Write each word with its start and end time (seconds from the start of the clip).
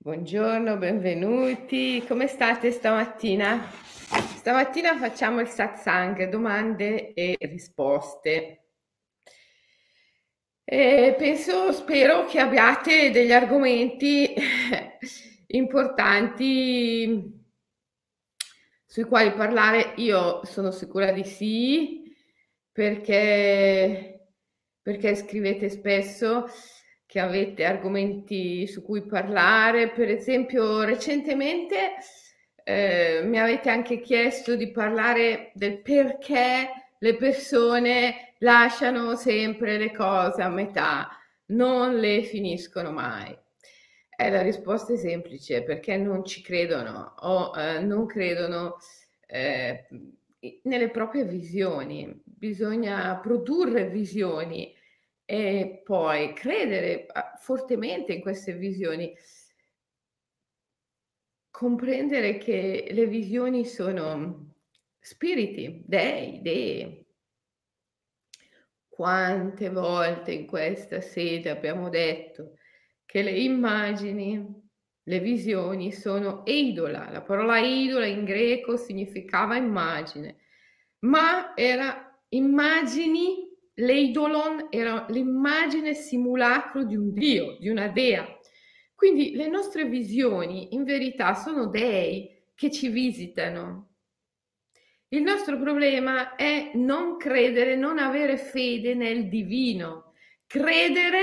Buongiorno, 0.00 0.76
benvenuti. 0.76 2.04
Come 2.06 2.28
state 2.28 2.70
stamattina? 2.70 3.68
Stamattina 4.36 4.96
facciamo 4.96 5.40
il 5.40 5.48
satsang, 5.48 6.28
domande 6.28 7.12
e 7.14 7.36
risposte. 7.40 8.62
E 10.62 11.14
penso, 11.18 11.72
spero 11.72 12.26
che 12.26 12.38
abbiate 12.38 13.10
degli 13.10 13.32
argomenti 13.32 14.34
importanti 15.48 17.44
sui 18.86 19.04
quali 19.04 19.32
parlare. 19.32 19.94
Io 19.96 20.44
sono 20.44 20.70
sicura 20.70 21.10
di 21.10 21.24
sì, 21.24 22.04
perché, 22.70 24.28
perché 24.80 25.16
scrivete 25.16 25.68
spesso 25.68 26.46
che 27.08 27.20
avete 27.20 27.64
argomenti 27.64 28.66
su 28.66 28.82
cui 28.82 29.00
parlare. 29.06 29.88
Per 29.88 30.10
esempio, 30.10 30.82
recentemente 30.82 31.94
eh, 32.62 33.22
mi 33.24 33.40
avete 33.40 33.70
anche 33.70 33.98
chiesto 33.98 34.56
di 34.56 34.70
parlare 34.70 35.52
del 35.54 35.80
perché 35.80 36.68
le 36.98 37.16
persone 37.16 38.34
lasciano 38.40 39.16
sempre 39.16 39.78
le 39.78 39.90
cose 39.90 40.42
a 40.42 40.50
metà, 40.50 41.08
non 41.46 41.98
le 41.98 42.24
finiscono 42.24 42.90
mai. 42.90 43.34
Eh, 44.14 44.30
la 44.30 44.42
risposta 44.42 44.92
è 44.92 44.98
semplice, 44.98 45.62
perché 45.62 45.96
non 45.96 46.26
ci 46.26 46.42
credono 46.42 47.14
o 47.20 47.58
eh, 47.58 47.80
non 47.80 48.04
credono 48.04 48.76
eh, 49.26 49.86
nelle 50.64 50.90
proprie 50.90 51.24
visioni. 51.24 52.20
Bisogna 52.22 53.16
produrre 53.16 53.88
visioni 53.88 54.76
e 55.30 55.82
poi 55.84 56.32
credere 56.32 57.04
ah, 57.12 57.36
fortemente 57.38 58.14
in 58.14 58.22
queste 58.22 58.54
visioni, 58.54 59.14
comprendere 61.50 62.38
che 62.38 62.88
le 62.90 63.06
visioni 63.06 63.66
sono 63.66 64.54
spiriti, 64.98 65.82
dei, 65.84 66.40
dei. 66.40 67.06
Quante 68.88 69.68
volte 69.68 70.32
in 70.32 70.46
questa 70.46 71.02
sede 71.02 71.50
abbiamo 71.50 71.90
detto 71.90 72.54
che 73.04 73.20
le 73.20 73.32
immagini, 73.32 74.66
le 75.02 75.20
visioni 75.20 75.92
sono 75.92 76.42
eidola. 76.46 77.10
La 77.10 77.20
parola 77.20 77.58
eidola 77.60 78.06
in 78.06 78.24
greco 78.24 78.78
significava 78.78 79.56
immagine, 79.56 80.38
ma 81.00 81.54
era 81.54 82.18
immagini 82.30 83.47
L'eidolon 83.80 84.66
era 84.70 85.06
l'immagine 85.10 85.94
simulacro 85.94 86.82
di 86.84 86.96
un 86.96 87.12
dio, 87.12 87.56
di 87.60 87.68
una 87.68 87.88
dea. 87.88 88.26
Quindi 88.94 89.36
le 89.36 89.48
nostre 89.48 89.84
visioni 89.84 90.74
in 90.74 90.82
verità 90.82 91.34
sono 91.34 91.66
dei 91.66 92.28
che 92.56 92.72
ci 92.72 92.88
visitano. 92.88 93.86
Il 95.10 95.22
nostro 95.22 95.58
problema 95.58 96.34
è 96.34 96.72
non 96.74 97.16
credere, 97.16 97.76
non 97.76 97.98
avere 97.98 98.36
fede 98.36 98.94
nel 98.94 99.28
divino, 99.28 100.12
credere 100.46 101.20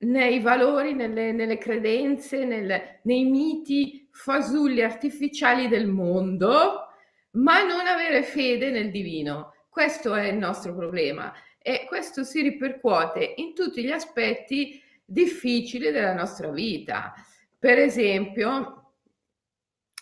nei 0.00 0.40
valori, 0.40 0.92
nelle, 0.92 1.32
nelle 1.32 1.56
credenze, 1.56 2.44
nel, 2.44 3.00
nei 3.04 3.24
miti 3.24 4.06
fasulli 4.12 4.82
artificiali 4.82 5.68
del 5.68 5.86
mondo, 5.86 6.88
ma 7.32 7.62
non 7.62 7.86
avere 7.86 8.22
fede 8.22 8.70
nel 8.70 8.90
divino. 8.90 9.54
Questo 9.70 10.14
è 10.14 10.28
il 10.28 10.36
nostro 10.36 10.74
problema 10.74 11.32
e 11.66 11.84
questo 11.84 12.22
si 12.22 12.42
ripercuote 12.42 13.34
in 13.38 13.52
tutti 13.52 13.82
gli 13.82 13.90
aspetti 13.90 14.80
difficili 15.04 15.90
della 15.90 16.14
nostra 16.14 16.48
vita. 16.48 17.12
Per 17.58 17.76
esempio, 17.76 18.92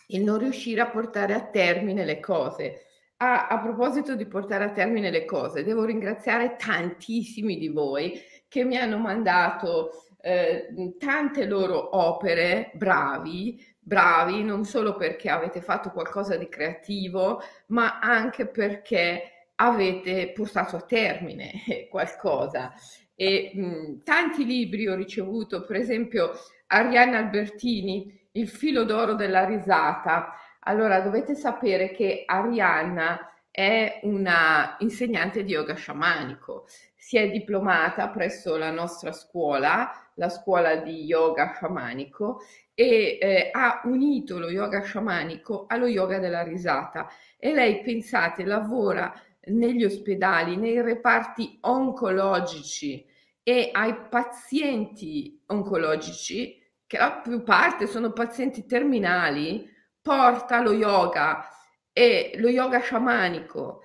il 0.08 0.22
non 0.22 0.36
riuscire 0.36 0.82
a 0.82 0.90
portare 0.90 1.32
a 1.32 1.46
termine 1.46 2.04
le 2.04 2.20
cose. 2.20 2.82
A, 3.16 3.46
a, 3.46 3.58
proposito 3.60 4.14
di 4.14 4.26
portare 4.26 4.64
a 4.64 4.72
termine 4.72 5.08
le 5.08 5.24
cose, 5.24 5.64
devo 5.64 5.86
ringraziare 5.86 6.56
tantissimi 6.58 7.56
di 7.56 7.68
voi 7.68 8.20
che 8.46 8.62
mi 8.62 8.76
hanno 8.76 8.98
mandato 8.98 10.04
eh, 10.20 10.94
tante 10.98 11.46
loro 11.46 11.96
opere, 11.96 12.72
bravi, 12.74 13.58
bravi, 13.78 14.42
non 14.42 14.66
solo 14.66 14.96
perché 14.96 15.30
avete 15.30 15.62
fatto 15.62 15.92
qualcosa 15.92 16.36
di 16.36 16.50
creativo, 16.50 17.40
ma 17.68 18.00
anche 18.00 18.46
perché 18.46 19.33
avete 19.56 20.32
portato 20.34 20.76
a 20.76 20.82
termine 20.82 21.52
qualcosa. 21.90 22.72
E 23.14 23.52
mh, 23.54 24.02
tanti 24.02 24.44
libri 24.44 24.88
ho 24.88 24.94
ricevuto, 24.94 25.64
per 25.64 25.76
esempio 25.76 26.32
Arianna 26.66 27.18
Albertini, 27.18 28.22
Il 28.32 28.48
filo 28.48 28.84
d'oro 28.84 29.14
della 29.14 29.44
risata. 29.44 30.32
Allora 30.60 31.00
dovete 31.00 31.34
sapere 31.34 31.92
che 31.92 32.24
Arianna 32.26 33.34
è 33.54 34.00
una 34.02 34.74
insegnante 34.80 35.44
di 35.44 35.52
yoga 35.52 35.74
sciamanico, 35.74 36.66
si 36.96 37.16
è 37.16 37.30
diplomata 37.30 38.08
presso 38.08 38.56
la 38.56 38.72
nostra 38.72 39.12
scuola, 39.12 39.92
la 40.14 40.28
scuola 40.28 40.74
di 40.74 41.04
yoga 41.04 41.52
sciamanico 41.54 42.40
e 42.74 43.18
eh, 43.20 43.50
ha 43.52 43.82
unito 43.84 44.40
lo 44.40 44.50
yoga 44.50 44.82
sciamanico 44.82 45.66
allo 45.68 45.86
yoga 45.86 46.18
della 46.18 46.42
risata 46.42 47.08
e 47.38 47.52
lei 47.52 47.80
pensate 47.82 48.44
lavora 48.44 49.14
negli 49.46 49.84
ospedali, 49.84 50.56
nei 50.56 50.80
reparti 50.80 51.58
oncologici 51.62 53.04
e 53.42 53.68
ai 53.72 53.94
pazienti 54.08 55.42
oncologici, 55.46 56.62
che 56.86 56.98
la 56.98 57.20
più 57.22 57.42
parte 57.42 57.86
sono 57.86 58.12
pazienti 58.12 58.66
terminali, 58.66 59.70
porta 60.00 60.60
lo 60.60 60.72
yoga 60.72 61.48
e 61.92 62.32
lo 62.36 62.48
yoga 62.48 62.80
sciamanico. 62.80 63.82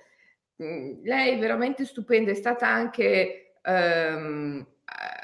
Mm, 0.62 1.02
lei 1.04 1.34
è 1.34 1.38
veramente 1.38 1.84
stupenda, 1.84 2.30
è 2.30 2.34
stata 2.34 2.68
anche 2.68 3.54
ehm, 3.62 4.66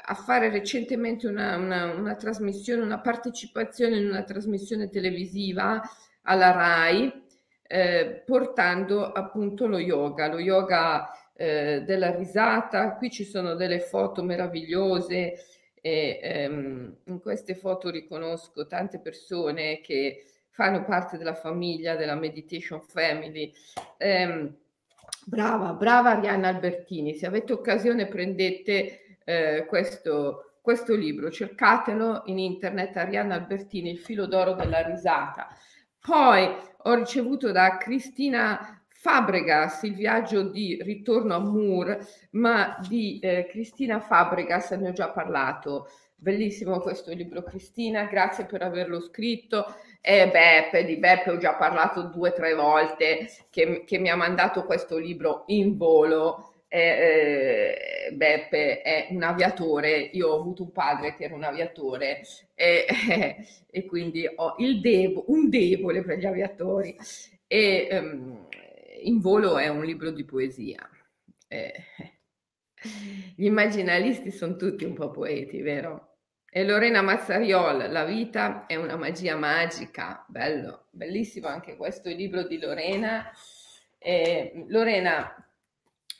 a 0.09 0.13
fare 0.15 0.49
recentemente 0.49 1.27
una, 1.27 1.57
una, 1.57 1.93
una 1.93 2.15
trasmissione, 2.15 2.81
una 2.81 2.99
partecipazione 2.99 3.97
in 3.97 4.07
una 4.07 4.23
trasmissione 4.23 4.89
televisiva 4.89 5.81
alla 6.23 6.51
RAI 6.51 7.25
eh, 7.67 8.23
portando 8.25 9.11
appunto 9.11 9.67
lo 9.67 9.77
yoga, 9.77 10.27
lo 10.27 10.39
yoga 10.39 11.09
eh, 11.33 11.83
della 11.85 12.15
risata. 12.15 12.95
Qui 12.95 13.11
ci 13.11 13.23
sono 13.23 13.55
delle 13.55 13.79
foto 13.79 14.23
meravigliose 14.23 15.35
e 15.79 16.19
ehm, 16.21 16.95
in 17.05 17.19
queste 17.21 17.55
foto 17.55 17.89
riconosco 17.89 18.65
tante 18.67 18.99
persone 18.99 19.79
che 19.81 20.25
fanno 20.49 20.83
parte 20.83 21.17
della 21.17 21.35
famiglia 21.35 21.95
della 21.95 22.15
Meditation 22.15 22.81
Family. 22.81 23.53
Eh, 23.97 24.51
brava, 25.23 25.73
brava 25.73 26.11
Arianna 26.11 26.47
Albertini, 26.47 27.13
se 27.13 27.27
avete 27.27 27.53
occasione 27.53 28.07
prendete 28.07 29.19
eh, 29.23 29.65
questo, 29.67 30.53
questo 30.61 30.95
libro, 30.95 31.29
cercatelo 31.29 32.23
in 32.25 32.39
internet, 32.39 32.97
Arianna 32.97 33.35
Albertini, 33.35 33.91
il 33.91 33.99
filo 33.99 34.25
d'oro 34.25 34.53
della 34.53 34.81
risata. 34.81 35.47
Poi 35.99 36.49
ho 36.87 36.93
ricevuto 36.93 37.51
da 37.51 37.77
Cristina 37.77 38.81
Fabregas 38.87 39.83
il 39.83 39.93
viaggio 39.93 40.43
di 40.43 40.79
ritorno 40.81 41.35
a 41.35 41.39
Moore, 41.39 42.05
ma 42.31 42.77
di 42.87 43.19
eh, 43.19 43.45
Cristina 43.49 43.99
Fabregas 43.99 44.71
ne 44.71 44.89
ho 44.89 44.93
già 44.93 45.09
parlato. 45.09 45.89
Bellissimo 46.15 46.79
questo 46.79 47.13
libro, 47.13 47.43
Cristina, 47.43 48.05
grazie 48.05 48.45
per 48.45 48.63
averlo 48.63 49.01
scritto. 49.01 49.65
E 50.01 50.29
Beppe, 50.31 50.85
di 50.85 50.97
Beppe 50.97 51.31
ho 51.31 51.37
già 51.37 51.55
parlato 51.55 52.03
due 52.03 52.29
o 52.29 52.33
tre 52.33 52.53
volte, 52.53 53.29
che, 53.49 53.83
che 53.85 53.99
mi 53.99 54.09
ha 54.09 54.15
mandato 54.15 54.63
questo 54.63 54.97
libro 54.97 55.43
in 55.47 55.77
volo 55.77 56.46
eh, 56.69 58.09
Beppe 58.13 58.81
è 58.81 59.07
un 59.11 59.23
aviatore, 59.23 59.97
io 59.97 60.29
ho 60.29 60.39
avuto 60.39 60.63
un 60.63 60.71
padre 60.71 61.15
che 61.15 61.25
era 61.25 61.35
un 61.35 61.43
aviatore 61.43 62.21
e, 62.53 62.85
eh, 63.09 63.47
e 63.69 63.85
quindi 63.85 64.27
ho 64.35 64.55
il 64.59 64.81
devo, 64.81 65.25
un 65.27 65.49
debole 65.49 66.03
per 66.03 66.17
gli 66.17 66.25
aviatori 66.25 66.95
e 67.47 67.87
um, 67.91 68.47
In 69.03 69.19
volo 69.21 69.57
è 69.57 69.67
un 69.69 69.83
libro 69.85 70.11
di 70.11 70.25
poesia. 70.25 70.89
Eh, 71.47 71.73
gli 73.35 73.45
immaginalisti 73.45 74.31
sono 74.31 74.55
tutti 74.55 74.83
un 74.83 74.93
po' 74.93 75.11
poeti, 75.11 75.61
vero? 75.61 76.15
E 76.49 76.63
Lorena 76.65 77.01
Mazzariol, 77.01 77.91
La 77.91 78.03
vita 78.05 78.65
è 78.65 78.75
una 78.75 78.95
magia 78.95 79.35
magica, 79.35 80.25
bello, 80.27 80.87
bellissimo 80.91 81.47
anche 81.47 81.75
questo 81.75 82.09
libro 82.09 82.43
di 82.43 82.57
Lorena. 82.59 83.31
Lorena, 84.67 85.46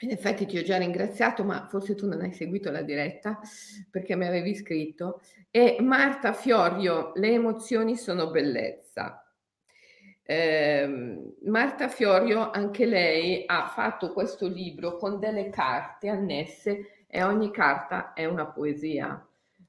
in 0.02 0.12
effetti 0.12 0.46
ti 0.46 0.58
ho 0.58 0.64
già 0.64 0.78
ringraziato, 0.78 1.44
ma 1.44 1.68
forse 1.68 1.96
tu 1.96 2.08
non 2.08 2.22
hai 2.22 2.32
seguito 2.32 2.70
la 2.70 2.82
diretta 2.82 3.40
perché 3.90 4.16
mi 4.16 4.28
avevi 4.28 4.54
scritto. 4.54 5.22
E 5.50 5.78
Marta 5.82 6.34
Fiorio, 6.34 7.12
le 7.16 7.32
emozioni 7.32 7.96
sono 7.96 8.30
bellezza. 8.30 9.22
Eh, 10.24 11.36
Marta 11.46 11.88
Fiorio, 11.88 12.52
anche 12.52 12.86
lei 12.86 13.44
ha 13.46 13.68
fatto 13.68 14.12
questo 14.12 14.48
libro 14.48 14.98
con 14.98 15.20
delle 15.20 15.50
carte 15.50 16.10
annesse 16.10 17.06
e 17.08 17.24
ogni 17.24 17.50
carta 17.52 18.14
è 18.14 18.26
una 18.26 18.46
poesia. 18.46 19.26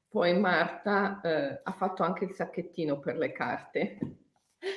poi 0.08 0.38
Marta 0.38 1.20
eh, 1.22 1.60
ha 1.62 1.72
fatto 1.72 2.02
anche 2.02 2.25
il 2.25 2.32
sacchettino 2.32 2.98
per 2.98 3.16
le 3.16 3.30
carte, 3.32 3.98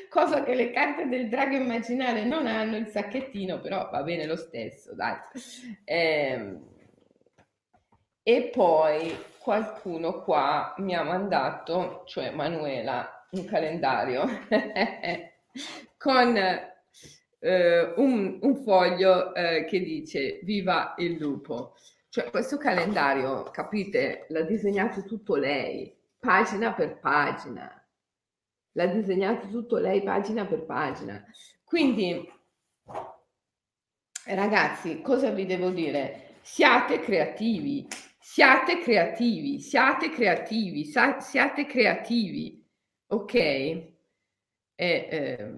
cosa 0.10 0.44
che 0.44 0.54
le 0.54 0.72
carte 0.72 1.08
del 1.08 1.30
drago 1.30 1.56
immaginale 1.56 2.24
non 2.24 2.48
hanno 2.48 2.78
il 2.78 2.88
sacchettino, 2.88 3.60
però 3.60 3.90
va 3.90 4.04
bene 4.04 4.26
lo 4.26 4.36
stesso, 4.36 4.94
dai. 4.94 5.16
Eh, 5.84 6.58
e 8.24 8.50
poi 8.54 9.18
qualcuno 9.40 10.22
qua 10.22 10.76
mi 10.78 10.96
ha 10.96 11.04
mandato, 11.04 12.04
cioè 12.06 12.32
Manuela, 12.32 13.28
un 13.32 13.46
calendario 13.46 14.26
con 15.98 16.38
eh, 17.40 17.94
un, 17.96 18.40
un, 18.42 18.56
foglio 18.58 19.34
eh, 19.34 19.66
che 19.66 19.80
dice 19.80 20.40
Viva 20.44 20.94
il 20.98 21.18
lupo. 21.18 21.74
Cioè 22.10 22.30
questo 22.30 22.58
calendario, 22.58 23.44
capite, 23.52 24.26
l'ha 24.30 24.42
disegnato 24.42 25.04
tutto 25.04 25.36
lei, 25.36 25.96
pagina 26.20 26.74
per 26.74 27.00
pagina. 27.00 27.81
L'ha 28.74 28.88
disegnato 28.88 29.48
tutto 29.48 29.78
lei, 29.78 30.02
pagina 30.04 30.46
per 30.46 30.66
pagina. 30.66 31.24
Quindi, 31.64 32.28
ragazzi, 34.26 35.02
cosa 35.02 35.30
vi 35.32 35.46
devo 35.46 35.70
dire? 35.70 36.36
Siate 36.42 37.00
creativi, 37.00 37.88
siate 38.20 38.80
creativi, 38.80 39.60
siate 39.60 40.10
creativi, 40.10 40.86
sa- 40.86 41.20
siate 41.20 41.66
creativi, 41.66 42.64
ok? 43.08 43.34
E, 43.36 43.92
eh, 44.78 45.54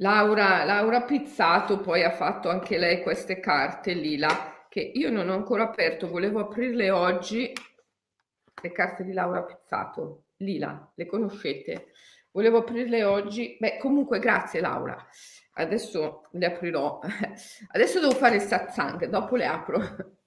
Laura, 0.00 0.64
Laura 0.64 1.02
Pizzato 1.02 1.78
poi 1.78 2.02
ha 2.02 2.10
fatto 2.10 2.48
anche 2.48 2.76
lei 2.76 3.02
queste 3.02 3.38
carte 3.38 3.92
lila 3.92 4.66
che 4.68 4.80
io 4.80 5.10
non 5.10 5.28
ho 5.28 5.34
ancora 5.34 5.62
aperto, 5.62 6.08
volevo 6.08 6.40
aprirle 6.40 6.90
oggi. 6.90 7.52
Le 8.62 8.72
carte 8.72 9.04
di 9.04 9.12
Laura 9.12 9.42
Pizzato, 9.44 10.24
lila, 10.38 10.92
le 10.94 11.06
conoscete? 11.06 11.92
Volevo 12.30 12.58
aprirle 12.58 13.04
oggi. 13.04 13.56
Beh, 13.58 13.78
comunque 13.78 14.18
grazie 14.18 14.60
Laura 14.60 14.96
adesso 15.60 16.28
le 16.32 16.46
aprirò, 16.46 17.00
adesso 17.72 18.00
devo 18.00 18.12
fare 18.12 18.36
il 18.36 18.42
satsang, 18.42 19.06
dopo 19.06 19.36
le 19.36 19.46
apro. 19.46 19.80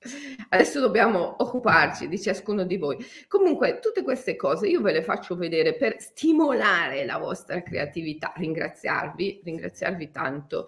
Adesso 0.50 0.82
dobbiamo 0.82 1.38
occuparci 1.40 2.10
di 2.10 2.20
ciascuno 2.20 2.66
di 2.66 2.76
voi. 2.76 2.98
Comunque, 3.30 3.80
tutte 3.80 4.04
queste 4.04 4.36
cose 4.36 4.68
io 4.68 4.82
ve 4.82 4.92
le 4.92 5.02
faccio 5.02 5.38
vedere 5.38 5.76
per 5.76 5.96
stimolare 6.02 7.06
la 7.06 7.18
vostra 7.18 7.64
creatività, 7.64 8.34
ringraziarvi, 8.36 9.40
ringraziarvi 9.46 10.12
tanto 10.12 10.68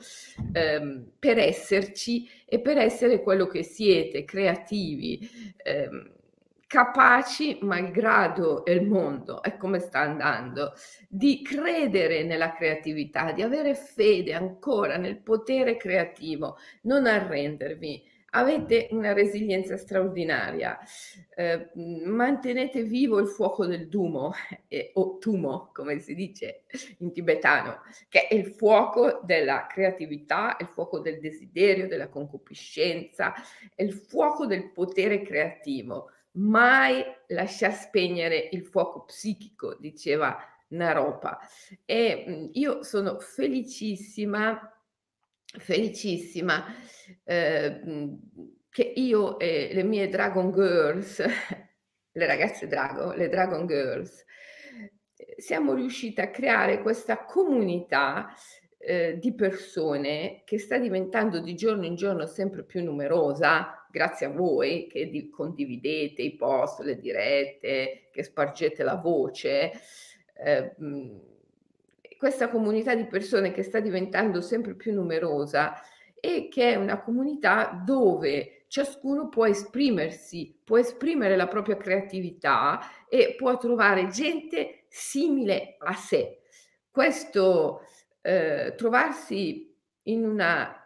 ehm, 0.54 1.12
per 1.20 1.38
esserci 1.38 2.30
e 2.46 2.62
per 2.62 2.78
essere 2.78 3.22
quello 3.22 3.46
che 3.46 3.62
siete, 3.62 4.24
creativi. 4.24 5.30
Ehm, 5.58 6.15
capaci, 6.68 7.60
malgrado 7.62 8.64
il 8.66 8.86
mondo 8.88 9.44
e 9.44 9.58
come 9.58 9.80
sta 9.80 10.00
andando, 10.00 10.74
di 11.08 11.42
credere 11.44 12.24
nella 12.24 12.54
creatività, 12.54 13.32
di 13.32 13.42
avere 13.42 13.76
fede 13.76 14.34
ancora 14.34 14.98
nel 14.98 15.18
potere 15.18 15.78
creativo, 15.78 16.58
non 16.84 17.06
arrendervi. 17.06 18.14
Avete 18.36 18.90
una 18.92 19.14
resilienza 19.14 19.78
straordinaria, 19.78 20.78
eh, 21.38 21.70
mantenete 21.74 22.84
vivo 22.84 23.20
il 23.20 23.28
fuoco 23.28 23.66
del 23.66 23.88
Dumo, 23.88 24.34
eh, 24.68 24.92
o 24.96 25.18
Tumo, 25.20 25.70
come 25.74 26.00
si 26.00 26.14
dice 26.16 26.64
in 26.98 27.14
tibetano, 27.14 27.84
che 28.10 28.28
è 28.28 28.36
il 28.36 28.48
fuoco 28.48 29.22
della 29.24 29.68
creatività, 29.68 30.58
il 30.60 30.68
fuoco 30.68 31.00
del 31.00 31.22
desiderio, 31.22 31.88
della 31.88 32.10
concupiscenza, 32.10 33.34
il 33.78 33.94
fuoco 33.94 34.46
del 34.46 34.70
potere 34.74 35.22
creativo 35.22 36.10
mai 36.36 37.04
lasciar 37.28 37.74
spegnere 37.74 38.50
il 38.52 38.66
fuoco 38.66 39.06
psichico, 39.06 39.76
diceva 39.76 40.38
Naropa. 40.70 41.40
E 41.86 42.24
mhmm, 42.28 42.50
io 42.54 42.84
sono 42.84 43.20
felicissima, 43.20 44.60
felicissima 45.58 46.66
eh, 47.24 47.82
che 48.70 48.94
io 48.96 49.40
e 49.40 49.72
le 49.74 49.84
mie 49.84 50.10
Dragon 50.10 50.52
Girls, 50.52 51.24
le 52.12 52.26
ragazze 52.26 52.68
Dragon, 52.68 53.16
le 53.16 53.30
Dragon 53.30 53.66
Girls, 53.68 54.24
siamo 55.38 55.74
riuscite 55.74 56.22
a 56.22 56.30
creare 56.30 56.82
questa 56.82 57.26
comunità 57.26 58.34
eh, 58.86 59.18
di 59.20 59.34
persone 59.34 60.42
che 60.46 60.60
sta 60.60 60.78
diventando 60.78 61.40
di 61.40 61.56
giorno 61.56 61.86
in 61.86 61.96
giorno 61.96 62.28
sempre 62.28 62.64
più 62.64 62.84
numerosa, 62.84 63.86
grazie 63.90 64.28
a 64.28 64.30
voi 64.30 64.88
che 64.88 65.10
di, 65.10 65.30
condividete 65.30 66.22
i 66.22 66.36
post, 66.36 66.82
le 66.82 67.00
dirette, 67.00 68.10
che 68.12 68.24
spargete 68.24 68.84
la 68.84 68.96
voce. 68.96 69.72
Eh, 70.38 70.76
questa 72.18 72.50
comunità 72.50 72.94
di 72.94 73.06
persone 73.06 73.52
che 73.52 73.64
sta 73.64 73.80
diventando 73.80 74.40
sempre 74.40 74.76
più 74.76 74.94
numerosa 74.94 75.74
e 76.20 76.48
che 76.50 76.74
è 76.74 76.76
una 76.76 77.02
comunità 77.02 77.82
dove 77.86 78.66
ciascuno 78.68 79.30
può 79.30 79.48
esprimersi, 79.48 80.60
può 80.64 80.78
esprimere 80.78 81.36
la 81.36 81.48
propria 81.48 81.78
creatività 81.78 82.82
e 83.10 83.36
può 83.38 83.58
trovare 83.58 84.08
gente 84.08 84.84
simile 84.88 85.76
a 85.80 85.94
sé. 85.94 86.42
Questo 86.92 87.82
eh, 88.26 88.74
trovarsi 88.76 89.72
in 90.04 90.26
una 90.26 90.82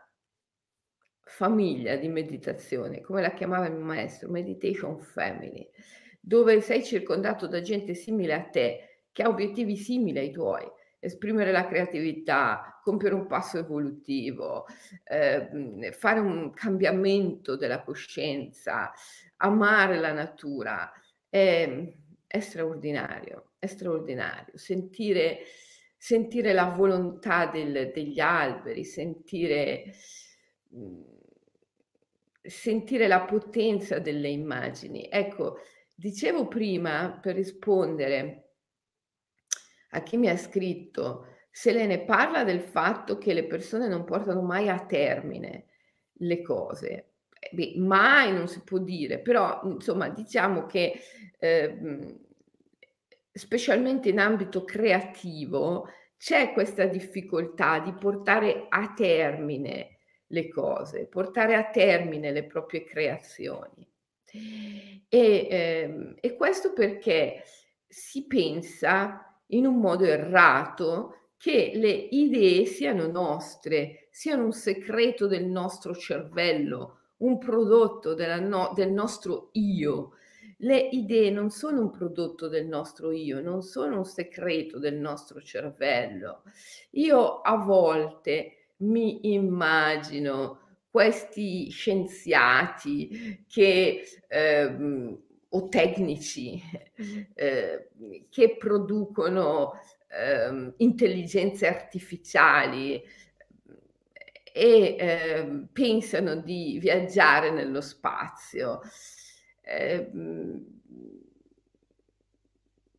famiglia 1.24 1.95
di 1.95 2.09
meditazione, 2.09 3.00
come 3.00 3.21
la 3.21 3.31
chiamava 3.31 3.68
il 3.68 3.75
mio 3.75 3.86
maestro, 3.86 4.30
meditation 4.30 5.00
family, 5.00 5.65
dove 6.19 6.59
sei 6.59 6.83
circondato 6.83 7.47
da 7.47 7.62
gente 7.62 7.94
simile 7.94 8.33
a 8.33 8.44
te, 8.44 9.06
che 9.13 9.24
ha 9.24 9.30
obiettivi 9.30 9.77
simili 9.77 10.19
ai 10.19 10.31
tuoi, 10.31 10.69
esprimere 11.00 11.53
la 11.53 11.65
creatività, 11.65 12.77
compiere 12.83 13.15
un 13.15 13.25
passo 13.25 13.57
evolutivo, 13.57 14.65
eh, 15.06 15.94
fare 15.94 16.19
un 16.19 16.51
cambiamento 16.51 17.56
della 17.56 17.83
coscienza, 17.83 18.92
amare 19.38 19.97
la 19.97 20.12
natura, 20.12 20.92
è, 21.30 21.94
è 22.27 22.39
straordinario, 22.42 23.51
è 23.59 23.65
straordinario. 23.68 24.57
Sentire, 24.57 25.39
sentire 26.01 26.54
la 26.54 26.69
volontà 26.69 27.46
del, 27.46 27.92
degli 27.94 28.19
alberi, 28.19 28.84
sentire... 28.86 29.94
Mh, 30.69 31.18
sentire 32.42 33.07
la 33.07 33.22
potenza 33.22 34.00
delle 34.00 34.30
immagini. 34.30 35.07
Ecco, 35.12 35.57
dicevo 35.94 36.48
prima 36.48 37.19
per 37.22 37.36
rispondere 37.36 38.54
a 39.92 40.02
chi 40.04 40.18
mi 40.18 40.30
ha 40.30 40.38
scritto, 40.38 41.26
Selene 41.52 42.06
parla 42.06 42.44
del 42.44 42.62
fatto 42.62 43.18
che 43.18 43.33
le 43.33 43.45
persone 43.45 43.88
non 43.88 44.06
portano 44.06 44.42
mai 44.42 44.69
a 44.69 44.85
termine 44.85 45.66
le 46.14 46.42
cose. 46.42 47.14
Eh, 47.40 47.50
beh, 47.52 47.73
mai 47.78 48.31
non 48.31 48.47
si 48.47 48.62
può 48.64 48.78
dire, 48.78 49.19
però 49.19 49.62
insomma 49.64 50.09
diciamo 50.09 50.66
che 50.66 51.00
eh, 51.40 52.19
specialmente 53.31 54.09
in 54.09 54.19
ambito 54.19 54.64
creativo 54.64 55.88
c'è 56.18 56.52
questa 56.52 56.86
difficoltà 56.86 57.80
di 57.80 57.94
portare 57.94 58.66
a 58.68 58.94
termine 58.94 60.00
le 60.28 60.48
cose, 60.50 61.07
portare 61.07 61.56
a 61.56 61.69
termine 61.69 62.31
le 62.31 62.45
proprie 62.45 62.83
creazioni. 62.83 63.88
E, 64.31 65.48
ehm, 65.50 66.16
e 66.19 66.36
questo 66.36 66.74
perché 66.74 67.44
si 67.88 68.28
pensa 68.28 69.42
in 69.48 69.66
un 69.66 69.80
modo 69.80 70.06
errato 70.06 71.31
che 71.38 71.71
le 71.74 71.90
idee 71.90 72.66
siano 72.66 73.07
nostre, 73.07 74.09
siano 74.12 74.44
un 74.44 74.52
segreto 74.52 75.26
del 75.26 75.45
nostro 75.45 75.95
cervello, 75.95 77.00
un 77.18 77.38
prodotto 77.38 78.16
no, 78.42 78.74
del 78.76 78.92
nostro 78.92 79.50
io. 79.54 80.12
Le 80.61 80.78
idee 80.78 81.30
non 81.30 81.51
sono 81.51 81.80
un 81.80 81.89
prodotto 81.89 82.49
del 82.49 82.66
nostro 82.66 83.11
io, 83.11 83.39
non 83.39 83.61
sono 83.61 83.97
un 83.97 84.06
segreto 84.06 84.78
del 84.78 84.95
nostro 84.95 85.42
cervello. 85.42 86.44
Io 86.92 87.39
a 87.39 87.56
volte 87.56 88.71
mi 88.78 89.33
immagino 89.33 90.59
questi 90.92 91.69
scienziati 91.69 93.45
che, 93.47 94.04
eh, 94.28 95.18
o 95.47 95.69
tecnici 95.69 96.61
eh, 97.35 97.89
che 98.30 98.57
producono 98.57 99.80
eh, 100.09 100.73
intelligenze 100.78 101.68
artificiali 101.68 103.01
e 104.51 104.95
eh, 104.99 105.68
pensano 105.71 106.35
di 106.35 106.80
viaggiare 106.80 107.49
nello 107.49 107.80
spazio 107.80 108.81
ehm, 109.69 110.66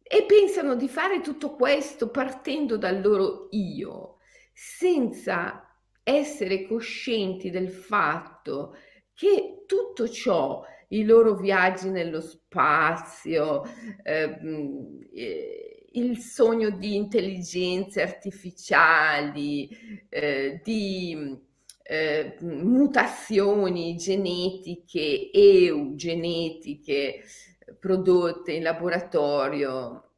e 0.02 0.24
pensano 0.24 0.74
di 0.74 0.88
fare 0.88 1.20
tutto 1.20 1.54
questo 1.54 2.10
partendo 2.10 2.76
dal 2.76 3.00
loro 3.00 3.48
io 3.50 4.16
senza 4.52 5.64
essere 6.02 6.66
coscienti 6.66 7.50
del 7.50 7.70
fatto 7.70 8.76
che 9.14 9.64
tutto 9.66 10.08
ciò 10.08 10.64
i 10.88 11.04
loro 11.04 11.36
viaggi 11.36 11.88
nello 11.88 12.20
spazio, 12.20 13.62
eh, 14.02 15.86
il 15.92 16.18
sogno 16.18 16.70
di 16.70 16.96
intelligenze 16.96 18.02
artificiali, 18.02 19.68
eh, 20.08 20.60
di 20.64 21.48
eh, 21.90 22.36
mutazioni 22.42 23.96
genetiche, 23.96 25.28
eugenetiche 25.32 27.24
prodotte 27.80 28.52
in 28.52 28.62
laboratorio. 28.62 30.12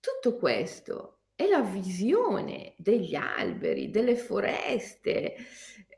Tutto 0.00 0.38
questo 0.38 1.18
è 1.34 1.46
la 1.46 1.60
visione 1.60 2.72
degli 2.78 3.14
alberi, 3.14 3.90
delle 3.90 4.16
foreste, 4.16 5.34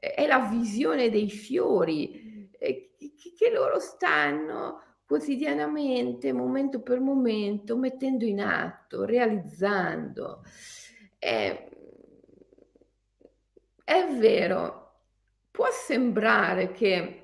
è 0.00 0.26
la 0.26 0.48
visione 0.50 1.10
dei 1.10 1.30
fiori 1.30 2.50
eh, 2.58 2.90
che 2.98 3.50
loro 3.54 3.78
stanno 3.78 4.80
quotidianamente, 5.06 6.32
momento 6.32 6.80
per 6.82 6.98
momento, 6.98 7.76
mettendo 7.76 8.24
in 8.24 8.40
atto, 8.40 9.04
realizzando. 9.04 10.42
È, 11.18 11.68
è 13.92 14.16
vero, 14.16 15.00
può 15.50 15.66
sembrare 15.70 16.72
che 16.72 17.18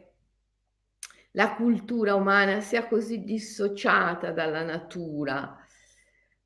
la 1.31 1.55
cultura 1.55 2.15
umana 2.15 2.61
sia 2.61 2.87
così 2.87 3.25
dissociata 3.25 4.33
dalla 4.33 4.63
natura, 4.63 5.57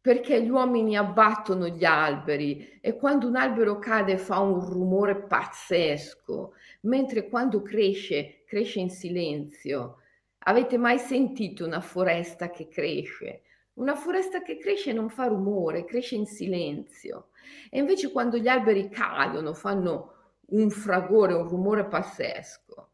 perché 0.00 0.40
gli 0.40 0.48
uomini 0.48 0.96
abbattono 0.96 1.66
gli 1.66 1.84
alberi 1.84 2.78
e 2.80 2.94
quando 2.96 3.26
un 3.26 3.34
albero 3.34 3.80
cade 3.80 4.16
fa 4.16 4.38
un 4.38 4.60
rumore 4.60 5.22
pazzesco, 5.22 6.52
mentre 6.82 7.28
quando 7.28 7.60
cresce, 7.62 8.44
cresce 8.46 8.78
in 8.78 8.90
silenzio. 8.90 10.02
Avete 10.44 10.76
mai 10.76 10.98
sentito 10.98 11.66
una 11.66 11.80
foresta 11.80 12.48
che 12.50 12.68
cresce? 12.68 13.42
Una 13.74 13.96
foresta 13.96 14.42
che 14.42 14.56
cresce 14.58 14.92
non 14.92 15.08
fa 15.08 15.26
rumore, 15.26 15.84
cresce 15.84 16.14
in 16.14 16.26
silenzio. 16.26 17.30
E 17.70 17.78
invece 17.78 18.12
quando 18.12 18.36
gli 18.36 18.48
alberi 18.48 18.88
cadono 18.88 19.54
fanno 19.54 20.11
un 20.52 20.70
fragore, 20.70 21.34
un 21.34 21.48
rumore 21.48 21.86
pazzesco. 21.86 22.90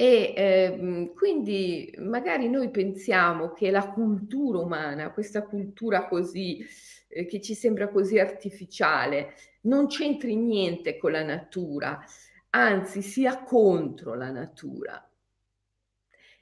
E 0.00 0.34
eh, 0.36 1.12
quindi 1.16 1.92
magari 1.98 2.48
noi 2.48 2.70
pensiamo 2.70 3.52
che 3.52 3.70
la 3.70 3.90
cultura 3.90 4.60
umana, 4.60 5.12
questa 5.12 5.42
cultura 5.42 6.06
così, 6.06 6.64
eh, 7.08 7.26
che 7.26 7.40
ci 7.40 7.54
sembra 7.54 7.88
così 7.88 8.18
artificiale, 8.18 9.34
non 9.62 9.88
c'entri 9.88 10.36
niente 10.36 10.98
con 10.98 11.10
la 11.10 11.24
natura, 11.24 11.98
anzi 12.50 13.02
sia 13.02 13.42
contro 13.42 14.14
la 14.14 14.30
natura. 14.30 15.02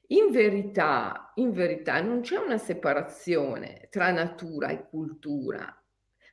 In 0.09 0.31
verità, 0.31 1.33
in 1.37 1.52
verità 1.52 2.00
non 2.00 2.21
c'è 2.21 2.37
una 2.37 2.59
separazione 2.59 3.88
tra 3.90 4.11
natura 4.11 4.69
e 4.69 4.87
cultura, 4.87 5.83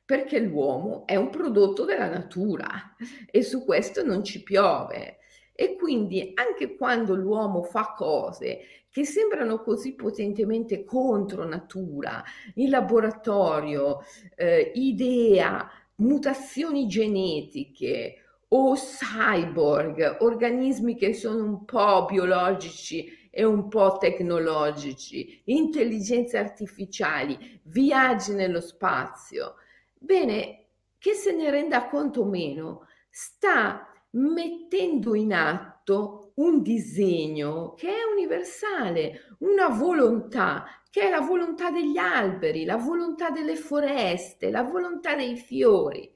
perché 0.04 0.38
l'uomo 0.38 1.06
è 1.06 1.16
un 1.16 1.30
prodotto 1.30 1.84
della 1.84 2.08
natura 2.08 2.94
e 3.30 3.42
su 3.42 3.64
questo 3.64 4.04
non 4.04 4.22
ci 4.22 4.42
piove. 4.42 5.18
E 5.56 5.76
quindi 5.76 6.32
anche 6.34 6.76
quando 6.76 7.14
l'uomo 7.14 7.62
fa 7.62 7.94
cose 7.96 8.60
che 8.90 9.04
sembrano 9.04 9.60
così 9.60 9.94
potentemente 9.94 10.84
contro 10.84 11.44
natura, 11.44 12.22
in 12.54 12.70
laboratorio, 12.70 14.00
eh, 14.36 14.72
idea, 14.74 15.68
mutazioni 15.96 16.86
genetiche 16.86 18.16
o 18.48 18.74
cyborg, 18.74 20.18
organismi 20.20 20.96
che 20.96 21.12
sono 21.12 21.44
un 21.44 21.64
po' 21.64 22.04
biologici 22.04 23.28
e 23.30 23.42
un 23.42 23.68
po' 23.68 23.96
tecnologici, 23.98 25.42
intelligenze 25.46 26.38
artificiali, 26.38 27.60
viaggi 27.64 28.32
nello 28.32 28.60
spazio. 28.60 29.56
Bene, 30.04 30.66
che 30.98 31.14
se 31.14 31.32
ne 31.32 31.50
renda 31.50 31.88
conto 31.88 32.20
o 32.20 32.24
meno, 32.26 32.88
sta 33.08 33.88
mettendo 34.10 35.14
in 35.14 35.32
atto 35.32 36.32
un 36.34 36.60
disegno 36.62 37.72
che 37.72 37.88
è 37.88 38.12
universale, 38.12 39.34
una 39.38 39.68
volontà 39.68 40.66
che 40.90 41.06
è 41.06 41.10
la 41.10 41.20
volontà 41.20 41.70
degli 41.70 41.96
alberi, 41.96 42.66
la 42.66 42.76
volontà 42.76 43.30
delle 43.30 43.56
foreste, 43.56 44.50
la 44.50 44.62
volontà 44.62 45.14
dei 45.16 45.38
fiori. 45.38 46.12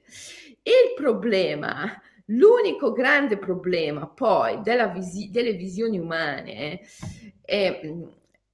Il 0.61 0.93
problema, 0.95 1.99
l'unico 2.27 2.91
grande 2.91 3.39
problema 3.39 4.07
poi 4.07 4.61
visi- 4.93 5.31
delle 5.31 5.53
visioni 5.53 5.97
umane 5.97 6.53
è, 7.41 7.79
è, 7.79 7.93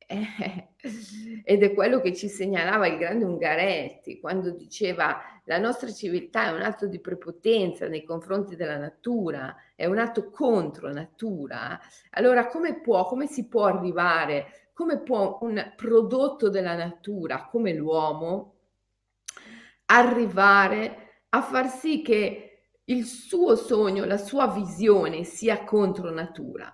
ed 1.43 1.63
è 1.63 1.73
quello 1.73 1.99
che 1.99 2.13
ci 2.13 2.27
segnalava 2.27 2.87
il 2.87 2.97
grande 2.97 3.25
Ungaretti 3.25 4.19
quando 4.19 4.51
diceva 4.51 5.21
la 5.45 5.57
nostra 5.57 5.91
civiltà 5.91 6.47
è 6.47 6.51
un 6.51 6.61
atto 6.61 6.87
di 6.87 6.99
prepotenza 6.99 7.87
nei 7.87 8.03
confronti 8.03 8.55
della 8.55 8.77
natura, 8.77 9.55
è 9.75 9.85
un 9.85 9.99
atto 9.99 10.29
contro 10.31 10.91
natura. 10.91 11.79
Allora 12.11 12.47
come 12.47 12.79
può, 12.79 13.05
come 13.05 13.27
si 13.27 13.47
può 13.47 13.65
arrivare, 13.65 14.69
come 14.73 14.99
può 14.99 15.37
un 15.41 15.73
prodotto 15.75 16.49
della 16.49 16.75
natura 16.75 17.45
come 17.45 17.73
l'uomo 17.73 18.53
arrivare 19.85 21.23
a 21.29 21.41
far 21.41 21.69
sì 21.69 22.01
che 22.01 22.69
il 22.85 23.05
suo 23.05 23.55
sogno, 23.55 24.05
la 24.05 24.17
sua 24.17 24.47
visione 24.47 25.23
sia 25.23 25.63
contro 25.63 26.11
natura? 26.11 26.73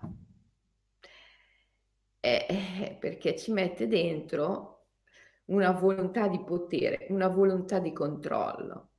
Eh, 2.24 2.98
perché 3.00 3.36
ci 3.36 3.52
mette 3.52 3.88
dentro 3.88 4.86
una 5.46 5.72
volontà 5.72 6.28
di 6.28 6.40
potere, 6.44 7.08
una 7.10 7.28
volontà 7.28 7.80
di 7.80 7.92
controllo, 7.92 8.90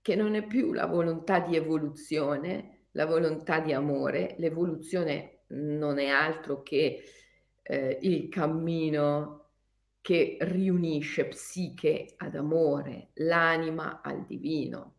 che 0.00 0.14
non 0.14 0.36
è 0.36 0.46
più 0.46 0.72
la 0.72 0.86
volontà 0.86 1.40
di 1.40 1.56
evoluzione, 1.56 2.86
la 2.92 3.06
volontà 3.06 3.58
di 3.58 3.72
amore. 3.72 4.36
L'evoluzione 4.38 5.40
non 5.48 5.98
è 5.98 6.06
altro 6.06 6.62
che 6.62 7.02
eh, 7.62 7.98
il 8.02 8.28
cammino 8.28 9.46
che 10.00 10.38
riunisce 10.40 11.26
psiche 11.26 12.14
ad 12.16 12.36
amore, 12.36 13.10
l'anima 13.14 14.00
al 14.00 14.24
divino. 14.24 14.94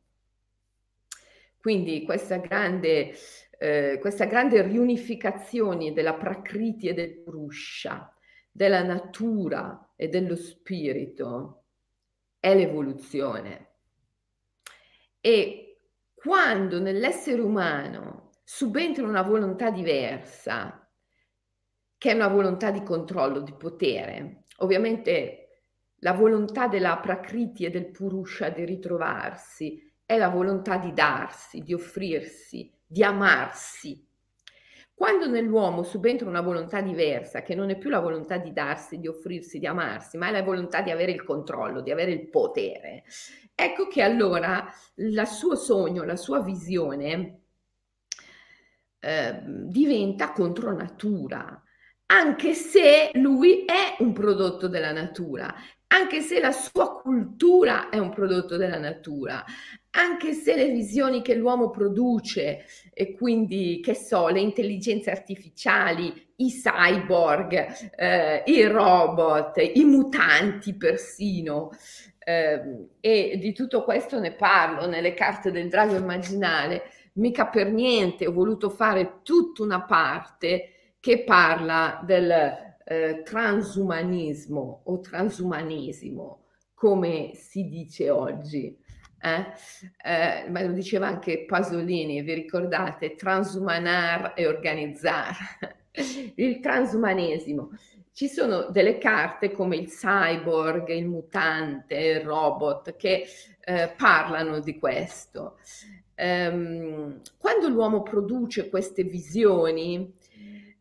Quindi 1.59 2.03
questa 2.03 2.37
grande 2.37 3.13
eh, 3.61 3.97
questa 3.99 4.23
grande 4.23 4.61
riunificazione 4.61 5.91
della 5.91 6.13
Prakriti 6.13 6.87
e 6.87 6.93
del 6.93 7.19
Purusha, 7.19 8.15
della 8.49 8.81
natura 8.83 9.91
e 9.97 10.07
dello 10.07 10.37
spirito, 10.37 11.65
è 12.39 12.55
l'evoluzione. 12.55 13.67
E 15.19 15.77
quando 16.13 16.79
nell'essere 16.79 17.41
umano 17.41 18.29
subentra 18.45 19.05
una 19.05 19.23
volontà 19.23 19.71
diversa, 19.71 20.89
che 21.97 22.11
è 22.11 22.13
una 22.13 22.29
volontà 22.29 22.71
di 22.71 22.81
controllo, 22.81 23.41
di 23.41 23.53
potere, 23.53 24.45
ovviamente 24.59 25.65
la 25.97 26.13
volontà 26.13 26.69
della 26.69 26.97
Prakriti 26.99 27.65
e 27.65 27.69
del 27.69 27.91
Purusha 27.91 28.47
di 28.47 28.63
ritrovarsi 28.63 29.85
è 30.05 30.17
la 30.17 30.29
volontà 30.29 30.77
di 30.77 30.93
darsi, 30.93 31.61
di 31.61 31.73
offrirsi, 31.73 32.73
di 32.91 33.03
amarsi. 33.03 34.03
Quando 34.95 35.27
nell'uomo 35.27 35.83
subentra 35.83 36.27
una 36.27 36.41
volontà 36.41 36.81
diversa, 36.81 37.43
che 37.43 37.53
non 37.53 37.69
è 37.69 37.77
più 37.77 37.89
la 37.89 37.99
volontà 37.99 38.37
di 38.37 38.51
darsi, 38.51 38.99
di 38.99 39.07
offrirsi, 39.07 39.59
di 39.59 39.67
amarsi, 39.67 40.17
ma 40.17 40.27
è 40.27 40.31
la 40.31 40.41
volontà 40.41 40.81
di 40.81 40.89
avere 40.89 41.11
il 41.11 41.23
controllo, 41.23 41.81
di 41.81 41.91
avere 41.91 42.11
il 42.11 42.27
potere, 42.29 43.03
ecco 43.53 43.87
che 43.87 44.01
allora 44.01 44.65
il 44.95 45.21
suo 45.27 45.55
sogno, 45.55 46.03
la 46.03 46.15
sua 46.15 46.41
visione 46.41 47.41
eh, 48.99 49.41
diventa 49.43 50.31
contro 50.31 50.73
natura, 50.73 51.63
anche 52.07 52.53
se 52.53 53.11
lui 53.13 53.65
è 53.65 53.97
un 53.99 54.13
prodotto 54.13 54.67
della 54.67 54.91
natura, 54.91 55.53
anche 55.87 56.21
se 56.21 56.39
la 56.39 56.51
sua 56.51 56.99
cultura 56.99 57.89
è 57.89 57.99
un 57.99 58.09
prodotto 58.09 58.57
della 58.57 58.79
natura, 58.79 59.45
anche 59.91 60.33
se 60.33 60.55
le 60.55 60.69
visioni 60.69 61.21
che 61.21 61.33
l'uomo 61.33 61.69
produce 61.69 62.65
e 62.93 63.13
quindi, 63.13 63.79
che 63.81 63.95
so, 63.95 64.27
le 64.27 64.39
intelligenze 64.39 65.09
artificiali, 65.09 66.27
i 66.37 66.51
cyborg, 66.51 67.91
eh, 67.95 68.43
i 68.45 68.63
robot, 68.65 69.57
i 69.57 69.83
mutanti 69.83 70.75
persino, 70.75 71.71
eh, 72.19 72.87
e 72.99 73.37
di 73.39 73.53
tutto 73.53 73.83
questo 73.83 74.19
ne 74.19 74.33
parlo 74.33 74.85
nelle 74.85 75.13
carte 75.13 75.51
del 75.51 75.69
drago 75.69 75.95
immaginale, 75.95 76.83
mica 77.13 77.47
per 77.47 77.71
niente 77.71 78.27
ho 78.27 78.31
voluto 78.31 78.69
fare 78.69 79.21
tutta 79.23 79.63
una 79.63 79.83
parte 79.83 80.93
che 80.99 81.23
parla 81.23 82.01
del 82.05 82.31
eh, 82.85 83.21
transumanismo 83.23 84.81
o 84.85 84.99
transumanesimo, 84.99 86.43
come 86.73 87.31
si 87.33 87.67
dice 87.67 88.09
oggi 88.09 88.78
Eh? 89.21 89.45
Eh, 90.03 90.49
ma 90.49 90.61
lo 90.61 90.71
diceva 90.71 91.07
anche 91.07 91.45
Pasolini, 91.45 92.21
vi 92.21 92.33
ricordate? 92.33 93.15
Transumanar 93.15 94.33
e 94.35 94.47
organizzare. 94.47 95.37
il 96.35 96.59
transumanesimo. 96.59 97.71
Ci 98.11 98.27
sono 98.27 98.69
delle 98.69 98.97
carte 98.97 99.51
come 99.51 99.77
il 99.77 99.87
cyborg, 99.87 100.89
il 100.89 101.07
mutante, 101.07 101.95
il 101.95 102.21
robot 102.21 102.95
che 102.95 103.25
eh, 103.61 103.93
parlano 103.95 104.59
di 104.59 104.77
questo. 104.77 105.57
Um, 106.17 107.21
quando 107.37 107.69
l'uomo 107.69 108.03
produce 108.03 108.67
queste 108.67 109.03
visioni, 109.03 110.13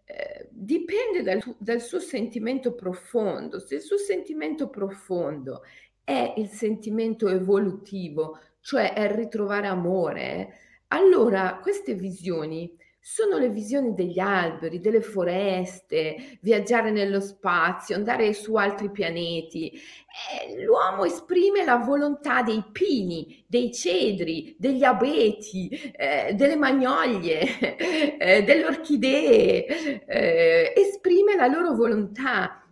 eh, 0.05 0.49
dipende 0.51 1.23
dal, 1.23 1.41
dal 1.59 1.81
suo 1.81 2.01
sentimento 2.01 2.75
profondo. 2.75 3.61
Se 3.61 3.77
il 3.77 3.83
suo 3.83 3.99
sentimento 3.99 4.69
profondo 4.69 5.63
è 6.09 6.33
il 6.39 6.49
sentimento 6.49 7.29
evolutivo, 7.29 8.39
cioè 8.61 8.95
è 8.95 9.03
il 9.03 9.11
ritrovare 9.11 9.67
amore, 9.67 10.55
allora 10.89 11.59
queste 11.61 11.93
visioni 11.93 12.75
sono 12.99 13.37
le 13.37 13.51
visioni 13.51 13.93
degli 13.93 14.19
alberi, 14.19 14.81
delle 14.81 15.03
foreste, 15.03 16.39
viaggiare 16.41 16.91
nello 16.91 17.21
spazio, 17.21 17.95
andare 17.95 18.33
su 18.33 18.55
altri 18.55 18.91
pianeti. 18.91 19.71
Eh, 19.71 20.65
l'uomo 20.65 21.05
esprime 21.05 21.63
la 21.65 21.77
volontà 21.77 22.41
dei 22.43 22.65
pini, 22.73 23.45
dei 23.47 23.71
cedri, 23.71 24.57
degli 24.59 24.85
abeti, 24.85 25.69
eh, 25.69 26.33
delle 26.35 26.57
magnolie, 26.57 27.59
eh, 28.19 28.43
delle 28.45 28.65
orchidee, 28.65 30.07
eh, 30.07 30.73
esprime 30.75 31.37
la 31.37 31.49
loro 31.49 31.75
volontà 31.75 32.63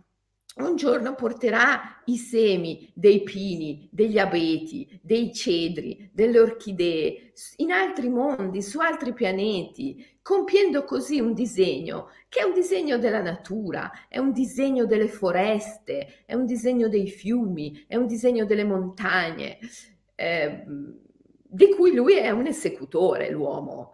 un 0.57 0.75
giorno 0.75 1.13
porterà 1.13 1.96
i 2.07 2.17
semi 2.17 2.89
dei 2.93 3.23
pini, 3.23 3.87
degli 3.91 4.17
abeti, 4.17 4.99
dei 5.01 5.33
cedri, 5.33 6.09
delle 6.13 6.39
orchidee 6.39 7.33
in 7.57 7.71
altri 7.71 8.09
mondi, 8.09 8.61
su 8.61 8.79
altri 8.79 9.13
pianeti, 9.13 10.17
compiendo 10.21 10.83
così 10.83 11.19
un 11.19 11.33
disegno 11.33 12.09
che 12.29 12.39
è 12.39 12.43
un 12.43 12.53
disegno 12.53 12.97
della 12.97 13.21
natura, 13.21 14.07
è 14.07 14.17
un 14.17 14.31
disegno 14.31 14.85
delle 14.85 15.07
foreste, 15.07 16.23
è 16.25 16.33
un 16.33 16.45
disegno 16.45 16.87
dei 16.87 17.07
fiumi, 17.07 17.85
è 17.87 17.95
un 17.95 18.07
disegno 18.07 18.45
delle 18.45 18.63
montagne, 18.63 19.59
eh, 20.15 20.63
di 20.65 21.69
cui 21.75 21.93
lui 21.93 22.17
è 22.17 22.29
un 22.29 22.45
esecutore, 22.45 23.29
l'uomo. 23.29 23.93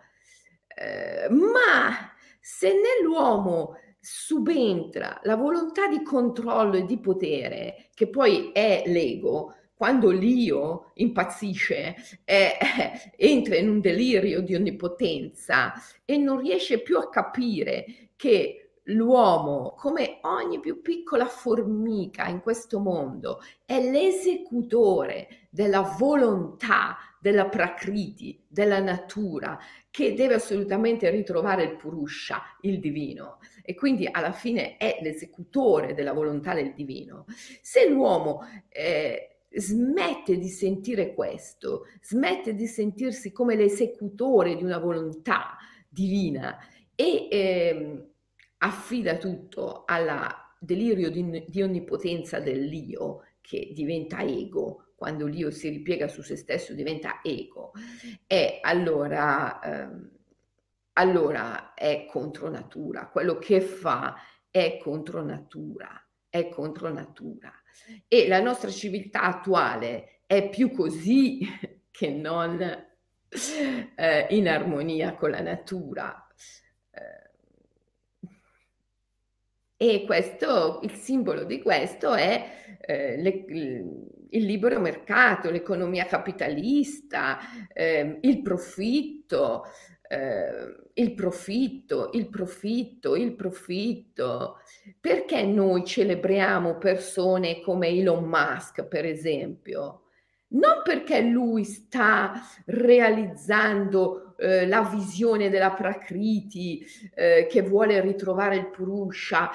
Eh, 0.68 1.30
ma 1.30 2.12
se 2.40 2.74
nell'uomo 2.74 3.78
subentra 4.06 5.22
la 5.24 5.38
volontà 5.38 5.88
di 5.88 6.04
controllo 6.04 6.76
e 6.76 6.84
di 6.84 7.00
potere, 7.00 7.88
che 7.94 8.10
poi 8.10 8.52
è 8.52 8.84
l'ego, 8.86 9.56
quando 9.74 10.12
l'io 10.12 10.92
impazzisce, 10.96 11.96
eh, 12.26 12.52
entra 13.16 13.56
in 13.56 13.70
un 13.70 13.80
delirio 13.80 14.42
di 14.42 14.56
onnipotenza 14.56 15.72
e 16.04 16.18
non 16.18 16.42
riesce 16.42 16.82
più 16.82 16.98
a 16.98 17.08
capire 17.08 18.10
che 18.18 18.80
l'uomo, 18.88 19.74
come 19.78 20.20
ogni 20.24 20.60
più 20.60 20.82
piccola 20.82 21.26
formica 21.26 22.28
in 22.28 22.42
questo 22.42 22.80
mondo, 22.80 23.40
è 23.64 23.80
l'esecutore 23.80 25.48
della 25.50 25.82
volontà 25.98 26.98
della 27.24 27.48
prakriti, 27.48 28.44
della 28.50 28.82
natura, 28.82 29.58
che 29.90 30.14
deve 30.14 30.34
assolutamente 30.34 31.10
ritrovare 31.10 31.64
il 31.64 31.78
purusha, 31.78 32.42
il 32.64 32.82
divino 32.82 33.40
e 33.62 33.76
quindi 33.76 34.10
alla 34.12 34.34
fine 34.34 34.76
è 34.76 34.98
l'esecutore 35.02 35.94
della 35.94 36.12
volontà 36.12 36.54
del 36.54 36.74
divino. 36.74 37.24
Se 37.62 37.88
l'uomo 37.88 38.42
eh, 38.68 39.38
smette 39.52 40.38
di 40.38 40.50
sentire 40.50 41.14
questo, 41.14 41.86
smette 42.02 42.56
di 42.56 42.68
sentirsi 42.68 43.32
come 43.32 43.56
l'esecutore 43.56 44.58
di 44.58 44.64
una 44.66 44.80
volontà 44.80 45.56
divina 45.88 46.58
e 46.94 47.28
eh, 47.32 48.08
affida 48.58 49.16
tutto 49.16 49.84
al 49.86 50.30
delirio 50.60 51.10
di, 51.10 51.46
di 51.48 51.62
onnipotenza 51.62 52.42
dell'io 52.42 53.22
che 53.40 53.72
diventa 53.74 54.22
ego, 54.24 54.83
quando 55.04 55.28
l'io 55.28 55.52
si 55.52 55.68
ripiega 55.68 56.08
su 56.08 56.22
se 56.22 56.38
stesso 56.38 56.74
diventa 56.74 57.20
ego, 57.22 57.74
e 58.26 58.60
allora... 58.62 59.60
Eh, 59.60 60.12
allora 60.94 61.74
è 61.74 62.06
contro 62.08 62.50
natura, 62.50 63.08
quello 63.08 63.40
che 63.40 63.62
fa 63.62 64.16
è 64.52 64.78
contro 64.78 65.24
natura, 65.24 65.90
è 66.30 66.50
contro 66.50 66.94
natura. 66.94 67.52
E 68.08 68.28
la 68.28 68.40
nostra 68.40 68.70
civiltà 68.70 69.24
attuale 69.24 70.22
è 70.28 70.50
più 70.50 70.70
così 70.70 71.40
che 71.90 72.10
non 72.12 72.62
eh, 73.96 74.28
in 74.30 74.48
armonia 74.48 75.16
con 75.16 75.32
la 75.32 75.42
natura. 75.42 76.28
Eh, 76.92 77.32
e 79.76 80.06
questo, 80.06 80.80
il 80.84 80.92
simbolo 80.92 81.44
di 81.44 81.60
questo 81.60 82.14
è 82.14 82.78
eh, 82.80 83.18
le, 83.18 83.44
il 84.34 84.46
libero 84.46 84.80
mercato, 84.80 85.50
l'economia 85.50 86.06
capitalista, 86.06 87.40
eh, 87.74 88.20
il 88.22 88.42
profitto, 88.42 89.66
eh, 90.08 90.82
il 90.94 91.14
profitto, 91.14 92.10
il 92.14 92.30
profitto, 92.30 93.16
il 93.16 93.34
profitto. 93.34 94.58
Perché 95.00 95.44
noi 95.44 95.84
celebriamo 95.84 96.78
persone 96.78 97.62
come 97.62 97.88
Elon 97.88 98.26
Musk, 98.26 98.84
per 98.86 99.06
esempio? 99.06 100.02
Non 100.54 100.82
perché 100.84 101.20
lui 101.22 101.64
sta 101.64 102.34
realizzando 102.66 104.36
eh, 104.38 104.68
la 104.68 104.84
visione 104.84 105.50
della 105.50 105.72
Prakriti, 105.72 106.86
eh, 107.16 107.48
che 107.50 107.62
vuole 107.62 108.02
ritrovare 108.02 108.58
il 108.58 108.70
Purusha 108.70 109.50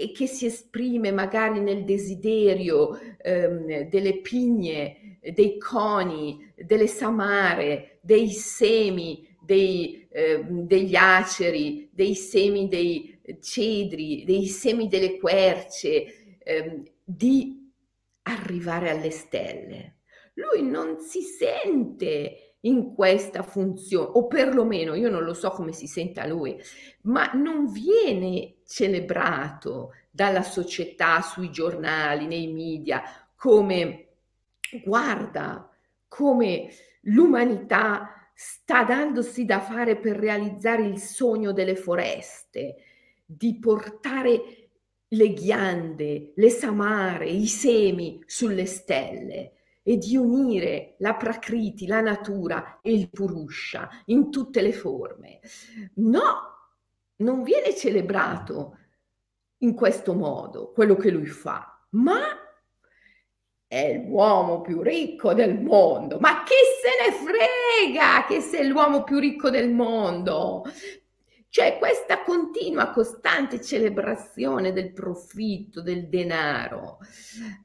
e 0.00 0.12
che 0.12 0.28
si 0.28 0.46
esprime 0.46 1.10
magari 1.10 1.58
nel 1.58 1.84
desiderio 1.84 2.96
ehm, 3.20 3.88
delle 3.88 4.20
pigne, 4.20 5.18
dei 5.34 5.58
coni, 5.58 6.52
delle 6.54 6.86
samare, 6.86 7.98
dei 8.00 8.28
semi, 8.28 9.26
dei, 9.40 10.06
eh, 10.08 10.44
degli 10.48 10.94
aceri, 10.94 11.90
dei 11.92 12.14
semi 12.14 12.68
dei 12.68 13.18
cedri, 13.40 14.22
dei 14.24 14.46
semi 14.46 14.86
delle 14.86 15.18
querce, 15.18 16.38
eh, 16.38 16.82
di 17.02 17.68
arrivare 18.22 18.90
alle 18.90 19.10
stelle. 19.10 19.96
Lui 20.34 20.62
non 20.62 21.00
si 21.00 21.22
sente 21.22 22.47
in 22.62 22.94
questa 22.94 23.42
funzione, 23.42 24.10
o 24.14 24.26
perlomeno 24.26 24.94
io 24.94 25.08
non 25.08 25.22
lo 25.22 25.34
so 25.34 25.50
come 25.50 25.72
si 25.72 25.86
senta 25.86 26.26
lui, 26.26 26.60
ma 27.02 27.30
non 27.34 27.70
viene 27.70 28.56
celebrato 28.66 29.92
dalla 30.10 30.42
società, 30.42 31.20
sui 31.20 31.50
giornali, 31.50 32.26
nei 32.26 32.48
media, 32.48 33.02
come 33.36 34.06
guarda, 34.84 35.70
come 36.08 36.70
l'umanità 37.02 38.30
sta 38.34 38.84
dandosi 38.84 39.44
da 39.44 39.60
fare 39.60 39.96
per 39.96 40.16
realizzare 40.16 40.84
il 40.84 40.98
sogno 40.98 41.52
delle 41.52 41.76
foreste, 41.76 42.76
di 43.24 43.58
portare 43.58 44.40
le 45.08 45.32
ghiande, 45.32 46.32
le 46.34 46.50
samare, 46.50 47.28
i 47.28 47.46
semi 47.46 48.22
sulle 48.26 48.66
stelle 48.66 49.52
e 49.88 49.96
di 49.96 50.18
unire 50.18 50.96
la 50.98 51.14
prakriti, 51.14 51.86
la 51.86 52.02
natura 52.02 52.80
e 52.82 52.92
il 52.92 53.08
purusha 53.08 53.88
in 54.06 54.30
tutte 54.30 54.60
le 54.60 54.74
forme. 54.74 55.40
No, 55.94 56.74
non 57.16 57.42
viene 57.42 57.74
celebrato 57.74 58.76
in 59.60 59.72
questo 59.72 60.12
modo 60.12 60.72
quello 60.72 60.94
che 60.94 61.08
lui 61.10 61.24
fa, 61.24 61.86
ma 61.92 62.20
è 63.66 64.04
l'uomo 64.06 64.60
più 64.60 64.82
ricco 64.82 65.32
del 65.32 65.58
mondo. 65.58 66.18
Ma 66.18 66.42
chi 66.42 66.52
se 66.82 67.10
ne 67.10 67.16
frega 67.16 68.26
che 68.26 68.42
sei 68.42 68.68
l'uomo 68.68 69.04
più 69.04 69.18
ricco 69.18 69.48
del 69.48 69.70
mondo? 69.70 70.64
Cioè 71.48 71.78
questa 71.78 72.22
continua, 72.24 72.90
costante 72.90 73.62
celebrazione 73.62 74.74
del 74.74 74.92
profitto, 74.92 75.80
del 75.80 76.10
denaro, 76.10 76.98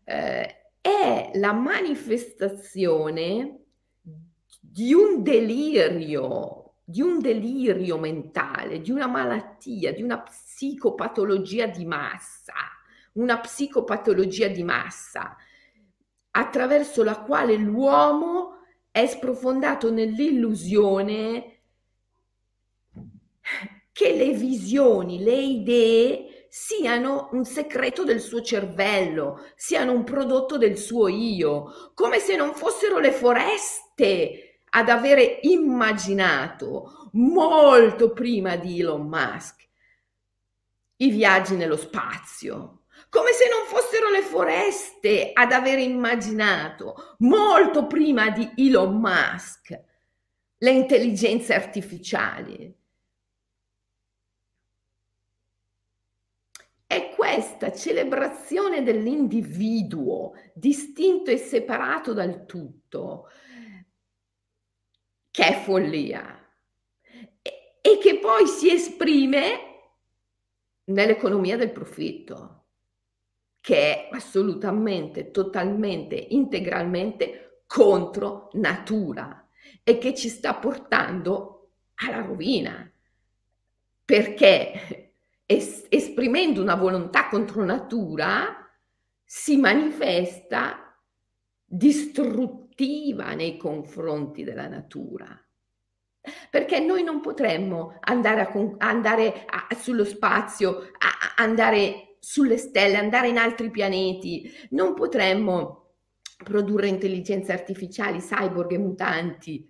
eh, 0.06 0.63
è 0.84 1.32
la 1.36 1.54
manifestazione 1.54 3.60
di 4.60 4.94
un 4.94 5.24
delirio, 5.24 6.74
di 6.84 7.02
un 7.02 7.20
delirio 7.20 7.98
mentale, 7.98 8.82
di 8.82 8.92
una 8.92 9.08
malattia, 9.08 9.94
di 9.94 10.02
una 10.02 10.20
psicopatologia 10.20 11.68
di 11.68 11.86
massa, 11.86 12.54
una 13.14 13.40
psicopatologia 13.40 14.50
di 14.50 14.64
massa 14.64 15.38
attraverso 16.32 17.02
la 17.02 17.22
quale 17.22 17.56
l'uomo 17.56 18.58
è 18.92 19.06
sprofondato 19.06 19.90
nell'illusione 19.90 21.60
che 23.94 24.16
le 24.16 24.34
visioni, 24.34 25.24
le 25.24 25.36
idee 25.36 26.33
siano 26.56 27.30
un 27.32 27.46
segreto 27.46 28.04
del 28.04 28.22
suo 28.22 28.44
cervello, 28.44 29.44
siano 29.56 29.92
un 29.92 30.04
prodotto 30.04 30.60
del 30.60 30.78
suo 30.78 31.08
io, 31.08 31.92
come 31.96 32.20
se 32.20 32.36
non 32.36 32.54
fossero 32.54 33.00
le 33.00 33.12
foreste 33.12 34.60
ad 34.70 34.88
avere 34.88 35.40
immaginato 35.42 37.10
molto 37.14 38.14
prima 38.14 38.56
di 38.56 38.82
Elon 38.82 39.08
Musk 39.08 39.68
i 40.98 41.10
viaggi 41.10 41.56
nello 41.56 41.76
spazio, 41.76 42.84
come 43.10 43.32
se 43.32 43.50
non 43.50 43.66
fossero 43.66 44.12
le 44.12 44.22
foreste 44.22 45.32
ad 45.34 45.54
aver 45.54 45.80
immaginato 45.80 47.16
molto 47.20 47.88
prima 47.88 48.30
di 48.30 48.48
Elon 48.58 49.00
Musk 49.00 49.72
le 50.60 50.70
intelligenze 50.70 51.56
artificiali. 51.56 52.82
È 56.94 57.10
questa 57.34 57.72
celebrazione 57.72 58.84
dell'individuo 58.84 60.34
distinto 60.54 61.32
e 61.32 61.38
separato 61.38 62.14
dal 62.14 62.46
tutto 62.46 63.28
che 65.32 65.44
è 65.44 65.64
follia 65.64 66.48
e, 67.42 67.80
e 67.82 67.98
che 67.98 68.20
poi 68.20 68.46
si 68.46 68.72
esprime 68.72 69.72
nell'economia 70.86 71.58
del 71.58 71.72
profitto, 71.72 72.66
che 73.62 74.10
è 74.10 74.10
assolutamente, 74.12 75.32
totalmente, 75.32 76.16
integralmente 76.16 77.64
contro 77.66 78.50
natura 78.54 79.50
e 79.82 79.98
che 79.98 80.14
ci 80.14 80.30
sta 80.30 80.54
portando 80.54 81.72
alla 81.96 82.22
rovina, 82.22 82.92
perché 84.06 85.13
es- 85.46 85.86
esprimendo 85.90 86.62
una 86.62 86.76
volontà 86.76 87.28
contro 87.30 87.64
natura 87.64 88.58
si 89.24 89.58
manifesta 89.58 90.98
distruttiva 91.66 93.34
nei 93.34 93.58
confronti 93.58 94.44
della 94.44 94.68
natura 94.68 95.38
perché 96.50 96.80
noi 96.80 97.04
non 97.04 97.20
potremmo 97.20 97.98
andare, 98.00 98.42
a, 98.42 98.88
andare 98.88 99.46
a, 99.46 99.68
sullo 99.76 100.06
spazio, 100.06 100.90
a, 100.98 101.34
andare 101.36 102.16
sulle 102.20 102.58
stelle, 102.58 102.96
andare 102.96 103.28
in 103.28 103.38
altri 103.38 103.70
pianeti, 103.70 104.50
non 104.70 104.94
potremmo 104.94 105.96
produrre 106.38 106.88
intelligenze 106.88 107.52
artificiali, 107.52 108.20
cyborg 108.20 108.72
e 108.72 108.78
mutanti 108.78 109.70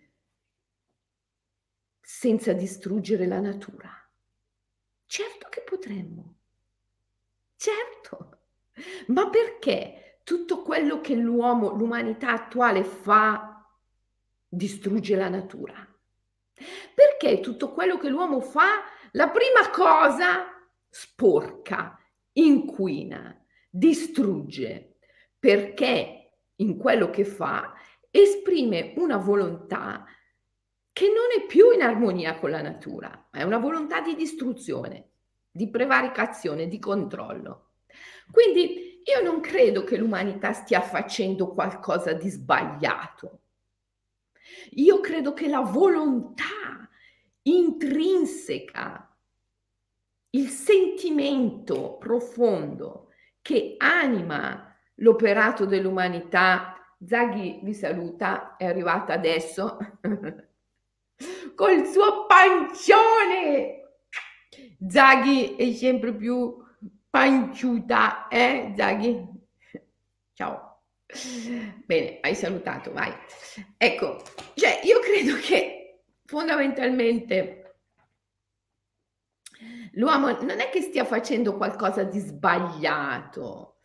senza 1.99 2.53
distruggere 2.53 3.25
la 3.25 3.39
natura. 3.39 3.89
Certo 5.13 5.47
che 5.47 5.61
potremmo, 5.61 6.37
certo, 7.55 8.39
ma 9.09 9.29
perché 9.29 10.21
tutto 10.23 10.63
quello 10.63 11.01
che 11.01 11.13
l'uomo, 11.13 11.69
l'umanità 11.69 12.31
attuale 12.31 12.83
fa, 12.83 13.63
distrugge 14.47 15.15
la 15.15 15.29
natura? 15.29 15.87
Perché 16.95 17.41
tutto 17.41 17.73
quello 17.73 17.99
che 17.99 18.09
l'uomo 18.09 18.41
fa, 18.41 18.85
la 19.11 19.29
prima 19.29 19.69
cosa 19.69 20.47
sporca, 20.89 21.95
inquina, 22.31 23.39
distrugge, 23.69 24.95
perché 25.37 26.37
in 26.55 26.75
quello 26.75 27.11
che 27.11 27.23
fa 27.23 27.71
esprime 28.09 28.95
una 28.97 29.17
volontà 29.17 30.07
che 30.93 31.07
non 31.07 31.25
è 31.35 31.45
più 31.47 31.71
in 31.71 31.81
armonia 31.81 32.37
con 32.37 32.51
la 32.51 32.61
natura, 32.61 33.09
ma 33.31 33.39
è 33.39 33.43
una 33.43 33.57
volontà 33.57 33.99
di 33.99 34.15
distruzione, 34.15 35.09
di 35.51 35.69
prevaricazione, 35.69 36.67
di 36.67 36.77
controllo. 36.77 37.71
Quindi 38.31 39.01
io 39.03 39.21
non 39.23 39.41
credo 39.41 39.83
che 39.83 39.97
l'umanità 39.97 40.53
stia 40.53 40.81
facendo 40.81 41.51
qualcosa 41.51 42.13
di 42.13 42.29
sbagliato. 42.29 43.39
Io 44.75 44.99
credo 44.99 45.33
che 45.33 45.47
la 45.47 45.61
volontà 45.61 46.87
intrinseca, 47.41 49.17
il 50.29 50.47
sentimento 50.47 51.97
profondo 51.97 53.09
che 53.41 53.75
anima 53.79 54.73
l'operato 54.95 55.65
dell'umanità, 55.65 56.77
Zaghi 57.03 57.59
vi 57.63 57.73
saluta, 57.73 58.55
è 58.57 58.65
arrivata 58.65 59.13
adesso 59.13 59.77
col 61.55 61.85
suo 61.87 62.25
pancione. 62.25 63.81
Zaghi 64.87 65.55
è 65.55 65.71
sempre 65.73 66.13
più 66.13 66.55
panciuta, 67.09 68.27
eh 68.27 68.73
Zaghi? 68.75 69.25
Ciao. 70.33 70.81
Bene, 71.85 72.17
hai 72.21 72.35
salutato, 72.35 72.91
vai. 72.91 73.13
Ecco, 73.77 74.21
cioè 74.55 74.81
io 74.83 74.99
credo 74.99 75.35
che 75.35 76.01
fondamentalmente 76.25 77.77
l'uomo 79.93 80.31
non 80.41 80.59
è 80.59 80.69
che 80.69 80.81
stia 80.81 81.05
facendo 81.05 81.55
qualcosa 81.55 82.03
di 82.03 82.19
sbagliato. 82.19 83.77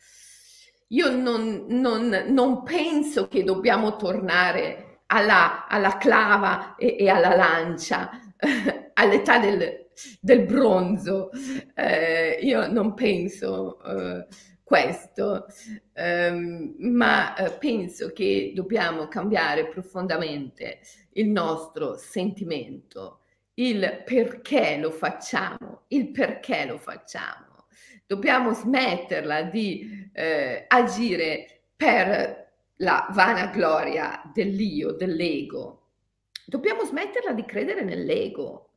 Io 0.89 1.11
non, 1.15 1.67
non, 1.69 2.09
non 2.29 2.63
penso 2.63 3.29
che 3.29 3.45
dobbiamo 3.45 3.97
tornare 3.97 4.88
alla, 5.09 5.67
alla 5.67 5.97
clava 5.97 6.75
e, 6.77 6.97
e, 6.99 7.09
alla 7.09 7.35
lancia, 7.35 8.11
all'età 8.95 9.39
del, 9.39 9.89
del 10.21 10.45
bronzo. 10.45 11.31
Eh, 11.75 12.39
io 12.43 12.71
non 12.71 12.95
penso. 12.95 13.83
Eh, 13.83 14.27
questo, 14.69 15.47
ehm, 15.95 16.75
ma 16.79 17.35
eh, 17.37 17.53
penso 17.53 18.13
che 18.13 18.53
dobbiamo 18.55 19.09
cambiare 19.09 19.67
profondamente 19.67 20.81
il 21.13 21.29
nostro 21.29 21.97
sentimento, 21.97 23.21
il 23.55 24.03
perché 24.05 24.77
lo 24.77 24.91
facciamo, 24.91 25.85
il 25.89 26.11
perché 26.11 26.67
lo 26.67 26.77
facciamo. 26.77 27.65
Dobbiamo 28.07 28.53
smetterla 28.53 29.45
di 29.45 30.11
eh, 30.13 30.67
agire 30.69 31.63
per 31.75 32.38
la 32.79 33.07
vanagloria 33.11 34.23
dell'io, 34.33 34.93
dell'ego. 34.93 35.87
Dobbiamo 36.45 36.85
smetterla 36.85 37.33
di 37.33 37.45
credere 37.45 37.83
nell'ego. 37.83 38.71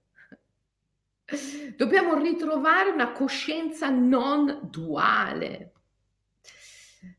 Dobbiamo 1.75 2.17
ritrovare 2.17 2.89
una 2.89 3.11
coscienza 3.11 3.89
non 3.89 4.67
duale. 4.69 5.71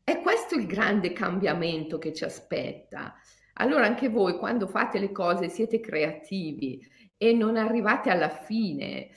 È 0.03 0.21
questo 0.21 0.55
il 0.55 0.65
grande 0.65 1.13
cambiamento 1.13 1.97
che 1.97 2.13
ci 2.13 2.23
aspetta. 2.23 3.15
Allora 3.53 3.85
anche 3.85 4.09
voi 4.09 4.37
quando 4.37 4.67
fate 4.67 4.99
le 4.99 5.11
cose 5.11 5.49
siete 5.49 5.79
creativi 5.79 6.85
e 7.17 7.33
non 7.33 7.55
arrivate 7.57 8.09
alla 8.09 8.29
fine, 8.29 9.09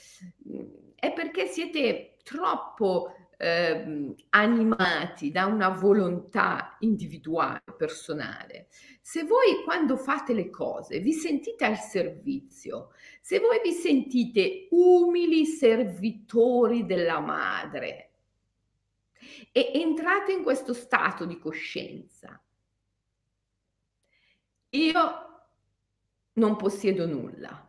è 0.95 1.13
perché 1.13 1.47
siete 1.47 2.17
troppo 2.23 3.16
eh, 3.37 4.14
animati 4.31 5.31
da 5.31 5.46
una 5.46 5.68
volontà 5.68 6.77
individuale, 6.81 7.62
personale. 7.77 8.68
Se 9.01 9.25
voi 9.25 9.62
quando 9.64 9.96
fate 9.96 10.33
le 10.33 10.51
cose 10.51 11.01
vi 11.01 11.12
sentite 11.12 11.64
al 11.64 11.79
servizio, 11.79 12.90
se 13.20 13.38
voi 13.38 13.61
vi 13.62 13.72
sentite 13.72 14.68
umili 14.70 15.44
servitori 15.44 16.87
della 16.87 17.20
madre, 17.20 18.11
e 19.53 19.72
entrate 19.75 20.33
in 20.33 20.42
questo 20.42 20.72
stato 20.72 21.25
di 21.25 21.38
coscienza. 21.38 22.40
Io 24.70 25.01
non 26.35 26.57
possiedo 26.57 27.07
nulla, 27.07 27.68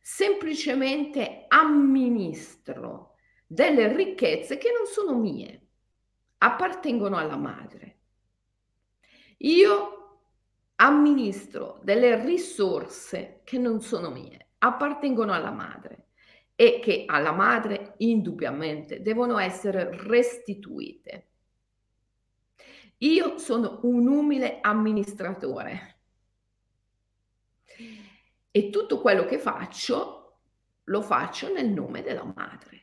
semplicemente 0.00 1.44
amministro 1.48 3.14
delle 3.50 3.96
ricchezze 3.96 4.58
che 4.58 4.70
non 4.76 4.86
sono 4.86 5.18
mie, 5.18 5.68
appartengono 6.38 7.16
alla 7.16 7.36
madre. 7.36 7.96
Io 9.38 10.20
amministro 10.76 11.80
delle 11.82 12.22
risorse 12.22 13.40
che 13.44 13.56
non 13.56 13.80
sono 13.80 14.10
mie, 14.10 14.50
appartengono 14.58 15.32
alla 15.32 15.50
madre 15.50 16.08
e 16.54 16.78
che 16.80 17.04
alla 17.06 17.32
madre 17.32 17.94
indubbiamente 17.98 19.00
devono 19.00 19.38
essere 19.38 19.90
restituite. 20.06 21.26
Io 22.98 23.38
sono 23.38 23.80
un 23.84 24.08
umile 24.08 24.58
amministratore 24.60 26.00
e 28.50 28.70
tutto 28.70 29.00
quello 29.00 29.24
che 29.24 29.38
faccio 29.38 30.18
lo 30.84 31.02
faccio 31.02 31.52
nel 31.52 31.68
nome 31.68 32.02
della 32.02 32.24
madre. 32.24 32.77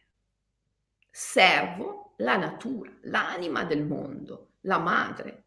Servo 1.17 2.15
la 2.17 2.35
natura, 2.35 2.91
l'anima 3.03 3.63
del 3.63 3.85
mondo, 3.85 4.55
la 4.63 4.79
madre 4.79 5.45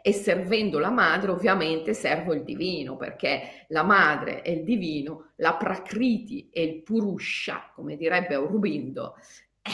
e 0.00 0.10
servendo 0.14 0.78
la 0.78 0.88
madre 0.88 1.32
ovviamente 1.32 1.92
servo 1.92 2.32
il 2.32 2.44
divino 2.44 2.96
perché 2.96 3.66
la 3.68 3.82
madre 3.82 4.42
e 4.42 4.52
il 4.52 4.64
divino, 4.64 5.32
la 5.36 5.52
prakriti 5.56 6.48
e 6.50 6.62
il 6.62 6.82
purusha, 6.82 7.72
come 7.74 7.98
direbbe 7.98 8.36
Aurobindo, 8.36 9.16
eh, 9.60 9.70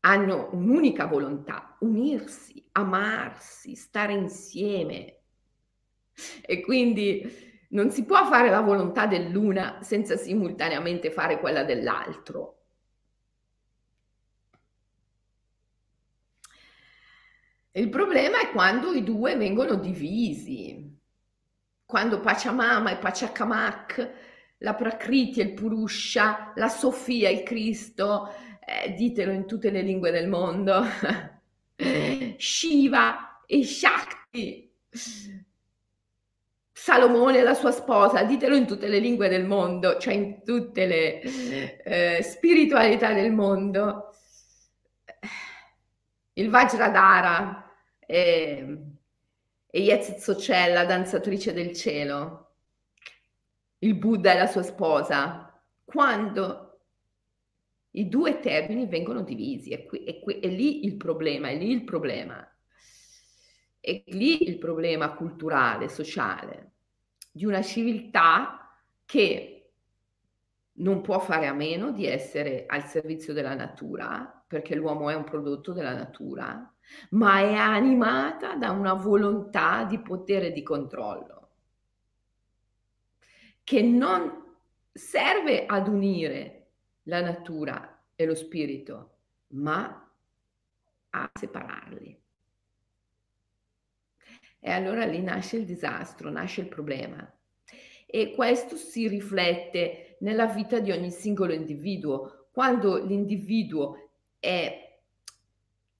hanno 0.00 0.48
un'unica 0.54 1.06
volontà, 1.06 1.76
unirsi, 1.82 2.68
amarsi, 2.72 3.76
stare 3.76 4.12
insieme. 4.12 5.18
E 6.40 6.60
quindi 6.62 7.32
non 7.68 7.92
si 7.92 8.04
può 8.04 8.26
fare 8.26 8.50
la 8.50 8.60
volontà 8.60 9.06
dell'una 9.06 9.78
senza 9.82 10.16
simultaneamente 10.16 11.12
fare 11.12 11.38
quella 11.38 11.62
dell'altro. 11.62 12.56
Il 17.74 17.88
problema 17.88 18.40
è 18.40 18.50
quando 18.50 18.92
i 18.92 19.02
due 19.02 19.34
vengono 19.34 19.76
divisi, 19.76 20.94
quando 21.86 22.20
Pachamama 22.20 22.90
e 22.90 22.96
Pachacamac, 22.96 24.10
la 24.58 24.74
Prakriti 24.74 25.40
e 25.40 25.44
il 25.44 25.54
Purusha, 25.54 26.52
la 26.56 26.68
Sofia 26.68 27.30
e 27.30 27.32
il 27.32 27.42
Cristo, 27.42 28.30
eh, 28.64 28.92
ditelo 28.92 29.32
in 29.32 29.46
tutte 29.46 29.70
le 29.70 29.80
lingue 29.80 30.10
del 30.10 30.28
mondo, 30.28 30.84
Shiva 32.36 33.42
e 33.46 33.64
Shakti, 33.64 34.70
Salomone 36.70 37.38
e 37.38 37.42
la 37.42 37.54
sua 37.54 37.70
sposa, 37.70 38.22
ditelo 38.22 38.54
in 38.54 38.66
tutte 38.66 38.88
le 38.88 38.98
lingue 38.98 39.30
del 39.30 39.46
mondo, 39.46 39.96
cioè 39.96 40.12
in 40.12 40.42
tutte 40.44 40.84
le 40.84 41.20
eh, 41.84 42.22
spiritualità 42.22 43.14
del 43.14 43.32
mondo. 43.32 44.14
Il 46.34 46.50
Vajradhara 46.50 47.61
e, 48.06 48.78
e 49.66 49.80
Yetzit 49.80 50.48
la 50.48 50.84
danzatrice 50.84 51.52
del 51.52 51.72
cielo, 51.72 52.54
il 53.78 53.94
Buddha 53.94 54.32
e 54.32 54.38
la 54.38 54.46
sua 54.46 54.62
sposa, 54.62 55.60
quando 55.84 56.80
i 57.92 58.08
due 58.08 58.40
termini 58.40 58.86
vengono 58.86 59.22
divisi, 59.22 59.70
è, 59.70 59.84
qui, 59.84 60.04
è, 60.04 60.20
qui, 60.20 60.38
è 60.38 60.48
lì 60.48 60.84
il 60.84 60.96
problema, 60.96 61.48
è 61.48 61.56
lì 61.56 61.70
il 61.70 61.84
problema. 61.84 62.46
È 63.80 64.02
lì 64.06 64.48
il 64.48 64.58
problema 64.58 65.12
culturale, 65.14 65.88
sociale 65.88 66.72
di 67.32 67.46
una 67.46 67.62
civiltà 67.62 68.78
che 69.06 69.70
non 70.74 71.00
può 71.00 71.18
fare 71.18 71.46
a 71.46 71.54
meno 71.54 71.90
di 71.90 72.06
essere 72.06 72.66
al 72.66 72.84
servizio 72.84 73.32
della 73.32 73.54
natura, 73.54 74.44
perché 74.46 74.74
l'uomo 74.74 75.08
è 75.08 75.14
un 75.14 75.24
prodotto 75.24 75.72
della 75.72 75.94
natura, 75.94 76.72
ma 77.10 77.40
è 77.40 77.54
animata 77.54 78.54
da 78.54 78.70
una 78.70 78.94
volontà 78.94 79.84
di 79.84 79.98
potere 79.98 80.48
e 80.48 80.52
di 80.52 80.62
controllo, 80.62 81.48
che 83.64 83.82
non 83.82 84.56
serve 84.92 85.66
ad 85.66 85.88
unire 85.88 86.66
la 87.04 87.20
natura 87.20 88.02
e 88.14 88.24
lo 88.24 88.34
spirito, 88.34 89.10
ma 89.48 90.10
a 91.10 91.30
separarli. 91.32 92.20
E 94.64 94.70
allora 94.70 95.04
lì 95.04 95.20
nasce 95.20 95.56
il 95.56 95.64
disastro, 95.64 96.30
nasce 96.30 96.60
il 96.60 96.68
problema. 96.68 97.28
E 98.06 98.32
questo 98.34 98.76
si 98.76 99.08
riflette 99.08 100.16
nella 100.20 100.46
vita 100.46 100.78
di 100.78 100.92
ogni 100.92 101.10
singolo 101.10 101.52
individuo. 101.52 102.48
Quando 102.52 103.04
l'individuo 103.04 104.10
è 104.38 104.81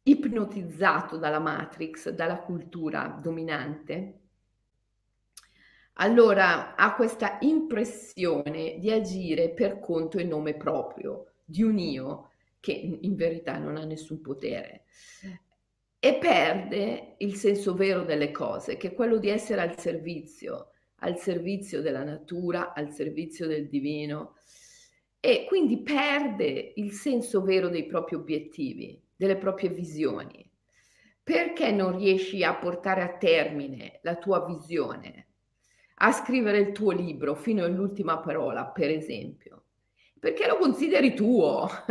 ipnotizzato 0.05 1.17
dalla 1.17 1.38
matrix, 1.38 2.11
dalla 2.11 2.38
cultura 2.38 3.19
dominante, 3.23 4.19
allora 5.95 6.75
ha 6.75 6.95
questa 6.95 7.38
impressione 7.41 8.79
di 8.79 8.91
agire 8.91 9.51
per 9.51 9.79
conto 9.79 10.19
e 10.19 10.25
nome 10.25 10.57
proprio 10.57 11.33
di 11.45 11.62
un 11.62 11.79
io 11.79 12.31
che 12.61 12.73
in 12.73 13.15
verità 13.15 13.59
non 13.59 13.77
ha 13.77 13.85
nessun 13.85 14.21
potere. 14.21 14.85
E 15.99 16.15
perde 16.15 17.15
il 17.19 17.35
senso 17.35 17.75
vero 17.75 18.03
delle 18.03 18.31
cose, 18.33 18.77
che 18.77 18.88
è 18.88 18.95
quello 18.95 19.19
di 19.19 19.29
essere 19.29 19.61
al 19.61 19.79
servizio, 19.79 20.71
al 20.97 21.19
servizio 21.19 21.81
della 21.81 22.03
natura, 22.03 22.73
al 22.73 22.93
servizio 22.93 23.47
del 23.47 23.69
divino 23.69 24.35
e 25.25 25.45
quindi 25.47 25.83
perde 25.83 26.73
il 26.77 26.91
senso 26.91 27.43
vero 27.43 27.69
dei 27.69 27.87
propri 27.87 28.17
obiettivi, 28.17 29.01
delle 29.23 29.37
proprie 29.37 29.69
visioni. 29.69 30.51
Perché 31.23 31.71
non 31.71 31.97
riesci 31.97 32.43
a 32.43 32.57
portare 32.57 33.03
a 33.03 33.17
termine 33.17 34.01
la 34.03 34.17
tua 34.17 34.45
visione, 34.45 35.29
a 35.97 36.11
scrivere 36.11 36.59
il 36.59 36.73
tuo 36.73 36.91
libro 36.91 37.37
fino 37.37 37.63
all'ultima 37.63 38.19
parola, 38.19 38.67
per 38.67 38.91
esempio? 38.91 39.67
Perché 40.19 40.49
lo 40.49 40.57
consideri 40.57 41.15
tuo. 41.15 41.71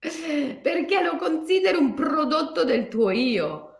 perché 0.00 1.00
lo 1.00 1.16
consideri 1.16 1.76
un 1.76 1.94
prodotto 1.94 2.64
del 2.64 2.88
tuo 2.88 3.10
io. 3.10 3.76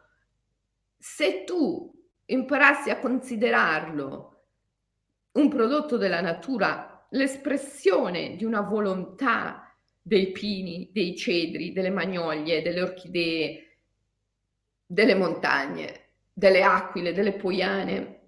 Se 0.96 1.42
tu 1.42 1.92
imparassi 2.26 2.90
a 2.90 3.00
considerarlo 3.00 4.44
un 5.32 5.48
prodotto 5.48 5.96
della 5.96 6.20
natura, 6.20 7.04
l'espressione 7.10 8.36
di 8.36 8.44
una 8.44 8.60
volontà 8.60 9.71
dei 10.02 10.32
pini, 10.32 10.90
dei 10.92 11.16
cedri, 11.16 11.72
delle 11.72 11.90
magnolie, 11.90 12.60
delle 12.60 12.82
orchidee, 12.82 13.78
delle 14.84 15.14
montagne, 15.14 16.10
delle 16.32 16.62
aquile, 16.62 17.14
delle 17.14 17.34
poiane. 17.34 18.20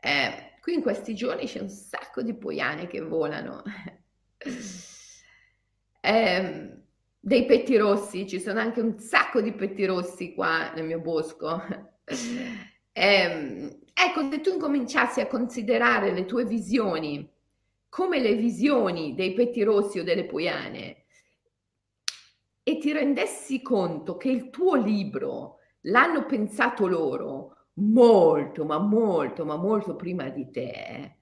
Eh, 0.00 0.56
qui 0.60 0.74
in 0.74 0.82
questi 0.82 1.14
giorni 1.14 1.46
c'è 1.46 1.60
un 1.60 1.68
sacco 1.68 2.22
di 2.22 2.34
poiane 2.34 2.86
che 2.86 3.00
volano 3.00 3.62
eh, 6.00 6.76
dei 7.20 7.44
pettirossi, 7.44 8.28
ci 8.28 8.40
sono 8.40 8.60
anche 8.60 8.80
un 8.80 8.98
sacco 8.98 9.40
di 9.40 9.52
pettirossi 9.52 10.34
qua 10.34 10.72
nel 10.74 10.84
mio 10.84 11.00
bosco. 11.00 11.60
eh, 12.92 13.78
ecco, 13.92 14.30
se 14.30 14.40
tu 14.40 14.52
incominciassi 14.52 15.20
a 15.20 15.26
considerare 15.26 16.12
le 16.12 16.24
tue 16.24 16.44
visioni 16.44 17.28
come 17.88 18.20
le 18.20 18.34
visioni 18.34 19.14
dei 19.14 19.32
pettirossi 19.32 19.98
o 19.98 20.04
delle 20.04 20.24
poiane 20.24 21.04
e 22.62 22.78
ti 22.78 22.92
rendessi 22.92 23.62
conto 23.62 24.16
che 24.16 24.30
il 24.30 24.50
tuo 24.50 24.74
libro 24.74 25.56
l'hanno 25.82 26.26
pensato 26.26 26.86
loro 26.86 27.56
molto, 27.74 28.64
ma 28.64 28.78
molto, 28.78 29.44
ma 29.44 29.56
molto 29.56 29.96
prima 29.96 30.28
di 30.28 30.50
te 30.50 31.16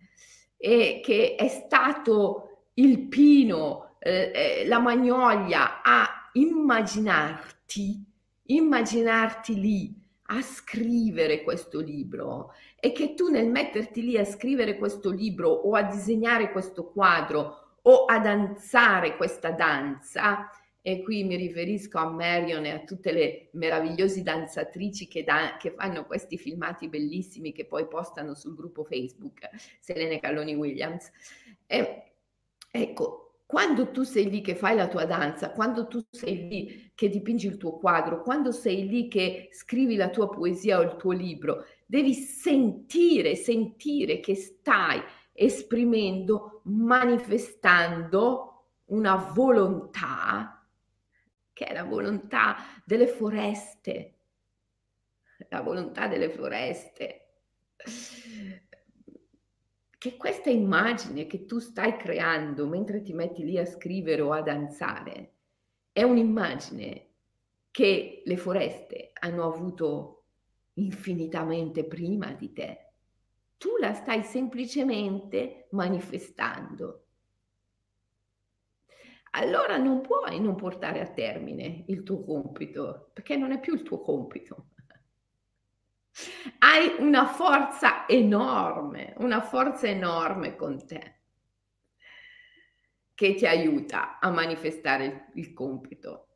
e 0.56 1.00
che 1.04 1.34
è 1.36 1.48
stato 1.48 2.68
il 2.74 3.08
pino 3.08 3.96
eh, 3.98 4.32
eh, 4.34 4.66
la 4.66 4.78
magnolia 4.78 5.82
a 5.82 6.30
immaginarti, 6.32 8.04
immaginarti 8.46 9.60
lì 9.60 10.05
a 10.26 10.42
scrivere 10.42 11.42
questo 11.42 11.80
libro 11.80 12.52
e 12.78 12.92
che 12.92 13.14
tu 13.14 13.28
nel 13.28 13.48
metterti 13.48 14.02
lì 14.02 14.18
a 14.18 14.24
scrivere 14.24 14.76
questo 14.76 15.10
libro 15.10 15.48
o 15.50 15.74
a 15.74 15.82
disegnare 15.82 16.50
questo 16.50 16.90
quadro 16.90 17.78
o 17.82 18.04
a 18.04 18.18
danzare 18.18 19.16
questa 19.16 19.52
danza, 19.52 20.50
e 20.88 21.02
qui 21.02 21.24
mi 21.24 21.34
riferisco 21.34 21.98
a 21.98 22.08
Marion 22.08 22.64
e 22.64 22.70
a 22.70 22.84
tutte 22.84 23.10
le 23.10 23.48
meravigliose 23.54 24.22
danzatrici 24.22 25.08
che, 25.08 25.24
da, 25.24 25.56
che, 25.58 25.72
fanno 25.72 26.06
questi 26.06 26.38
filmati 26.38 26.88
bellissimi 26.88 27.50
che 27.50 27.64
poi 27.64 27.88
postano 27.88 28.34
sul 28.34 28.54
gruppo 28.54 28.84
Facebook, 28.84 29.48
Selene 29.80 30.20
Calloni 30.20 30.54
Williams. 30.54 31.10
E, 31.66 32.12
ecco, 32.70 33.25
quando 33.46 33.92
tu 33.92 34.02
sei 34.02 34.28
lì 34.28 34.40
che 34.40 34.56
fai 34.56 34.74
la 34.74 34.88
tua 34.88 35.04
danza, 35.04 35.52
quando 35.52 35.86
tu 35.86 36.04
sei 36.10 36.48
lì 36.48 36.92
che 36.96 37.08
dipingi 37.08 37.46
il 37.46 37.56
tuo 37.56 37.78
quadro, 37.78 38.22
quando 38.22 38.50
sei 38.50 38.88
lì 38.88 39.06
che 39.06 39.48
scrivi 39.52 39.94
la 39.94 40.10
tua 40.10 40.28
poesia 40.28 40.78
o 40.78 40.82
il 40.82 40.96
tuo 40.96 41.12
libro, 41.12 41.64
devi 41.86 42.12
sentire, 42.12 43.36
sentire 43.36 44.18
che 44.18 44.34
stai 44.34 45.00
esprimendo, 45.32 46.62
manifestando 46.64 48.64
una 48.86 49.14
volontà 49.14 50.66
che 51.52 51.64
è 51.64 51.72
la 51.72 51.84
volontà 51.84 52.56
delle 52.84 53.06
foreste, 53.06 54.14
la 55.48 55.60
volontà 55.60 56.08
delle 56.08 56.30
foreste 56.30 57.26
che 60.06 60.16
questa 60.16 60.50
immagine 60.50 61.26
che 61.26 61.46
tu 61.46 61.58
stai 61.58 61.96
creando 61.96 62.68
mentre 62.68 63.02
ti 63.02 63.12
metti 63.12 63.44
lì 63.44 63.58
a 63.58 63.66
scrivere 63.66 64.22
o 64.22 64.30
a 64.30 64.40
danzare 64.40 65.32
è 65.90 66.04
un'immagine 66.04 67.08
che 67.72 68.22
le 68.24 68.36
foreste 68.36 69.10
hanno 69.18 69.44
avuto 69.44 70.26
infinitamente 70.74 71.84
prima 71.84 72.32
di 72.34 72.52
te. 72.52 72.92
Tu 73.56 73.70
la 73.80 73.94
stai 73.94 74.22
semplicemente 74.22 75.66
manifestando. 75.72 77.06
Allora 79.32 79.76
non 79.76 80.02
puoi 80.02 80.38
non 80.40 80.54
portare 80.54 81.00
a 81.00 81.10
termine 81.10 81.84
il 81.88 82.04
tuo 82.04 82.22
compito, 82.22 83.10
perché 83.12 83.36
non 83.36 83.50
è 83.50 83.58
più 83.58 83.74
il 83.74 83.82
tuo 83.82 84.00
compito. 84.00 84.68
Hai 86.58 86.96
una 86.98 87.26
forza 87.26 88.06
enorme, 88.06 89.14
una 89.18 89.40
forza 89.40 89.86
enorme 89.86 90.56
con 90.56 90.86
te. 90.86 91.14
che 93.16 93.34
ti 93.34 93.46
aiuta 93.46 94.18
a 94.20 94.30
manifestare 94.30 95.04
il, 95.06 95.46
il 95.46 95.54
compito. 95.54 96.26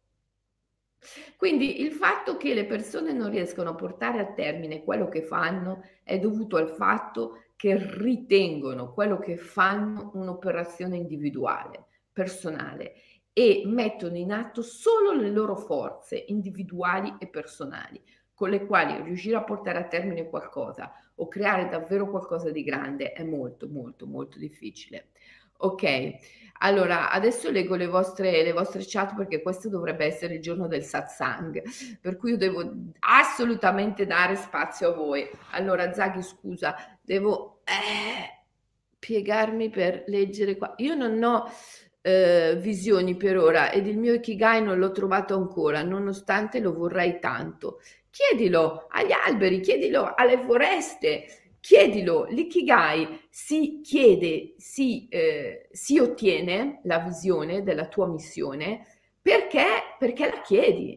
Quindi 1.36 1.82
il 1.82 1.92
fatto 1.92 2.38
che 2.38 2.54
le 2.54 2.64
persone 2.64 3.12
non 3.12 3.30
riescono 3.30 3.70
a 3.70 3.74
portare 3.74 4.18
a 4.18 4.32
termine 4.32 4.82
quello 4.82 5.08
che 5.08 5.22
fanno 5.22 5.82
è 6.02 6.18
dovuto 6.18 6.56
al 6.56 6.70
fatto 6.70 7.44
che 7.54 7.76
ritengono 7.76 8.94
quello 8.94 9.18
che 9.18 9.36
fanno 9.36 10.10
un'operazione 10.14 10.96
individuale, 10.96 11.84
personale 12.12 12.94
e 13.32 13.62
mettono 13.66 14.16
in 14.16 14.32
atto 14.32 14.62
solo 14.62 15.12
le 15.12 15.30
loro 15.30 15.56
forze 15.56 16.16
individuali 16.28 17.14
e 17.18 17.28
personali 17.28 18.02
con 18.40 18.48
le 18.48 18.64
quali 18.64 19.02
riuscire 19.02 19.36
a 19.36 19.44
portare 19.44 19.76
a 19.76 19.84
termine 19.84 20.26
qualcosa 20.26 20.90
o 21.16 21.28
creare 21.28 21.68
davvero 21.68 22.08
qualcosa 22.08 22.50
di 22.50 22.62
grande 22.62 23.12
è 23.12 23.22
molto 23.22 23.68
molto 23.68 24.06
molto 24.06 24.38
difficile. 24.38 25.08
Ok, 25.58 26.14
allora 26.60 27.10
adesso 27.10 27.50
leggo 27.50 27.74
le 27.76 27.86
vostre, 27.86 28.42
le 28.42 28.52
vostre 28.52 28.82
chat 28.86 29.14
perché 29.14 29.42
questo 29.42 29.68
dovrebbe 29.68 30.06
essere 30.06 30.36
il 30.36 30.40
giorno 30.40 30.68
del 30.68 30.82
satsang, 30.82 31.62
per 32.00 32.16
cui 32.16 32.30
io 32.30 32.36
devo 32.38 32.64
assolutamente 33.00 34.06
dare 34.06 34.36
spazio 34.36 34.88
a 34.88 34.94
voi. 34.94 35.28
Allora 35.50 35.92
Zaghi 35.92 36.22
scusa, 36.22 36.74
devo 37.02 37.60
eh, 37.64 38.46
piegarmi 38.98 39.68
per 39.68 40.04
leggere 40.06 40.56
qua. 40.56 40.72
Io 40.78 40.94
non 40.94 41.22
ho 41.22 41.44
eh, 42.00 42.56
visioni 42.58 43.16
per 43.16 43.36
ora 43.36 43.70
ed 43.70 43.86
il 43.86 43.98
mio 43.98 44.14
Ikigai 44.14 44.62
non 44.62 44.78
l'ho 44.78 44.92
trovato 44.92 45.34
ancora, 45.36 45.82
nonostante 45.82 46.58
lo 46.58 46.72
vorrei 46.72 47.18
tanto. 47.18 47.80
Chiedilo 48.10 48.86
agli 48.88 49.12
alberi, 49.12 49.60
chiedilo 49.60 50.12
alle 50.14 50.38
foreste, 50.38 51.56
chiedilo. 51.60 52.24
L'ikigai 52.24 53.26
si 53.30 53.80
chiede, 53.82 54.54
si, 54.56 55.06
eh, 55.08 55.68
si 55.70 55.98
ottiene 55.98 56.80
la 56.84 56.98
visione 56.98 57.62
della 57.62 57.86
tua 57.86 58.08
missione 58.08 58.86
perché, 59.22 59.64
perché 59.98 60.26
la 60.26 60.40
chiedi. 60.40 60.92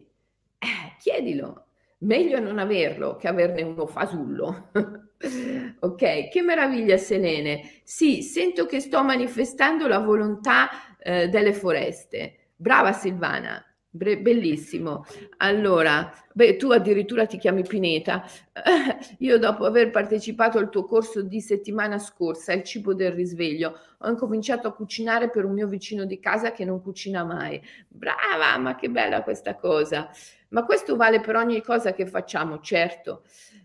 Eh, 0.57 0.95
chiedilo. 0.99 1.67
Meglio 1.99 2.39
non 2.39 2.57
averlo 2.57 3.15
che 3.15 3.27
averne 3.27 3.61
uno 3.61 3.85
fasullo. 3.85 4.71
ok, 5.79 6.29
che 6.29 6.41
meraviglia 6.41 6.97
Selene. 6.97 7.81
Sì, 7.83 8.21
sento 8.23 8.65
che 8.65 8.79
sto 8.79 9.03
manifestando 9.03 9.87
la 9.87 9.99
volontà 9.99 10.69
eh, 10.99 11.29
delle 11.29 11.53
foreste. 11.53 12.51
Brava 12.55 12.91
Silvana. 12.91 13.63
Bre- 13.95 14.17
bellissimo. 14.17 15.05
Allora, 15.37 16.11
beh, 16.33 16.55
tu 16.55 16.71
addirittura 16.71 17.27
ti 17.27 17.37
chiami 17.37 17.61
Pineta. 17.61 18.25
Io 19.19 19.37
dopo 19.37 19.65
aver 19.65 19.91
partecipato 19.91 20.57
al 20.57 20.69
tuo 20.69 20.83
corso 20.83 21.21
di 21.21 21.39
settimana 21.41 21.99
scorsa, 21.99 22.53
il 22.53 22.63
cibo 22.63 22.95
del 22.95 23.11
risveglio, 23.11 23.77
ho 23.99 24.09
incominciato 24.09 24.67
a 24.67 24.73
cucinare 24.73 25.29
per 25.29 25.45
un 25.45 25.53
mio 25.53 25.67
vicino 25.67 26.05
di 26.05 26.17
casa 26.19 26.51
che 26.53 26.65
non 26.65 26.81
cucina 26.81 27.23
mai. 27.23 27.61
Brava, 27.87 28.57
ma 28.57 28.75
che 28.75 28.89
bella 28.89 29.21
questa 29.21 29.55
cosa. 29.55 30.09
Ma 30.49 30.65
questo 30.65 30.95
vale 30.95 31.19
per 31.19 31.35
ogni 31.35 31.61
cosa 31.61 31.93
che 31.93 32.07
facciamo, 32.07 32.61
certo. 32.61 33.21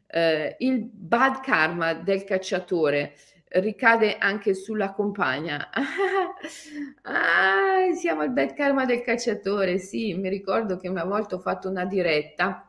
Eh, 0.07 0.57
il 0.59 0.85
bad 0.85 1.41
karma 1.41 1.95
del 1.95 2.25
cacciatore 2.25 3.15
ricade 3.53 4.17
anche 4.19 4.55
sulla 4.55 4.93
compagna. 4.93 5.71
ah, 7.03 7.93
siamo 7.95 8.23
al 8.23 8.33
bad 8.33 8.55
karma 8.55 8.85
del 8.85 9.03
cacciatore. 9.03 9.79
Sì, 9.79 10.15
mi 10.15 10.29
ricordo 10.29 10.77
che 10.77 10.89
una 10.89 11.05
volta 11.05 11.37
ho 11.37 11.41
fatto 11.41 11.69
una 11.69 11.85
diretta 11.85 12.69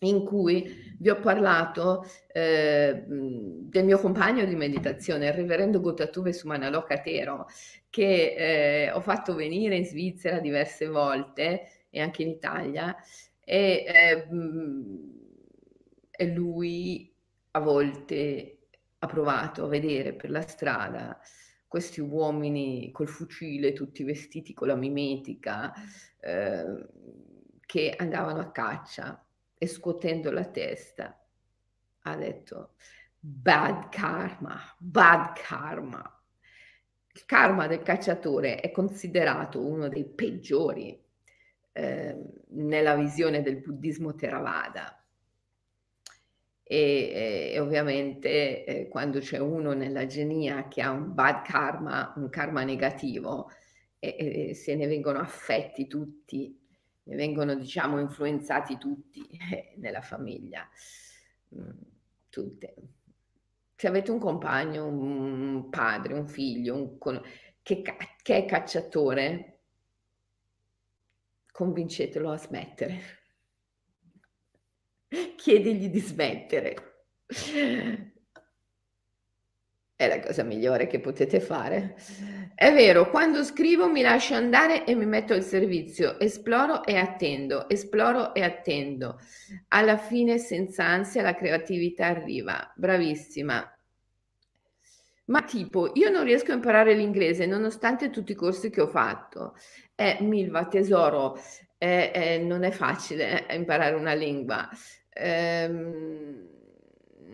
in 0.00 0.24
cui 0.24 0.96
vi 0.98 1.10
ho 1.10 1.20
parlato 1.20 2.04
eh, 2.32 3.04
del 3.06 3.84
mio 3.84 3.98
compagno 3.98 4.44
di 4.44 4.56
meditazione, 4.56 5.26
il 5.26 5.32
reverendo 5.32 5.80
Gotatuve 5.80 6.32
Sumanaloka 6.32 7.00
Tero, 7.00 7.46
che 7.88 8.34
eh, 8.86 8.90
ho 8.90 9.00
fatto 9.00 9.34
venire 9.34 9.76
in 9.76 9.84
Svizzera 9.84 10.38
diverse 10.38 10.86
volte 10.86 11.86
e 11.90 12.00
anche 12.00 12.22
in 12.22 12.28
Italia 12.28 12.96
e, 13.44 13.84
eh, 13.86 14.26
e 16.10 16.26
lui 16.26 17.12
a 17.52 17.60
volte 17.60 18.61
ha 19.02 19.06
provato 19.06 19.64
a 19.64 19.68
vedere 19.68 20.14
per 20.14 20.30
la 20.30 20.42
strada 20.42 21.20
questi 21.66 22.00
uomini 22.00 22.90
col 22.92 23.08
fucile, 23.08 23.72
tutti 23.72 24.04
vestiti 24.04 24.52
con 24.52 24.68
la 24.68 24.76
mimetica, 24.76 25.72
eh, 26.20 26.86
che 27.66 27.94
andavano 27.96 28.40
a 28.40 28.50
caccia 28.50 29.24
e 29.56 29.66
scuotendo 29.66 30.30
la 30.30 30.44
testa 30.44 31.18
ha 32.02 32.16
detto 32.16 32.74
bad 33.18 33.88
karma, 33.88 34.60
bad 34.78 35.32
karma. 35.34 36.22
Il 37.14 37.24
karma 37.24 37.66
del 37.66 37.82
cacciatore 37.82 38.60
è 38.60 38.70
considerato 38.70 39.64
uno 39.64 39.88
dei 39.88 40.04
peggiori 40.04 41.00
eh, 41.72 42.16
nella 42.50 42.94
visione 42.94 43.42
del 43.42 43.60
buddismo 43.60 44.14
Theravada 44.14 45.01
e, 46.72 47.50
e 47.52 47.60
ovviamente 47.60 48.64
eh, 48.64 48.88
quando 48.88 49.18
c'è 49.18 49.36
uno 49.36 49.74
nella 49.74 50.06
genia 50.06 50.68
che 50.68 50.80
ha 50.80 50.90
un 50.90 51.12
bad 51.12 51.42
karma, 51.44 52.14
un 52.16 52.30
karma 52.30 52.64
negativo, 52.64 53.50
e, 53.98 54.48
e 54.48 54.54
se 54.54 54.74
ne 54.74 54.86
vengono 54.86 55.18
affetti 55.18 55.86
tutti, 55.86 56.58
ne 57.02 57.14
vengono 57.14 57.54
diciamo 57.56 58.00
influenzati 58.00 58.78
tutti 58.78 59.20
eh, 59.52 59.74
nella 59.76 60.00
famiglia, 60.00 60.66
mm, 61.54 61.70
tutte. 62.30 62.74
Se 63.76 63.86
avete 63.86 64.10
un 64.10 64.18
compagno, 64.18 64.86
un 64.86 65.68
padre, 65.68 66.14
un 66.14 66.26
figlio, 66.26 66.74
un 66.74 67.20
che, 67.60 67.82
che 68.22 68.36
è 68.36 68.46
cacciatore, 68.46 69.58
convincetelo 71.52 72.30
a 72.30 72.38
smettere 72.38 73.21
chiedigli 75.36 75.88
di 75.88 76.00
smettere. 76.00 76.76
È 79.94 80.08
la 80.08 80.20
cosa 80.20 80.42
migliore 80.42 80.86
che 80.86 81.00
potete 81.00 81.38
fare. 81.38 81.94
È 82.54 82.72
vero, 82.72 83.08
quando 83.10 83.44
scrivo 83.44 83.88
mi 83.88 84.02
lascio 84.02 84.34
andare 84.34 84.84
e 84.84 84.94
mi 84.94 85.06
metto 85.06 85.32
al 85.32 85.42
servizio, 85.44 86.18
esploro 86.18 86.84
e 86.84 86.96
attendo, 86.96 87.68
esploro 87.68 88.34
e 88.34 88.42
attendo. 88.42 89.20
Alla 89.68 89.96
fine, 89.96 90.38
senza 90.38 90.84
ansia, 90.84 91.22
la 91.22 91.34
creatività 91.34 92.06
arriva. 92.06 92.72
Bravissima. 92.74 93.66
Ma 95.26 95.42
tipo, 95.42 95.92
io 95.94 96.10
non 96.10 96.24
riesco 96.24 96.50
a 96.50 96.56
imparare 96.56 96.94
l'inglese 96.94 97.46
nonostante 97.46 98.10
tutti 98.10 98.32
i 98.32 98.34
corsi 98.34 98.70
che 98.70 98.80
ho 98.80 98.88
fatto. 98.88 99.54
Eh, 99.94 100.18
Milva, 100.20 100.66
tesoro, 100.66 101.38
eh, 101.78 102.10
eh, 102.12 102.38
non 102.38 102.64
è 102.64 102.70
facile 102.70 103.46
eh, 103.46 103.54
imparare 103.54 103.94
una 103.94 104.14
lingua 104.14 104.68
ehm, 105.12 106.48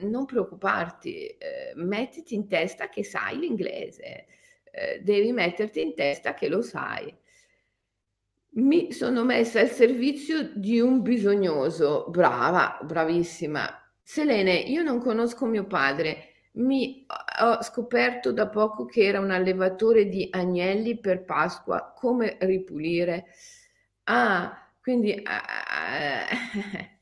non 0.01 0.27
preoccuparti, 0.27 1.27
eh, 1.27 1.73
mettiti 1.77 2.35
in 2.35 2.47
testa 2.49 2.88
che 2.88 3.05
sai 3.05 3.38
l'inglese, 3.38 4.27
eh, 4.71 5.01
devi 5.03 5.33
metterti 5.33 5.81
in 5.81 5.95
testa 5.95 6.35
che 6.35 6.49
lo 6.49 6.62
sai. 6.62 7.14
Mi 8.51 8.93
sono 8.93 9.25
messa 9.25 9.61
al 9.61 9.71
servizio 9.71 10.51
di 10.55 10.81
un 10.81 11.03
bisognoso, 11.03 12.07
brava, 12.09 12.79
bravissima. 12.83 13.69
Selene, 14.03 14.55
io 14.55 14.83
non 14.83 15.01
conosco 15.01 15.47
mio 15.47 15.67
padre, 15.67 16.29
mi 16.53 17.07
ho 17.41 17.62
scoperto 17.62 18.33
da 18.33 18.49
poco 18.49 18.85
che 18.85 19.05
era 19.05 19.21
un 19.21 19.31
allevatore 19.31 20.07
di 20.09 20.29
agnelli 20.31 20.99
per 20.99 21.25
Pasqua, 21.25 21.93
come 21.95 22.37
ripulire? 22.41 23.27
Ah, 24.05 24.73
quindi... 24.81 25.12
Uh, 25.12 26.87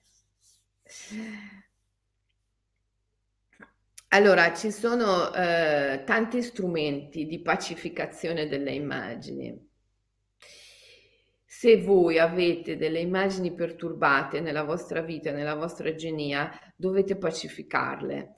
Allora, 4.10 4.54
ci 4.54 4.70
sono 4.70 5.34
eh, 5.34 6.02
tanti 6.04 6.40
strumenti 6.40 7.26
di 7.26 7.40
pacificazione 7.40 8.46
delle 8.48 8.72
immagini. 8.72 9.64
Se 11.44 11.82
voi 11.82 12.18
avete 12.18 12.76
delle 12.76 13.00
immagini 13.00 13.52
perturbate 13.52 14.40
nella 14.40 14.62
vostra 14.62 15.00
vita, 15.00 15.32
nella 15.32 15.54
vostra 15.54 15.94
genia, 15.94 16.50
dovete 16.76 17.16
pacificarle. 17.16 18.34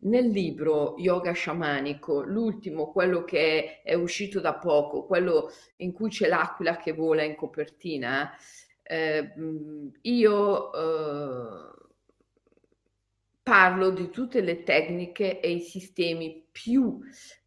Nel 0.00 0.28
libro 0.28 0.94
Yoga 0.98 1.32
Sciamanico, 1.32 2.22
l'ultimo, 2.22 2.90
quello 2.90 3.24
che 3.24 3.82
è, 3.82 3.94
uscito 3.94 4.40
da 4.40 4.54
poco, 4.54 5.06
quello 5.06 5.50
in 5.76 5.92
cui 5.92 6.10
c'è 6.10 6.28
l'aquila 6.28 6.76
che 6.76 6.92
vola 6.92 7.22
in 7.22 7.36
copertina, 7.36 8.30
eh, 8.82 9.32
io 10.02 10.72
eh, 10.72 11.74
parlo 13.44 13.90
di 13.90 14.10
tutte 14.10 14.40
le 14.40 14.64
tecniche 14.64 15.38
e 15.38 15.52
i 15.52 15.60
sistemi 15.60 16.48
più 16.50 16.98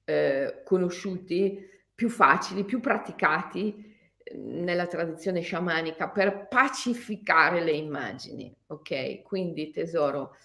eh, 0.06 0.62
conosciuti, 0.64 1.60
più 1.94 2.08
facili, 2.10 2.64
più 2.64 2.80
praticati 2.80 3.96
ehm, 4.24 4.64
nella 4.64 4.86
tradizione 4.86 5.42
sciamanica 5.42 6.10
per 6.10 6.48
pacificare 6.48 7.62
le 7.64 7.72
immagini, 7.72 8.56
ok? 8.68 9.24
Quindi 9.24 9.72
tesoro, 9.72 10.36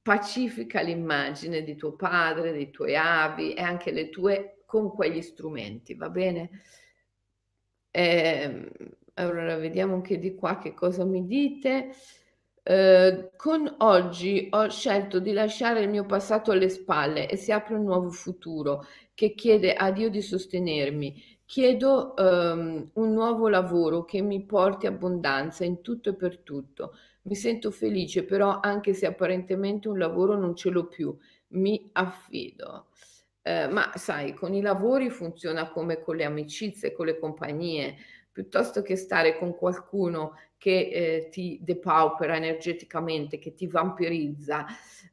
pacifica 0.00 0.80
l'immagine 0.80 1.62
di 1.64 1.74
tuo 1.74 1.94
padre, 1.96 2.52
dei 2.52 2.70
tuoi 2.70 2.96
avi 2.96 3.54
e 3.54 3.60
anche 3.60 3.90
le 3.90 4.08
tue 4.08 4.62
con 4.64 4.90
quegli 4.92 5.20
strumenti, 5.20 5.94
va 5.94 6.08
bene? 6.10 6.50
Ehm, 7.90 8.68
allora 9.14 9.56
vediamo 9.56 9.94
anche 9.94 10.18
di 10.18 10.34
qua 10.34 10.58
che 10.58 10.74
cosa 10.74 11.04
mi 11.04 11.26
dite. 11.26 11.90
Ehm, 12.64 13.30
con 13.36 13.74
oggi 13.78 14.46
ho 14.50 14.68
scelto 14.68 15.18
di 15.18 15.32
lasciare 15.32 15.80
il 15.80 15.88
mio 15.88 16.06
passato 16.06 16.52
alle 16.52 16.68
spalle 16.68 17.28
e 17.28 17.36
si 17.36 17.50
apre 17.50 17.74
un 17.74 17.82
nuovo 17.84 18.10
futuro 18.10 18.84
che 19.14 19.34
chiede 19.34 19.74
a 19.74 19.90
Dio 19.90 20.08
di 20.08 20.22
sostenermi. 20.22 21.20
Chiedo 21.44 22.16
ehm, 22.16 22.90
un 22.94 23.12
nuovo 23.12 23.48
lavoro 23.48 24.04
che 24.04 24.22
mi 24.22 24.44
porti 24.44 24.86
abbondanza 24.86 25.64
in 25.64 25.82
tutto 25.82 26.10
e 26.10 26.14
per 26.14 26.38
tutto. 26.38 26.94
Mi 27.22 27.34
sento 27.34 27.70
felice, 27.70 28.24
però 28.24 28.60
anche 28.60 28.94
se 28.94 29.06
apparentemente 29.06 29.88
un 29.88 29.98
lavoro 29.98 30.36
non 30.38 30.54
ce 30.56 30.70
l'ho 30.70 30.86
più, 30.86 31.16
mi 31.48 31.90
affido. 31.92 32.86
Eh, 33.42 33.66
ma 33.68 33.90
sai, 33.96 34.34
con 34.34 34.54
i 34.54 34.60
lavori 34.60 35.10
funziona 35.10 35.68
come 35.70 36.00
con 36.00 36.14
le 36.16 36.24
amicizie, 36.24 36.92
con 36.92 37.06
le 37.06 37.18
compagnie 37.18 37.96
piuttosto 38.30 38.82
che 38.82 38.96
stare 38.96 39.36
con 39.36 39.54
qualcuno 39.54 40.32
che 40.62 40.90
eh, 40.92 41.28
ti 41.28 41.58
depaupera 41.60 42.36
energeticamente, 42.36 43.40
che 43.40 43.52
ti 43.52 43.66
vampirizza 43.66 44.64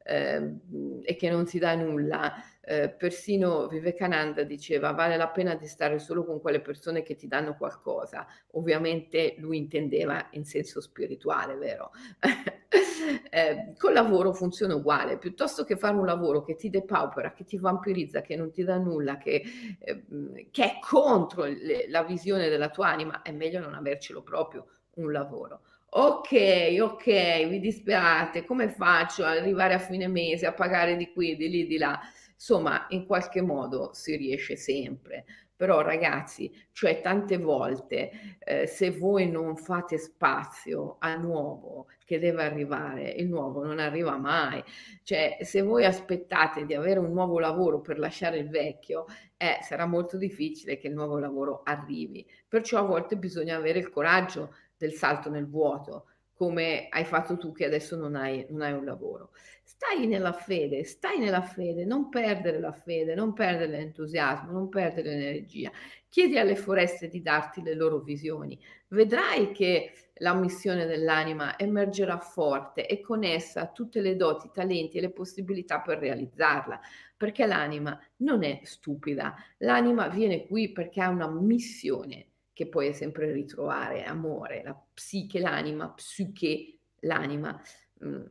eh, 0.04 0.54
e 1.02 1.16
che 1.16 1.28
non 1.28 1.44
ti 1.44 1.58
dà 1.58 1.74
nulla. 1.74 2.34
Eh, 2.60 2.88
persino 2.90 3.66
Vivekananda 3.66 4.44
diceva 4.44 4.92
vale 4.92 5.16
la 5.16 5.26
pena 5.26 5.56
di 5.56 5.66
stare 5.66 5.98
solo 5.98 6.24
con 6.24 6.40
quelle 6.40 6.60
persone 6.60 7.02
che 7.02 7.16
ti 7.16 7.26
danno 7.26 7.56
qualcosa. 7.56 8.28
Ovviamente 8.52 9.34
lui 9.38 9.56
intendeva 9.56 10.24
in 10.34 10.44
senso 10.44 10.80
spirituale, 10.80 11.56
vero? 11.56 11.90
eh, 13.28 13.72
col 13.76 13.92
lavoro 13.92 14.32
funziona 14.32 14.76
uguale, 14.76 15.18
piuttosto 15.18 15.64
che 15.64 15.76
fare 15.76 15.96
un 15.96 16.06
lavoro 16.06 16.44
che 16.44 16.54
ti 16.54 16.70
depaupera, 16.70 17.32
che 17.32 17.42
ti 17.42 17.58
vampirizza, 17.58 18.20
che 18.20 18.36
non 18.36 18.52
ti 18.52 18.62
dà 18.62 18.78
nulla, 18.78 19.18
che, 19.18 19.42
eh, 19.80 20.04
che 20.52 20.64
è 20.64 20.78
contro 20.78 21.42
le, 21.42 21.88
la 21.88 22.04
visione 22.04 22.48
della 22.48 22.70
tua 22.70 22.86
anima, 22.86 23.22
è 23.22 23.32
meglio 23.32 23.58
non 23.58 23.74
avercelo 23.74 24.22
proprio 24.22 24.66
un 25.02 25.12
lavoro. 25.12 25.60
Ok, 25.92 26.76
ok, 26.80 27.48
vi 27.48 27.58
disperate, 27.58 28.44
come 28.44 28.68
faccio 28.68 29.24
ad 29.24 29.38
arrivare 29.38 29.74
a 29.74 29.78
fine 29.78 30.06
mese 30.06 30.46
a 30.46 30.52
pagare 30.52 30.96
di 30.96 31.12
qui, 31.12 31.34
di 31.36 31.48
lì, 31.48 31.66
di 31.66 31.78
là? 31.78 31.98
Insomma, 32.32 32.86
in 32.90 33.06
qualche 33.06 33.42
modo 33.42 33.90
si 33.92 34.16
riesce 34.16 34.56
sempre. 34.56 35.24
Però 35.60 35.82
ragazzi, 35.82 36.50
cioè 36.72 37.02
tante 37.02 37.36
volte 37.36 38.10
eh, 38.38 38.66
se 38.66 38.90
voi 38.92 39.28
non 39.28 39.56
fate 39.56 39.98
spazio 39.98 40.96
al 41.00 41.20
nuovo 41.20 41.88
che 42.06 42.18
deve 42.18 42.44
arrivare, 42.44 43.10
il 43.10 43.28
nuovo 43.28 43.62
non 43.62 43.78
arriva 43.78 44.16
mai. 44.16 44.64
Cioè 45.02 45.36
se 45.42 45.60
voi 45.60 45.84
aspettate 45.84 46.64
di 46.64 46.72
avere 46.72 46.98
un 46.98 47.12
nuovo 47.12 47.38
lavoro 47.38 47.82
per 47.82 47.98
lasciare 47.98 48.38
il 48.38 48.48
vecchio, 48.48 49.04
eh, 49.36 49.58
sarà 49.60 49.84
molto 49.84 50.16
difficile 50.16 50.78
che 50.78 50.86
il 50.88 50.94
nuovo 50.94 51.18
lavoro 51.18 51.60
arrivi. 51.64 52.26
Perciò 52.48 52.78
a 52.78 52.82
volte 52.82 53.18
bisogna 53.18 53.56
avere 53.56 53.80
il 53.80 53.90
coraggio 53.90 54.54
del 54.80 54.94
salto 54.94 55.28
nel 55.28 55.46
vuoto, 55.46 56.06
come 56.32 56.86
hai 56.88 57.04
fatto 57.04 57.36
tu 57.36 57.52
che 57.52 57.66
adesso 57.66 57.96
non 57.96 58.14
hai, 58.14 58.46
non 58.48 58.62
hai 58.62 58.72
un 58.72 58.86
lavoro. 58.86 59.32
Stai 59.62 60.06
nella 60.06 60.32
fede, 60.32 60.84
stai 60.84 61.18
nella 61.18 61.42
fede, 61.42 61.84
non 61.84 62.08
perdere 62.08 62.58
la 62.58 62.72
fede, 62.72 63.14
non 63.14 63.34
perdere 63.34 63.72
l'entusiasmo, 63.72 64.50
non 64.50 64.70
perdere 64.70 65.10
l'energia. 65.10 65.70
Chiedi 66.08 66.38
alle 66.38 66.56
foreste 66.56 67.08
di 67.08 67.20
darti 67.20 67.62
le 67.62 67.74
loro 67.74 67.98
visioni. 67.98 68.58
Vedrai 68.88 69.52
che 69.52 69.92
la 70.14 70.32
missione 70.32 70.86
dell'anima 70.86 71.58
emergerà 71.58 72.18
forte 72.18 72.86
e 72.86 73.02
con 73.02 73.22
essa 73.22 73.66
tutte 73.66 74.00
le 74.00 74.16
doti, 74.16 74.46
i 74.46 74.50
talenti 74.50 74.96
e 74.96 75.02
le 75.02 75.10
possibilità 75.10 75.82
per 75.82 75.98
realizzarla, 75.98 76.80
perché 77.18 77.44
l'anima 77.44 78.00
non 78.18 78.44
è 78.44 78.60
stupida, 78.64 79.34
l'anima 79.58 80.08
viene 80.08 80.46
qui 80.46 80.72
perché 80.72 81.02
ha 81.02 81.10
una 81.10 81.28
missione 81.28 82.29
che 82.60 82.66
puoi 82.66 82.92
sempre 82.92 83.32
ritrovare, 83.32 84.04
amore, 84.04 84.60
la 84.62 84.78
psiche, 84.92 85.38
l'anima, 85.38 85.88
psiche, 85.92 86.80
l'anima, 87.00 87.58
mh, 88.00 88.06
mm, 88.06 88.24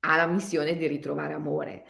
ha 0.00 0.16
la 0.16 0.26
missione 0.26 0.76
di 0.76 0.84
ritrovare 0.88 1.32
amore 1.32 1.84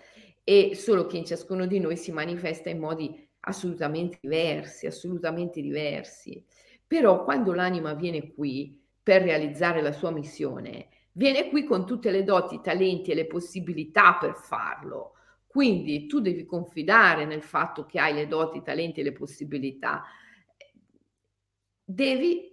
e 0.44 0.74
solo 0.74 1.06
che 1.06 1.16
in 1.16 1.24
ciascuno 1.24 1.64
di 1.64 1.80
noi 1.80 1.96
si 1.96 2.12
manifesta 2.12 2.68
in 2.68 2.78
modi 2.78 3.26
assolutamente 3.40 4.18
diversi, 4.20 4.84
assolutamente 4.84 5.62
diversi. 5.62 6.44
Però 6.86 7.24
quando 7.24 7.54
l'anima 7.54 7.94
viene 7.94 8.34
qui 8.34 8.78
per 9.02 9.22
realizzare 9.22 9.80
la 9.80 9.92
sua 9.92 10.10
missione, 10.10 10.88
viene 11.12 11.48
qui 11.48 11.64
con 11.64 11.86
tutte 11.86 12.10
le 12.10 12.22
doti, 12.22 12.56
i 12.56 12.60
talenti 12.60 13.12
e 13.12 13.14
le 13.14 13.26
possibilità 13.26 14.18
per 14.20 14.34
farlo. 14.34 15.14
Quindi 15.46 16.06
tu 16.06 16.20
devi 16.20 16.44
confidare 16.44 17.24
nel 17.24 17.42
fatto 17.42 17.86
che 17.86 17.98
hai 17.98 18.12
le 18.12 18.26
doti, 18.26 18.58
i 18.58 18.62
talenti 18.62 19.00
e 19.00 19.04
le 19.04 19.12
possibilità 19.12 20.04
devi 21.88 22.52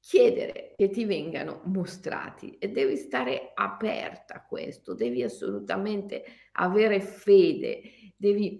chiedere 0.00 0.72
che 0.76 0.88
ti 0.88 1.04
vengano 1.04 1.60
mostrati 1.64 2.56
e 2.58 2.70
devi 2.70 2.96
stare 2.96 3.52
aperta 3.54 4.34
a 4.34 4.46
questo, 4.46 4.94
devi 4.94 5.22
assolutamente 5.22 6.24
avere 6.52 7.00
fede, 7.00 7.82
devi 8.16 8.58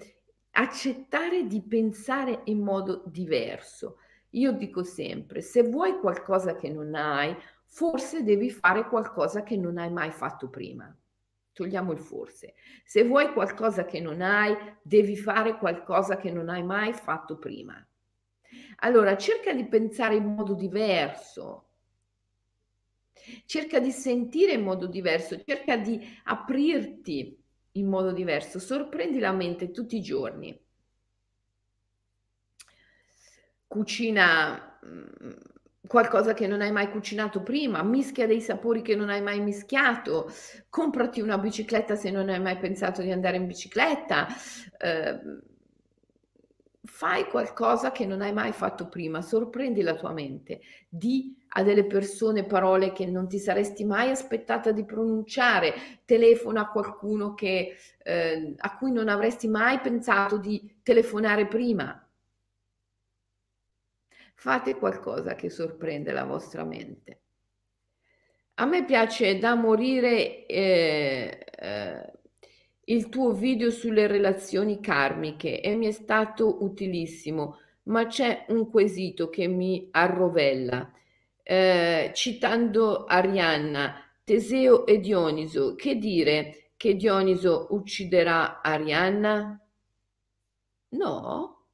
accettare 0.52 1.46
di 1.46 1.62
pensare 1.62 2.42
in 2.44 2.60
modo 2.60 3.02
diverso. 3.06 3.96
Io 4.34 4.52
dico 4.52 4.82
sempre, 4.82 5.40
se 5.40 5.62
vuoi 5.62 5.98
qualcosa 5.98 6.54
che 6.54 6.68
non 6.68 6.94
hai, 6.94 7.34
forse 7.64 8.22
devi 8.22 8.50
fare 8.50 8.86
qualcosa 8.86 9.42
che 9.42 9.56
non 9.56 9.78
hai 9.78 9.90
mai 9.90 10.10
fatto 10.10 10.50
prima. 10.50 10.94
Togliamo 11.52 11.92
il 11.92 11.98
forse. 11.98 12.54
Se 12.84 13.02
vuoi 13.04 13.32
qualcosa 13.32 13.86
che 13.86 14.00
non 14.00 14.20
hai, 14.20 14.54
devi 14.82 15.16
fare 15.16 15.56
qualcosa 15.56 16.16
che 16.16 16.30
non 16.30 16.48
hai 16.48 16.62
mai 16.62 16.92
fatto 16.92 17.38
prima. 17.38 17.84
Allora, 18.80 19.16
cerca 19.16 19.52
di 19.54 19.64
pensare 19.68 20.16
in 20.16 20.34
modo 20.34 20.54
diverso, 20.54 21.68
cerca 23.46 23.78
di 23.80 23.90
sentire 23.90 24.52
in 24.52 24.62
modo 24.62 24.86
diverso, 24.86 25.40
cerca 25.44 25.76
di 25.76 26.00
aprirti 26.24 27.38
in 27.72 27.86
modo 27.88 28.12
diverso, 28.12 28.58
sorprendi 28.58 29.18
la 29.18 29.32
mente 29.32 29.70
tutti 29.70 29.96
i 29.96 30.02
giorni. 30.02 30.58
Cucina 33.66 34.78
mm, 34.84 35.30
qualcosa 35.86 36.34
che 36.34 36.46
non 36.46 36.60
hai 36.60 36.72
mai 36.72 36.90
cucinato 36.90 37.42
prima, 37.42 37.82
mischia 37.82 38.26
dei 38.26 38.40
sapori 38.40 38.82
che 38.82 38.96
non 38.96 39.08
hai 39.10 39.20
mai 39.22 39.40
mischiato, 39.40 40.30
comprati 40.68 41.20
una 41.20 41.38
bicicletta 41.38 41.94
se 41.94 42.10
non 42.10 42.28
hai 42.28 42.40
mai 42.40 42.58
pensato 42.58 43.00
di 43.02 43.10
andare 43.12 43.36
in 43.36 43.46
bicicletta. 43.46 44.26
Eh, 44.78 45.20
fai 46.90 47.26
qualcosa 47.28 47.92
che 47.92 48.04
non 48.04 48.20
hai 48.20 48.32
mai 48.32 48.52
fatto 48.52 48.88
prima, 48.88 49.22
sorprendi 49.22 49.80
la 49.80 49.94
tua 49.94 50.12
mente, 50.12 50.60
di 50.88 51.34
a 51.52 51.62
delle 51.62 51.86
persone 51.86 52.44
parole 52.44 52.92
che 52.92 53.06
non 53.06 53.28
ti 53.28 53.38
saresti 53.38 53.84
mai 53.84 54.10
aspettata 54.10 54.72
di 54.72 54.84
pronunciare, 54.84 56.00
telefona 56.04 56.62
a 56.62 56.70
qualcuno 56.70 57.34
che, 57.34 57.76
eh, 58.02 58.54
a 58.56 58.76
cui 58.76 58.92
non 58.92 59.08
avresti 59.08 59.48
mai 59.48 59.80
pensato 59.80 60.36
di 60.36 60.80
telefonare 60.82 61.46
prima. 61.46 62.06
Fate 64.34 64.74
qualcosa 64.76 65.34
che 65.34 65.48
sorprende 65.48 66.12
la 66.12 66.24
vostra 66.24 66.64
mente. 66.64 67.20
A 68.54 68.66
me 68.66 68.84
piace 68.84 69.38
da 69.38 69.54
morire 69.54 70.44
eh, 70.46 71.46
eh, 71.56 72.12
il 72.90 73.08
tuo 73.08 73.32
video 73.32 73.70
sulle 73.70 74.06
relazioni 74.06 74.80
karmiche 74.80 75.60
e 75.60 75.76
mi 75.76 75.86
è 75.86 75.92
stato 75.92 76.64
utilissimo, 76.64 77.58
ma 77.84 78.06
c'è 78.06 78.46
un 78.48 78.68
quesito 78.68 79.30
che 79.30 79.46
mi 79.46 79.88
arrovella. 79.92 80.92
Eh, 81.42 82.10
citando 82.14 83.04
Arianna, 83.04 84.04
Teseo 84.24 84.86
e 84.86 84.98
Dioniso, 84.98 85.74
che 85.76 85.96
dire 85.96 86.72
che 86.76 86.96
Dioniso 86.96 87.68
ucciderà 87.70 88.60
Arianna? 88.60 89.60
No, 90.90 91.66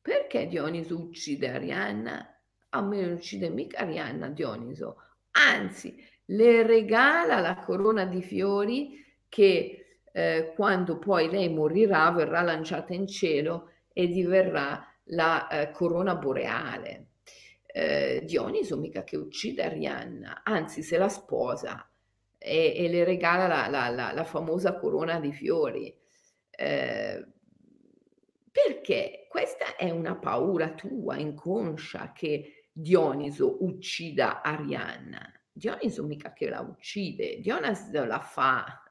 perché 0.00 0.48
Dioniso 0.48 0.98
uccide 0.98 1.48
Arianna? 1.50 2.40
A 2.70 2.82
me 2.82 3.00
non 3.02 3.12
uccide 3.12 3.50
mica 3.50 3.78
Arianna 3.78 4.28
Dioniso, 4.28 4.96
anzi 5.30 5.96
le 6.26 6.64
regala 6.64 7.38
la 7.38 7.56
corona 7.56 8.04
di 8.04 8.20
fiori 8.20 9.00
che 9.28 9.83
eh, 10.16 10.52
quando 10.54 11.00
poi 11.00 11.28
lei 11.28 11.48
morirà, 11.48 12.08
verrà 12.12 12.40
lanciata 12.42 12.94
in 12.94 13.08
cielo 13.08 13.70
e 13.92 14.06
diverrà 14.06 14.86
la 15.06 15.48
eh, 15.48 15.70
corona 15.72 16.14
boreale. 16.14 17.08
Eh, 17.66 18.22
Dioniso 18.24 18.78
mica 18.78 19.02
che 19.02 19.16
uccide 19.16 19.64
Arianna, 19.64 20.42
anzi 20.44 20.84
se 20.84 20.98
la 20.98 21.08
sposa 21.08 21.90
e, 22.38 22.74
e 22.76 22.88
le 22.88 23.02
regala 23.02 23.48
la, 23.48 23.66
la, 23.66 23.88
la, 23.88 24.12
la, 24.12 24.22
famosa 24.22 24.76
corona 24.76 25.18
di 25.18 25.32
fiori. 25.32 25.92
Eh, 26.48 27.26
perché 28.52 29.26
questa 29.28 29.74
è 29.74 29.90
una 29.90 30.14
paura 30.14 30.74
tua, 30.74 31.16
inconscia, 31.16 32.12
che 32.12 32.68
Dioniso 32.70 33.64
uccida 33.64 34.42
Arianna. 34.42 35.28
Dioniso 35.50 36.04
mica 36.04 36.32
che 36.32 36.48
la 36.48 36.60
uccide, 36.60 37.40
Dioniso 37.40 38.04
la 38.04 38.20
fa 38.20 38.83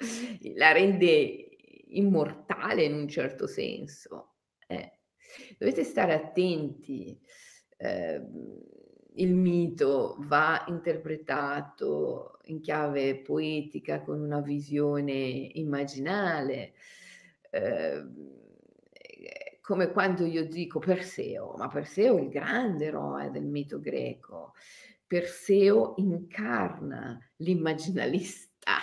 la 0.56 0.72
rende 0.72 1.48
immortale 1.88 2.84
in 2.84 2.94
un 2.94 3.08
certo 3.08 3.46
senso. 3.46 4.34
Eh, 4.66 4.98
dovete 5.58 5.84
stare 5.84 6.14
attenti. 6.14 7.18
Eh, 7.76 8.20
il 9.14 9.34
mito 9.34 10.16
va 10.20 10.64
interpretato 10.68 12.38
in 12.44 12.60
chiave 12.60 13.16
poetica 13.16 14.02
con 14.02 14.20
una 14.20 14.40
visione 14.40 15.12
immaginale. 15.54 16.74
Eh, 17.50 18.04
come 19.60 19.92
quando 19.92 20.24
io 20.24 20.46
dico 20.46 20.80
Perseo, 20.80 21.54
ma 21.56 21.68
Perseo 21.68 22.16
è 22.18 22.22
il 22.22 22.28
grande 22.28 22.86
eroe 22.86 23.30
del 23.30 23.44
mito 23.44 23.78
greco. 23.78 24.54
Perseo 25.06 25.94
incarna 25.98 27.18
l'immaginalista, 27.36 28.78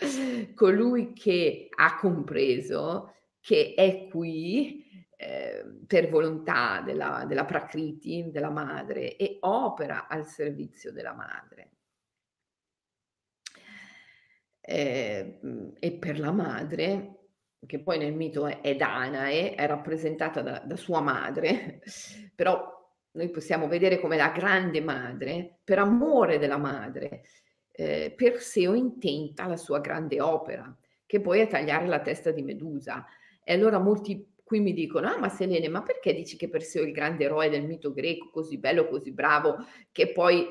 colui 0.54 1.12
che 1.12 1.68
ha 1.74 1.96
compreso 1.96 3.14
che 3.40 3.74
è 3.76 4.06
qui 4.08 4.84
eh, 5.16 5.64
per 5.86 6.08
volontà 6.08 6.80
della, 6.80 7.24
della 7.26 7.44
Prakriti, 7.44 8.30
della 8.30 8.50
madre, 8.50 9.16
e 9.16 9.38
opera 9.40 10.06
al 10.08 10.26
servizio 10.26 10.92
della 10.92 11.12
madre. 11.12 11.70
Eh, 14.60 15.40
e 15.78 15.92
per 15.92 16.18
la 16.18 16.32
madre, 16.32 17.16
che 17.66 17.82
poi 17.82 17.98
nel 17.98 18.14
mito 18.14 18.46
è, 18.46 18.60
è 18.60 18.76
Danae, 18.76 19.54
è 19.54 19.66
rappresentata 19.66 20.42
da, 20.42 20.62
da 20.64 20.76
sua 20.76 21.00
madre, 21.00 21.82
però 22.34 22.78
noi 23.12 23.30
possiamo 23.30 23.66
vedere 23.66 23.98
come 23.98 24.16
la 24.16 24.30
grande 24.30 24.80
madre, 24.80 25.58
per 25.64 25.78
amore 25.78 26.38
della 26.38 26.58
madre, 26.58 27.24
eh, 27.72 28.12
Perseo 28.14 28.74
intenta 28.74 29.46
la 29.46 29.56
sua 29.56 29.80
grande 29.80 30.20
opera, 30.20 30.76
che 31.06 31.20
poi 31.20 31.40
è 31.40 31.46
tagliare 31.46 31.86
la 31.86 32.00
testa 32.00 32.30
di 32.30 32.42
Medusa. 32.42 33.04
E 33.42 33.52
allora 33.52 33.78
molti 33.78 34.34
qui 34.42 34.60
mi 34.60 34.72
dicono, 34.72 35.08
ah 35.08 35.18
ma 35.18 35.28
Selene, 35.28 35.68
ma 35.68 35.82
perché 35.82 36.12
dici 36.12 36.36
che 36.36 36.48
Perseo 36.48 36.82
è 36.82 36.86
il 36.86 36.92
grande 36.92 37.24
eroe 37.24 37.48
del 37.48 37.64
mito 37.64 37.92
greco, 37.92 38.30
così 38.30 38.58
bello, 38.58 38.88
così 38.88 39.12
bravo, 39.12 39.56
che 39.92 40.12
poi 40.12 40.46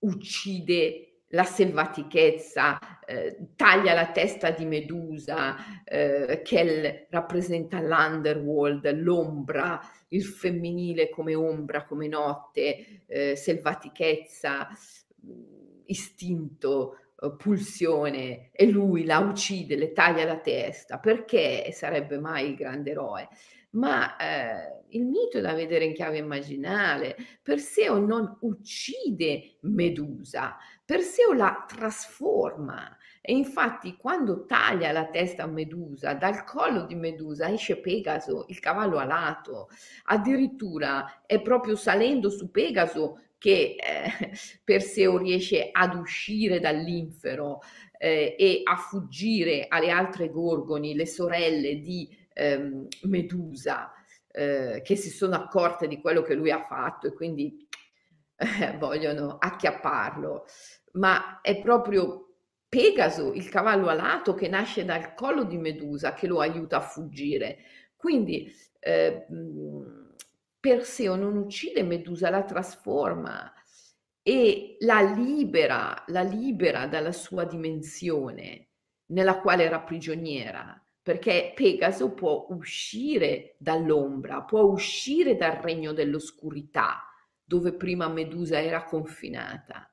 uccide 0.00 1.06
la 1.32 1.44
selvatichezza, 1.44 2.78
eh, 3.06 3.52
taglia 3.56 3.94
la 3.94 4.10
testa 4.12 4.50
di 4.50 4.64
Medusa, 4.66 5.82
eh, 5.84 6.42
che 6.44 6.64
l- 6.64 7.06
rappresenta 7.10 7.80
l'underworld, 7.80 8.92
l'ombra, 8.98 9.80
il 10.08 10.24
femminile 10.24 11.08
come 11.08 11.34
ombra, 11.34 11.84
come 11.84 12.06
notte, 12.06 13.04
eh, 13.06 13.34
selvatichezza, 13.34 14.68
istinto, 15.86 16.98
eh, 17.20 17.34
pulsione 17.36 18.50
e 18.52 18.66
lui 18.70 19.04
la 19.04 19.18
uccide, 19.18 19.76
le 19.76 19.92
taglia 19.92 20.24
la 20.24 20.38
testa, 20.38 20.98
perché 20.98 21.70
sarebbe 21.72 22.18
mai 22.18 22.50
il 22.50 22.56
grande 22.56 22.90
eroe? 22.90 23.28
Ma 23.70 24.16
eh, 24.16 24.82
il 24.88 25.04
mito 25.06 25.38
è 25.38 25.40
da 25.40 25.54
vedere 25.54 25.86
in 25.86 25.94
chiave 25.94 26.18
immaginale. 26.18 27.16
Perseo 27.42 27.98
non 27.98 28.36
uccide 28.40 29.56
Medusa, 29.60 30.58
Perseo 30.84 31.32
la 31.32 31.64
trasforma. 31.66 32.94
E 33.22 33.32
infatti 33.32 33.96
quando 33.96 34.44
taglia 34.44 34.92
la 34.92 35.06
testa 35.06 35.44
a 35.44 35.46
Medusa, 35.46 36.12
dal 36.12 36.44
collo 36.44 36.84
di 36.84 36.96
Medusa 36.96 37.50
esce 37.50 37.80
Pegaso, 37.80 38.44
il 38.48 38.58
cavallo 38.58 38.98
alato. 38.98 39.68
Addirittura 40.06 41.22
è 41.24 41.40
proprio 41.40 41.76
salendo 41.76 42.28
su 42.28 42.50
Pegaso 42.50 43.20
che 43.42 43.74
eh, 43.74 44.30
Perseo 44.62 45.18
riesce 45.18 45.70
ad 45.72 45.96
uscire 45.96 46.60
dall'infero 46.60 47.58
eh, 47.98 48.36
e 48.38 48.60
a 48.62 48.76
fuggire 48.76 49.66
alle 49.68 49.90
altre 49.90 50.30
gorgoni, 50.30 50.94
le 50.94 51.06
sorelle 51.06 51.80
di 51.80 52.08
ehm, 52.34 52.86
Medusa, 53.02 53.92
eh, 54.30 54.80
che 54.84 54.94
si 54.94 55.10
sono 55.10 55.34
accorte 55.34 55.88
di 55.88 56.00
quello 56.00 56.22
che 56.22 56.34
lui 56.34 56.52
ha 56.52 56.62
fatto 56.62 57.08
e 57.08 57.14
quindi 57.14 57.66
eh, 58.36 58.76
vogliono 58.78 59.38
acchiapparlo. 59.40 60.44
Ma 60.92 61.40
è 61.40 61.60
proprio 61.60 62.28
Pegaso, 62.68 63.32
il 63.32 63.48
cavallo 63.48 63.88
alato 63.88 64.34
che 64.34 64.46
nasce 64.46 64.84
dal 64.84 65.14
collo 65.14 65.42
di 65.42 65.58
Medusa, 65.58 66.14
che 66.14 66.28
lo 66.28 66.38
aiuta 66.38 66.76
a 66.76 66.80
fuggire. 66.80 67.58
Quindi 67.96 68.54
eh, 68.78 69.26
Perseo 70.62 71.16
non 71.16 71.36
uccide 71.36 71.82
Medusa, 71.82 72.30
la 72.30 72.44
trasforma 72.44 73.52
e 74.22 74.76
la 74.78 75.00
libera, 75.00 76.04
la 76.06 76.22
libera 76.22 76.86
dalla 76.86 77.10
sua 77.10 77.44
dimensione 77.44 78.68
nella 79.06 79.40
quale 79.40 79.64
era 79.64 79.80
prigioniera, 79.80 80.80
perché 81.02 81.50
Pegaso 81.56 82.12
può 82.12 82.46
uscire 82.50 83.56
dall'ombra, 83.58 84.42
può 84.42 84.60
uscire 84.60 85.34
dal 85.34 85.56
regno 85.56 85.92
dell'oscurità, 85.92 87.08
dove 87.42 87.74
prima 87.74 88.06
Medusa 88.06 88.62
era 88.62 88.84
confinata. 88.84 89.91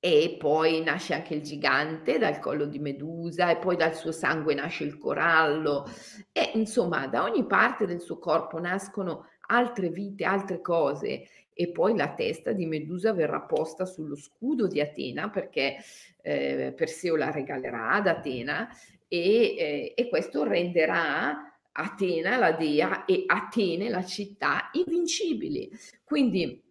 E 0.00 0.36
poi 0.38 0.80
nasce 0.82 1.14
anche 1.14 1.34
il 1.34 1.42
gigante 1.42 2.18
dal 2.18 2.38
collo 2.38 2.66
di 2.66 2.78
Medusa 2.78 3.50
e 3.50 3.56
poi 3.56 3.76
dal 3.76 3.96
suo 3.96 4.12
sangue 4.12 4.54
nasce 4.54 4.84
il 4.84 4.96
corallo 4.96 5.90
e 6.30 6.52
insomma 6.54 7.08
da 7.08 7.24
ogni 7.24 7.44
parte 7.46 7.84
del 7.84 8.00
suo 8.00 8.18
corpo 8.18 8.60
nascono 8.60 9.26
altre 9.48 9.88
vite, 9.88 10.24
altre 10.24 10.60
cose 10.60 11.26
e 11.52 11.72
poi 11.72 11.96
la 11.96 12.14
testa 12.14 12.52
di 12.52 12.66
Medusa 12.66 13.12
verrà 13.12 13.40
posta 13.40 13.84
sullo 13.84 14.14
scudo 14.14 14.68
di 14.68 14.80
Atena 14.80 15.30
perché 15.30 15.78
eh, 16.22 16.72
Perseo 16.76 17.16
la 17.16 17.32
regalerà 17.32 17.90
ad 17.94 18.06
Atena 18.06 18.68
e, 19.08 19.56
eh, 19.56 19.92
e 19.96 20.08
questo 20.08 20.44
renderà 20.44 21.52
Atena 21.72 22.36
la 22.36 22.52
dea 22.52 23.04
e 23.04 23.24
Atene 23.26 23.88
la 23.88 24.04
città 24.04 24.70
invincibili. 24.72 25.68
Quindi 26.04 26.62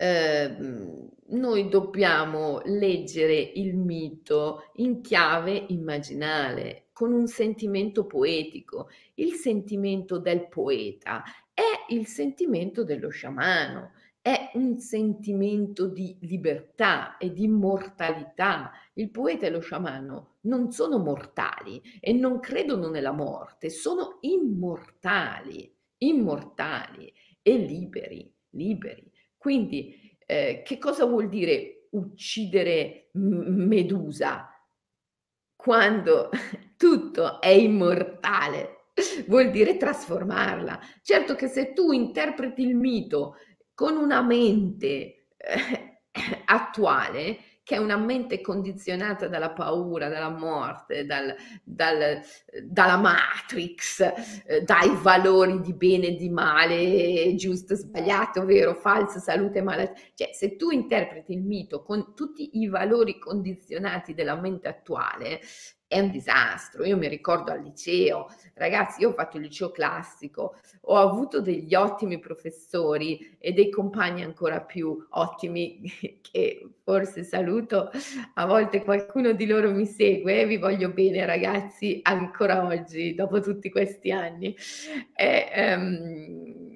eh, 0.00 0.56
noi 1.30 1.68
dobbiamo 1.68 2.60
leggere 2.64 3.34
il 3.34 3.76
mito 3.76 4.70
in 4.76 5.00
chiave 5.00 5.64
immaginale, 5.68 6.86
con 6.92 7.12
un 7.12 7.26
sentimento 7.26 8.06
poetico. 8.06 8.88
Il 9.14 9.32
sentimento 9.34 10.18
del 10.18 10.48
poeta 10.48 11.24
è 11.52 11.92
il 11.92 12.06
sentimento 12.06 12.84
dello 12.84 13.08
sciamano, 13.08 13.90
è 14.22 14.52
un 14.54 14.78
sentimento 14.78 15.88
di 15.88 16.16
libertà 16.20 17.16
e 17.16 17.32
di 17.32 17.42
immortalità. 17.42 18.70
Il 18.94 19.10
poeta 19.10 19.46
e 19.46 19.50
lo 19.50 19.60
sciamano 19.60 20.36
non 20.42 20.70
sono 20.70 20.98
mortali 20.98 21.82
e 21.98 22.12
non 22.12 22.38
credono 22.38 22.88
nella 22.88 23.12
morte, 23.12 23.68
sono 23.68 24.18
immortali, 24.20 25.74
immortali 25.98 27.12
e 27.42 27.56
liberi, 27.56 28.32
liberi. 28.50 29.07
Quindi 29.38 30.16
eh, 30.26 30.62
che 30.64 30.78
cosa 30.78 31.04
vuol 31.06 31.28
dire 31.28 31.86
uccidere 31.92 33.08
Medusa? 33.12 34.50
Quando 35.56 36.30
tutto 36.76 37.40
è 37.40 37.48
immortale, 37.48 38.90
vuol 39.26 39.50
dire 39.50 39.76
trasformarla. 39.76 40.78
Certo 41.02 41.34
che 41.34 41.48
se 41.48 41.72
tu 41.72 41.92
interpreti 41.92 42.62
il 42.62 42.74
mito 42.76 43.36
con 43.74 43.96
una 43.96 44.22
mente 44.22 45.28
eh, 45.36 46.00
attuale, 46.46 47.38
che 47.68 47.74
è 47.74 47.78
una 47.78 47.98
mente 47.98 48.40
condizionata 48.40 49.28
dalla 49.28 49.50
paura, 49.50 50.08
dalla 50.08 50.30
morte, 50.30 51.04
dal, 51.04 51.34
dal, 51.62 52.18
dalla 52.62 52.96
matrix, 52.96 54.00
eh, 54.46 54.62
dai 54.62 54.96
valori 55.02 55.60
di 55.60 55.74
bene 55.74 56.06
e 56.06 56.14
di 56.14 56.30
male, 56.30 57.34
giusto, 57.34 57.74
sbagliato, 57.74 58.46
vero, 58.46 58.72
falso, 58.72 59.18
salute, 59.18 59.60
malattia. 59.60 60.02
Cioè, 60.14 60.32
se 60.32 60.56
tu 60.56 60.70
interpreti 60.70 61.34
il 61.34 61.42
mito 61.42 61.82
con 61.82 62.14
tutti 62.14 62.58
i 62.58 62.68
valori 62.68 63.18
condizionati 63.18 64.14
della 64.14 64.40
mente 64.40 64.66
attuale, 64.66 65.38
è 65.88 65.98
un 65.98 66.10
disastro. 66.10 66.84
Io 66.84 66.96
mi 66.98 67.08
ricordo 67.08 67.50
al 67.50 67.62
liceo, 67.62 68.28
ragazzi, 68.54 69.00
io 69.00 69.08
ho 69.08 69.12
fatto 69.12 69.38
il 69.38 69.44
liceo 69.44 69.70
classico, 69.70 70.56
ho 70.82 70.96
avuto 70.96 71.40
degli 71.40 71.74
ottimi 71.74 72.18
professori 72.18 73.36
e 73.38 73.52
dei 73.52 73.70
compagni 73.70 74.22
ancora 74.22 74.60
più 74.60 75.06
ottimi 75.10 75.80
che 76.20 76.68
forse 76.84 77.24
saluto, 77.24 77.90
a 78.34 78.46
volte 78.46 78.84
qualcuno 78.84 79.32
di 79.32 79.46
loro 79.46 79.72
mi 79.72 79.86
segue, 79.86 80.46
vi 80.46 80.58
voglio 80.58 80.90
bene 80.90 81.24
ragazzi, 81.24 82.00
ancora 82.02 82.64
oggi, 82.66 83.14
dopo 83.14 83.40
tutti 83.40 83.70
questi 83.70 84.10
anni. 84.10 84.54
E, 85.14 85.74
um, 85.74 86.68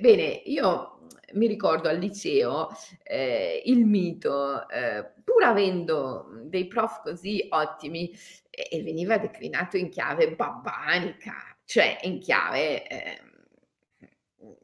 bene, 0.00 0.42
io 0.44 0.91
mi 1.34 1.46
ricordo 1.46 1.88
al 1.88 1.98
liceo 1.98 2.68
eh, 3.02 3.62
il 3.66 3.84
mito, 3.84 4.68
eh, 4.68 5.10
pur 5.24 5.42
avendo 5.44 6.28
dei 6.44 6.66
prof 6.66 7.02
così 7.02 7.46
ottimi, 7.50 8.10
eh, 8.50 8.82
veniva 8.82 9.18
declinato 9.18 9.76
in 9.76 9.88
chiave 9.88 10.34
babbanica, 10.34 11.34
cioè 11.64 11.98
in 12.02 12.18
chiave... 12.20 12.86
Eh, 12.86 13.30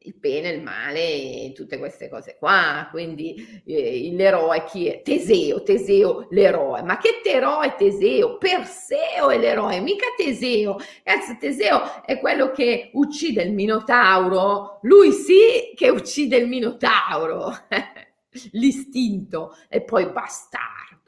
il 0.09 0.15
bene, 0.19 0.51
il 0.51 0.63
male 0.63 1.53
tutte 1.55 1.79
queste 1.79 2.09
cose 2.09 2.37
qua. 2.39 2.89
Quindi 2.91 3.63
eh, 3.65 4.11
l'eroe 4.13 4.65
chi 4.65 4.89
è? 4.89 5.03
Teseo, 5.03 5.63
Teseo 5.63 6.27
l'eroe. 6.31 6.83
Ma 6.83 6.99
che 6.99 7.21
eroe 7.25 7.75
Teseo? 7.77 8.39
Perseo 8.39 9.31
è 9.31 9.39
l'eroe, 9.39 9.81
mica 9.81 10.07
Teseo. 10.17 10.77
Cazzo, 11.03 11.37
Teseo 11.39 12.05
è 12.05 12.19
quello 12.19 12.51
che 12.51 12.91
uccide 12.95 13.43
il 13.43 13.53
Minotauro. 13.53 14.79
Lui 14.83 15.13
sì 15.13 15.73
che 15.75 15.91
uccide 15.91 16.37
il 16.39 16.49
Minotauro. 16.49 17.53
L'istinto 18.53 19.57
e 19.69 19.83
poi 19.83 20.11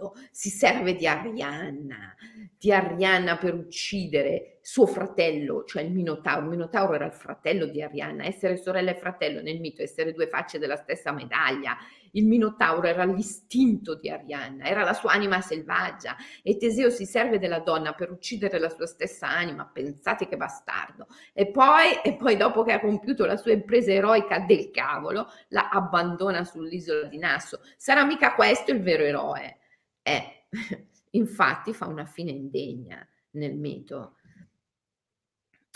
bastardo. 0.00 0.14
Si 0.30 0.48
serve 0.48 0.94
di 0.94 1.06
Arianna, 1.06 2.14
di 2.58 2.72
Arianna 2.72 3.36
per 3.36 3.54
uccidere 3.54 4.58
suo 4.62 4.86
fratello, 4.86 5.64
cioè 5.64 5.82
il 5.82 5.92
Minotauro. 5.92 6.44
Il 6.44 6.50
Minotauro 6.50 6.94
era 6.94 7.06
il 7.06 7.12
fratello 7.12 7.66
di 7.66 7.82
Arianna, 7.82 8.24
essere 8.24 8.56
sorella 8.56 8.90
e 8.90 8.94
fratello 8.94 9.42
nel 9.42 9.60
mito, 9.60 9.82
essere 9.82 10.12
due 10.12 10.28
facce 10.28 10.58
della 10.58 10.76
stessa 10.76 11.12
medaglia. 11.12 11.76
Il 12.12 12.26
Minotauro 12.26 12.86
era 12.88 13.04
l'istinto 13.04 13.94
di 13.94 14.10
Arianna, 14.10 14.64
era 14.64 14.82
la 14.82 14.94
sua 14.94 15.12
anima 15.12 15.40
selvaggia 15.40 16.16
e 16.42 16.56
Teseo 16.56 16.90
si 16.90 17.06
serve 17.06 17.38
della 17.38 17.60
donna 17.60 17.92
per 17.92 18.10
uccidere 18.10 18.58
la 18.58 18.68
sua 18.68 18.86
stessa 18.86 19.28
anima. 19.28 19.64
Pensate 19.72 20.26
che 20.26 20.36
bastardo. 20.36 21.06
E 21.32 21.50
poi, 21.50 22.00
e 22.02 22.16
poi 22.16 22.36
dopo 22.36 22.64
che 22.64 22.72
ha 22.72 22.80
compiuto 22.80 23.26
la 23.26 23.36
sua 23.36 23.52
impresa 23.52 23.92
eroica 23.92 24.40
del 24.40 24.70
cavolo, 24.70 25.28
la 25.48 25.68
abbandona 25.68 26.42
sull'isola 26.42 27.06
di 27.06 27.18
Nasso. 27.18 27.60
Sarà 27.76 28.04
mica 28.04 28.34
questo 28.34 28.72
il 28.72 28.82
vero 28.82 29.04
eroe? 29.04 29.59
Eh, 30.02 30.46
infatti 31.12 31.72
fa 31.74 31.86
una 31.86 32.06
fine 32.06 32.30
indegna 32.30 33.06
nel 33.32 33.56
mito 33.56 34.16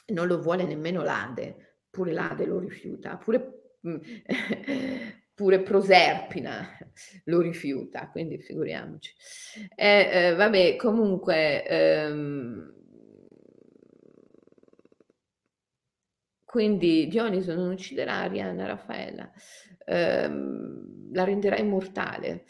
non 0.09 0.27
lo 0.27 0.41
vuole 0.41 0.64
nemmeno 0.64 1.03
Lade, 1.03 1.79
pure 1.91 2.12
Lade 2.12 2.45
lo 2.47 2.59
rifiuta, 2.59 3.16
pure, 3.16 3.77
mm, 3.87 3.97
pure 5.35 5.62
Proserpina 5.62 6.77
lo 7.25 7.41
rifiuta, 7.41 8.09
quindi 8.11 8.39
figuriamoci. 8.39 9.12
Eh, 9.75 10.09
eh, 10.29 10.35
vabbè, 10.35 10.77
comunque... 10.77 11.64
Ehm, 11.66 12.72
quindi 16.45 17.09
Dioniso 17.09 17.55
non 17.55 17.70
ucciderà 17.72 18.14
Arianna 18.20 18.66
Raffaella, 18.66 19.31
ehm, 19.87 21.12
la 21.12 21.25
renderà 21.25 21.57
immortale. 21.59 22.45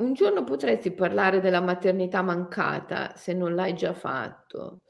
Un 0.00 0.14
giorno 0.14 0.44
potresti 0.44 0.92
parlare 0.92 1.40
della 1.40 1.60
maternità 1.60 2.22
mancata 2.22 3.14
se 3.16 3.34
non 3.34 3.54
l'hai 3.54 3.74
già 3.74 3.92
fatto. 3.92 4.82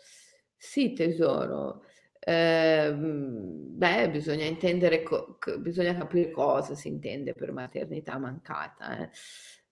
Sì, 0.56 0.92
tesoro. 0.92 1.84
Ehm, 2.20 3.76
beh, 3.76 4.10
bisogna 4.10 4.44
intendere, 4.44 5.02
co- 5.02 5.38
bisogna 5.58 5.94
capire 5.96 6.30
cosa 6.30 6.74
si 6.74 6.88
intende 6.88 7.32
per 7.34 7.50
maternità 7.52 8.18
mancata. 8.18 8.98
eh. 8.98 9.10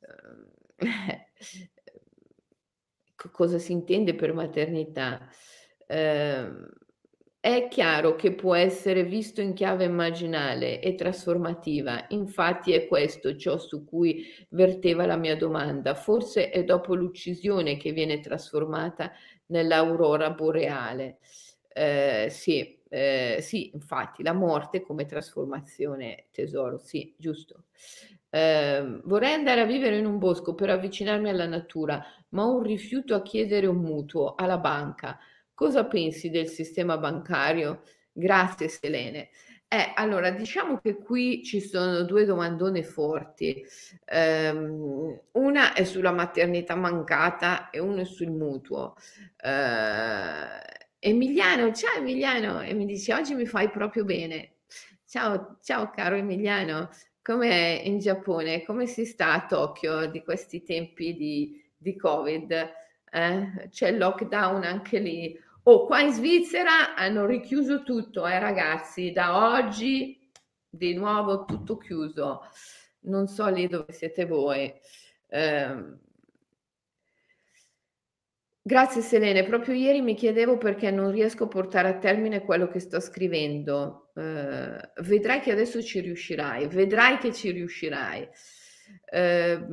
Ehm, 0.00 0.48
cosa 3.32 3.58
si 3.58 3.72
intende 3.72 4.14
per 4.14 4.32
maternità? 4.32 5.28
È 7.48 7.66
chiaro 7.68 8.14
che 8.14 8.34
può 8.34 8.54
essere 8.54 9.04
visto 9.04 9.40
in 9.40 9.54
chiave 9.54 9.84
immaginale 9.84 10.82
e 10.82 10.94
trasformativa, 10.94 12.04
infatti 12.10 12.74
è 12.74 12.86
questo 12.86 13.36
ciò 13.36 13.56
su 13.56 13.86
cui 13.86 14.26
verteva 14.50 15.06
la 15.06 15.16
mia 15.16 15.34
domanda. 15.34 15.94
Forse 15.94 16.50
è 16.50 16.62
dopo 16.64 16.94
l'uccisione 16.94 17.78
che 17.78 17.92
viene 17.92 18.20
trasformata 18.20 19.12
nell'aurora 19.46 20.28
boreale. 20.32 21.20
Eh, 21.72 22.26
sì, 22.28 22.80
eh, 22.90 23.38
sì, 23.40 23.70
infatti, 23.72 24.22
la 24.22 24.34
morte 24.34 24.82
come 24.82 25.06
trasformazione, 25.06 26.26
tesoro, 26.30 26.76
sì, 26.76 27.14
giusto. 27.16 27.64
Eh, 28.28 29.00
vorrei 29.04 29.32
andare 29.32 29.62
a 29.62 29.64
vivere 29.64 29.96
in 29.96 30.04
un 30.04 30.18
bosco 30.18 30.54
per 30.54 30.68
avvicinarmi 30.68 31.30
alla 31.30 31.46
natura, 31.46 32.04
ma 32.30 32.44
ho 32.44 32.56
un 32.56 32.62
rifiuto 32.62 33.14
a 33.14 33.22
chiedere 33.22 33.66
un 33.66 33.78
mutuo 33.78 34.34
alla 34.34 34.58
banca. 34.58 35.18
Cosa 35.58 35.86
pensi 35.86 36.30
del 36.30 36.46
sistema 36.46 36.98
bancario? 36.98 37.82
Grazie, 38.12 38.68
Selene. 38.68 39.30
Eh, 39.66 39.90
allora, 39.96 40.30
diciamo 40.30 40.78
che 40.78 40.98
qui 40.98 41.42
ci 41.42 41.60
sono 41.60 42.02
due 42.02 42.24
domandone 42.24 42.84
forti. 42.84 43.66
Um, 44.08 45.20
una 45.32 45.72
è 45.72 45.82
sulla 45.82 46.12
maternità 46.12 46.76
mancata 46.76 47.70
e 47.70 47.80
una 47.80 48.02
è 48.02 48.04
sul 48.04 48.30
mutuo. 48.30 48.94
Uh, 49.42 50.62
Emiliano, 51.00 51.72
ciao 51.72 51.96
Emiliano, 51.96 52.62
e 52.62 52.72
mi 52.72 52.86
dice 52.86 53.12
oggi 53.12 53.34
mi 53.34 53.46
fai 53.46 53.68
proprio 53.68 54.04
bene. 54.04 54.58
Ciao, 55.04 55.58
ciao 55.60 55.90
caro 55.90 56.14
Emiliano, 56.14 56.90
com'è 57.20 57.82
in 57.84 57.98
Giappone? 57.98 58.62
Come 58.62 58.86
si 58.86 59.04
sta 59.04 59.32
a 59.32 59.44
Tokyo 59.44 60.06
di 60.06 60.22
questi 60.22 60.62
tempi 60.62 61.16
di, 61.16 61.60
di 61.76 61.96
Covid? 61.96 62.52
Eh? 63.10 63.68
C'è 63.70 63.88
il 63.88 63.98
lockdown 63.98 64.62
anche 64.62 65.00
lì? 65.00 65.46
Oh, 65.70 65.84
qua 65.84 66.00
in 66.00 66.12
Svizzera 66.12 66.94
hanno 66.94 67.26
richiuso 67.26 67.82
tutto, 67.82 68.26
eh 68.26 68.38
ragazzi, 68.38 69.12
da 69.12 69.52
oggi 69.52 70.18
di 70.66 70.94
nuovo 70.94 71.44
tutto 71.44 71.76
chiuso. 71.76 72.40
Non 73.00 73.26
so 73.26 73.46
lì 73.48 73.66
dove 73.68 73.92
siete 73.92 74.24
voi. 74.24 74.72
Eh, 75.26 75.84
grazie 78.62 79.02
Selene, 79.02 79.44
proprio 79.44 79.74
ieri 79.74 80.00
mi 80.00 80.14
chiedevo 80.14 80.56
perché 80.56 80.90
non 80.90 81.10
riesco 81.10 81.44
a 81.44 81.48
portare 81.48 81.88
a 81.88 81.98
termine 81.98 82.40
quello 82.46 82.68
che 82.68 82.78
sto 82.80 82.98
scrivendo. 82.98 84.10
Eh, 84.14 84.90
vedrai 85.02 85.40
che 85.40 85.52
adesso 85.52 85.82
ci 85.82 86.00
riuscirai, 86.00 86.66
vedrai 86.68 87.18
che 87.18 87.30
ci 87.30 87.50
riuscirai. 87.50 88.26
Eh, 89.12 89.66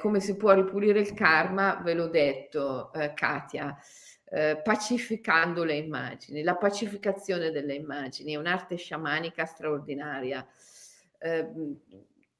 come 0.00 0.20
si 0.20 0.36
può 0.36 0.52
ripulire 0.54 0.98
il 0.98 1.14
karma, 1.14 1.80
ve 1.84 1.94
l'ho 1.94 2.08
detto, 2.08 2.92
eh, 2.92 3.14
Katia 3.14 3.78
eh, 4.28 4.60
pacificando 4.62 5.64
le 5.64 5.76
immagini. 5.76 6.42
La 6.42 6.56
pacificazione 6.56 7.50
delle 7.50 7.74
immagini 7.74 8.32
è 8.32 8.36
un'arte 8.36 8.76
sciamanica 8.76 9.44
straordinaria. 9.44 10.46
Eh, 11.18 11.48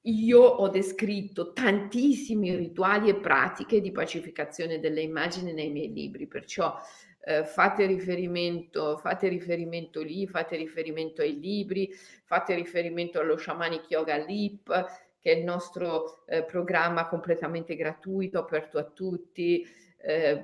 io 0.03 0.41
ho 0.41 0.68
descritto 0.68 1.53
tantissimi 1.53 2.55
rituali 2.55 3.09
e 3.09 3.16
pratiche 3.16 3.80
di 3.80 3.91
pacificazione 3.91 4.78
delle 4.78 5.01
immagini 5.01 5.53
nei 5.53 5.70
miei 5.70 5.93
libri, 5.93 6.28
perciò 6.28 6.76
eh, 7.24 7.45
fate, 7.45 7.87
riferimento, 7.87 8.99
fate 8.99 9.26
riferimento 9.28 10.01
lì, 10.03 10.28
fate 10.28 10.57
riferimento 10.57 11.22
ai 11.22 11.41
libri, 11.41 11.91
fate 12.24 12.55
riferimento 12.55 13.18
allo 13.18 13.37
Shamanic 13.37 13.91
Yoga 13.91 14.16
Leap, 14.16 14.68
che 15.18 15.32
è 15.32 15.37
il 15.37 15.45
nostro 15.45 16.24
eh, 16.26 16.45
programma 16.45 17.09
completamente 17.09 17.74
gratuito, 17.74 18.39
aperto 18.39 18.78
a 18.78 18.84
tutti. 18.84 19.66
Eh, 19.99 20.41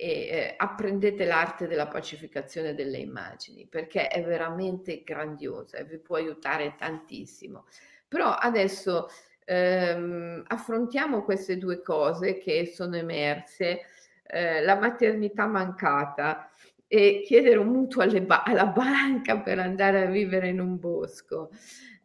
e 0.00 0.54
apprendete 0.56 1.26
l'arte 1.26 1.66
della 1.66 1.86
pacificazione 1.86 2.74
delle 2.74 2.96
immagini 2.96 3.66
perché 3.66 4.08
è 4.08 4.24
veramente 4.24 5.02
grandiosa 5.04 5.76
e 5.76 5.84
vi 5.84 5.98
può 5.98 6.16
aiutare 6.16 6.74
tantissimo. 6.78 7.66
Però 8.08 8.32
adesso 8.32 9.08
ehm, 9.44 10.42
affrontiamo 10.46 11.22
queste 11.22 11.58
due 11.58 11.82
cose 11.82 12.38
che 12.38 12.64
sono 12.72 12.96
emerse, 12.96 13.82
eh, 14.26 14.62
la 14.62 14.76
maternità 14.76 15.46
mancata 15.46 16.50
e 16.86 17.22
chiedere 17.24 17.58
un 17.58 17.68
mutuo 17.68 18.06
ba- 18.22 18.42
alla 18.42 18.66
banca 18.66 19.38
per 19.40 19.58
andare 19.58 20.06
a 20.06 20.10
vivere 20.10 20.48
in 20.48 20.60
un 20.60 20.78
bosco. 20.78 21.50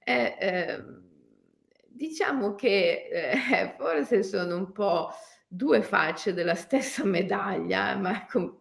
Eh, 0.04 0.36
eh, 0.38 0.84
diciamo 1.88 2.56
che 2.56 3.08
eh, 3.10 3.74
forse 3.78 4.22
sono 4.22 4.58
un 4.58 4.72
po' 4.74 5.12
due 5.56 5.82
facce 5.82 6.34
della 6.34 6.56
stessa 6.56 7.04
medaglia, 7.06 7.96
ma 7.96 8.26
com- 8.26 8.58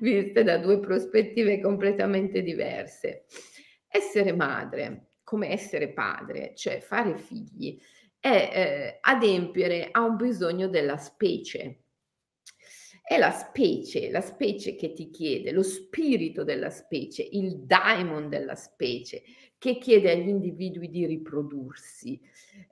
viste 0.00 0.42
da 0.42 0.58
due 0.58 0.78
prospettive 0.78 1.60
completamente 1.60 2.42
diverse. 2.42 3.24
Essere 3.88 4.32
madre, 4.32 5.12
come 5.24 5.50
essere 5.50 5.92
padre, 5.92 6.52
cioè 6.54 6.80
fare 6.80 7.16
figli, 7.16 7.80
è 8.20 8.28
eh, 8.28 8.98
adempiere 9.00 9.88
a 9.90 10.02
un 10.02 10.16
bisogno 10.16 10.68
della 10.68 10.96
specie. 10.96 11.80
È 13.02 13.18
la 13.18 13.30
specie, 13.30 14.10
la 14.10 14.22
specie 14.22 14.74
che 14.76 14.92
ti 14.94 15.10
chiede, 15.10 15.52
lo 15.52 15.62
spirito 15.62 16.42
della 16.42 16.70
specie, 16.70 17.22
il 17.22 17.58
daimon 17.58 18.30
della 18.30 18.54
specie, 18.54 19.22
che 19.58 19.78
chiede 19.78 20.10
agli 20.10 20.28
individui 20.28 20.88
di 20.88 21.04
riprodursi. 21.06 22.20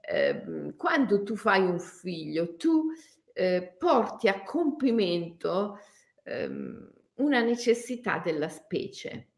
Eh, 0.01 0.75
quando 0.77 1.23
tu 1.23 1.37
fai 1.37 1.63
un 1.63 1.79
figlio, 1.79 2.57
tu 2.57 2.93
eh, 3.35 3.75
porti 3.79 4.29
a 4.29 4.43
compimento 4.43 5.79
ehm, 6.25 6.93
una 7.15 7.41
necessità 7.43 8.19
della 8.19 8.49
specie. 8.49 9.29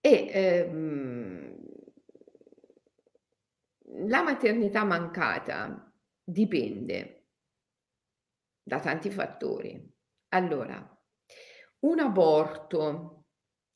E 0.00 0.28
ehm, 0.32 1.56
la 4.06 4.22
maternità 4.22 4.84
mancata 4.84 5.92
dipende 6.22 7.26
da 8.62 8.80
tanti 8.80 9.10
fattori. 9.10 9.92
Allora, 10.28 10.98
un 11.80 11.98
aborto, 12.00 13.24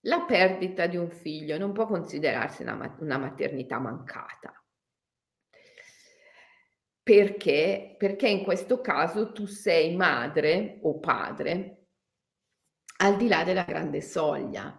la 0.00 0.24
perdita 0.24 0.86
di 0.86 0.96
un 0.96 1.10
figlio 1.10 1.56
non 1.58 1.72
può 1.72 1.86
considerarsi 1.86 2.62
una, 2.62 2.96
una 3.00 3.18
maternità 3.18 3.78
mancata. 3.78 4.61
Perché? 7.02 7.96
Perché 7.98 8.28
in 8.28 8.44
questo 8.44 8.80
caso 8.80 9.32
tu 9.32 9.46
sei 9.46 9.96
madre 9.96 10.78
o 10.82 10.98
padre 11.00 11.86
al 12.98 13.16
di 13.16 13.26
là 13.26 13.42
della 13.42 13.64
grande 13.64 14.00
soglia. 14.00 14.76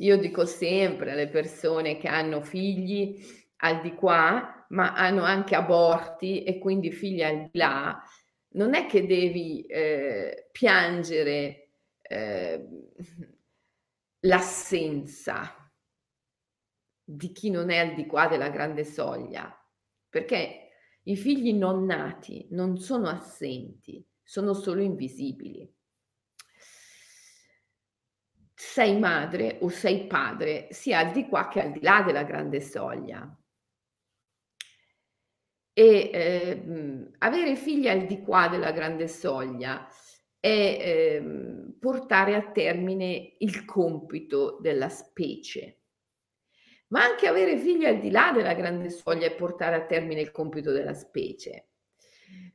Io 0.00 0.18
dico 0.18 0.44
sempre 0.44 1.12
alle 1.12 1.28
persone 1.28 1.96
che 1.96 2.06
hanno 2.06 2.42
figli 2.42 3.18
al 3.56 3.80
di 3.80 3.94
qua, 3.94 4.66
ma 4.68 4.92
hanno 4.92 5.22
anche 5.22 5.54
aborti 5.54 6.44
e 6.44 6.58
quindi 6.58 6.92
figli 6.92 7.22
al 7.22 7.48
di 7.50 7.58
là, 7.58 8.00
non 8.50 8.74
è 8.74 8.86
che 8.86 9.06
devi 9.06 9.64
eh, 9.66 10.48
piangere 10.52 11.70
eh, 12.02 12.68
l'assenza 14.20 15.70
di 17.02 17.32
chi 17.32 17.50
non 17.50 17.70
è 17.70 17.78
al 17.78 17.94
di 17.94 18.06
qua 18.06 18.28
della 18.28 18.50
grande 18.50 18.84
soglia, 18.84 19.55
perché 20.16 20.70
i 21.02 21.14
figli 21.14 21.52
non 21.52 21.84
nati 21.84 22.46
non 22.52 22.78
sono 22.78 23.06
assenti, 23.06 24.02
sono 24.22 24.54
solo 24.54 24.80
invisibili. 24.80 25.70
Sei 28.54 28.98
madre 28.98 29.58
o 29.60 29.68
sei 29.68 30.06
padre, 30.06 30.68
sia 30.70 31.00
al 31.00 31.12
di 31.12 31.28
qua 31.28 31.48
che 31.48 31.60
al 31.60 31.72
di 31.72 31.82
là 31.82 32.00
della 32.00 32.22
grande 32.22 32.62
soglia. 32.62 33.38
E 35.74 36.10
eh, 36.14 37.10
avere 37.18 37.56
figli 37.56 37.88
al 37.88 38.06
di 38.06 38.22
qua 38.22 38.48
della 38.48 38.72
grande 38.72 39.06
soglia 39.06 39.86
è 40.40 40.48
eh, 40.48 41.74
portare 41.78 42.36
a 42.36 42.50
termine 42.52 43.34
il 43.40 43.66
compito 43.66 44.56
della 44.62 44.88
specie. 44.88 45.82
Ma 46.88 47.02
anche 47.04 47.26
avere 47.26 47.58
figli 47.58 47.84
al 47.84 47.98
di 47.98 48.10
là 48.10 48.32
della 48.32 48.54
grande 48.54 48.90
soglia 48.90 49.26
è 49.26 49.34
portare 49.34 49.76
a 49.76 49.86
termine 49.86 50.20
il 50.20 50.30
compito 50.30 50.70
della 50.72 50.94
specie. 50.94 51.66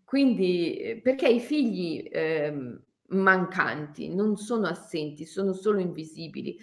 Quindi, 0.03 0.75
eh, 0.77 1.01
perché 1.01 1.27
i 1.27 1.39
figli 1.39 2.07
eh, 2.11 2.79
mancanti 3.07 4.13
non 4.13 4.37
sono 4.37 4.67
assenti, 4.67 5.25
sono 5.25 5.53
solo 5.53 5.79
invisibili. 5.79 6.59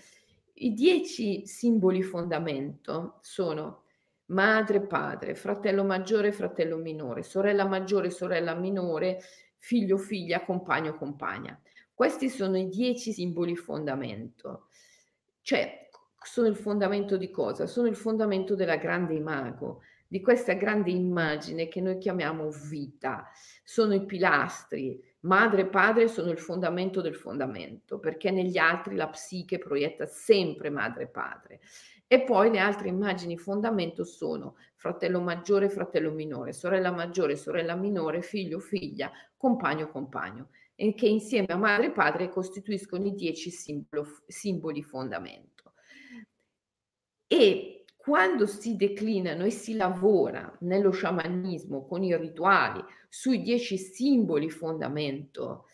I 0.61 0.73
dieci 0.73 1.47
simboli 1.47 2.03
fondamento 2.03 3.19
sono 3.23 3.85
madre, 4.27 4.87
padre, 4.87 5.35
fratello 5.35 5.85
maggiore, 5.85 6.33
fratello 6.33 6.77
minore, 6.77 7.23
sorella 7.23 7.65
maggiore, 7.65 8.11
sorella 8.11 8.55
minore, 8.55 9.21
figlio, 9.59 9.97
figlia, 9.97 10.45
compagno, 10.45 10.95
compagna. 10.97 11.59
Questi 11.95 12.29
sono 12.29 12.57
i 12.59 12.69
dieci 12.69 13.13
simboli 13.13 13.57
fondamento. 13.57 14.69
Cioè, 15.43 15.88
sono 16.23 16.49
il 16.49 16.57
fondamento 16.57 17.17
di 17.17 17.31
cosa? 17.31 17.67
Sono 17.67 17.87
il 17.87 17.97
fondamento 17.97 18.55
della 18.55 18.77
grande 18.77 19.15
imago, 19.15 19.83
di 20.07 20.21
questa 20.21 20.55
grande 20.55 20.91
immagine 20.91 21.69
che 21.69 21.81
noi 21.81 21.99
chiamiamo 21.99 22.51
vita. 22.51 23.31
Sono 23.63 23.95
i 23.95 24.05
pilastri. 24.05 25.05
Madre 25.21 25.63
e 25.63 25.67
padre 25.67 26.09
sono 26.09 26.31
il 26.31 26.39
fondamento 26.39 27.01
del 27.01 27.15
fondamento, 27.15 27.99
perché 27.99 28.31
negli 28.31 28.57
altri 28.57 28.95
la 28.95 29.09
psiche 29.09 29.59
proietta 29.59 30.07
sempre 30.07 30.71
madre 30.71 31.05
e 31.05 31.09
padre. 31.09 31.61
E 32.07 32.23
poi 32.23 32.51
le 32.51 32.59
altre 32.59 32.89
immagini 32.89 33.37
fondamento 33.37 34.05
sono 34.05 34.55
fratello 34.77 35.21
maggiore, 35.21 35.69
fratello 35.69 36.11
minore, 36.13 36.55
sorella 36.55 36.91
maggiore, 36.91 37.37
sorella 37.37 37.75
minore, 37.75 38.23
figlio, 38.23 38.61
figlia, 38.61 39.11
compagno, 39.37 39.91
compagno, 39.91 40.49
e 40.75 40.95
che 40.95 41.07
insieme 41.07 41.49
a 41.49 41.57
madre 41.57 41.87
e 41.87 41.91
padre 41.91 42.31
costituiscono 42.31 43.05
i 43.05 43.15
dieci 43.15 43.51
simbolo, 43.51 44.07
simboli 44.27 44.83
fondamento. 44.83 45.58
E 47.29 47.85
quando 47.97 48.47
si 48.47 48.75
declinano 48.75 49.45
e 49.45 49.51
si 49.51 49.75
lavora 49.75 50.57
nello 50.61 50.91
sciamanismo 50.91 51.87
con 51.87 52.03
i 52.03 52.17
rituali 52.17 52.83
sui 53.09 53.43
dieci 53.43 53.77
simboli 53.77 54.49
fondamento, 54.51 55.67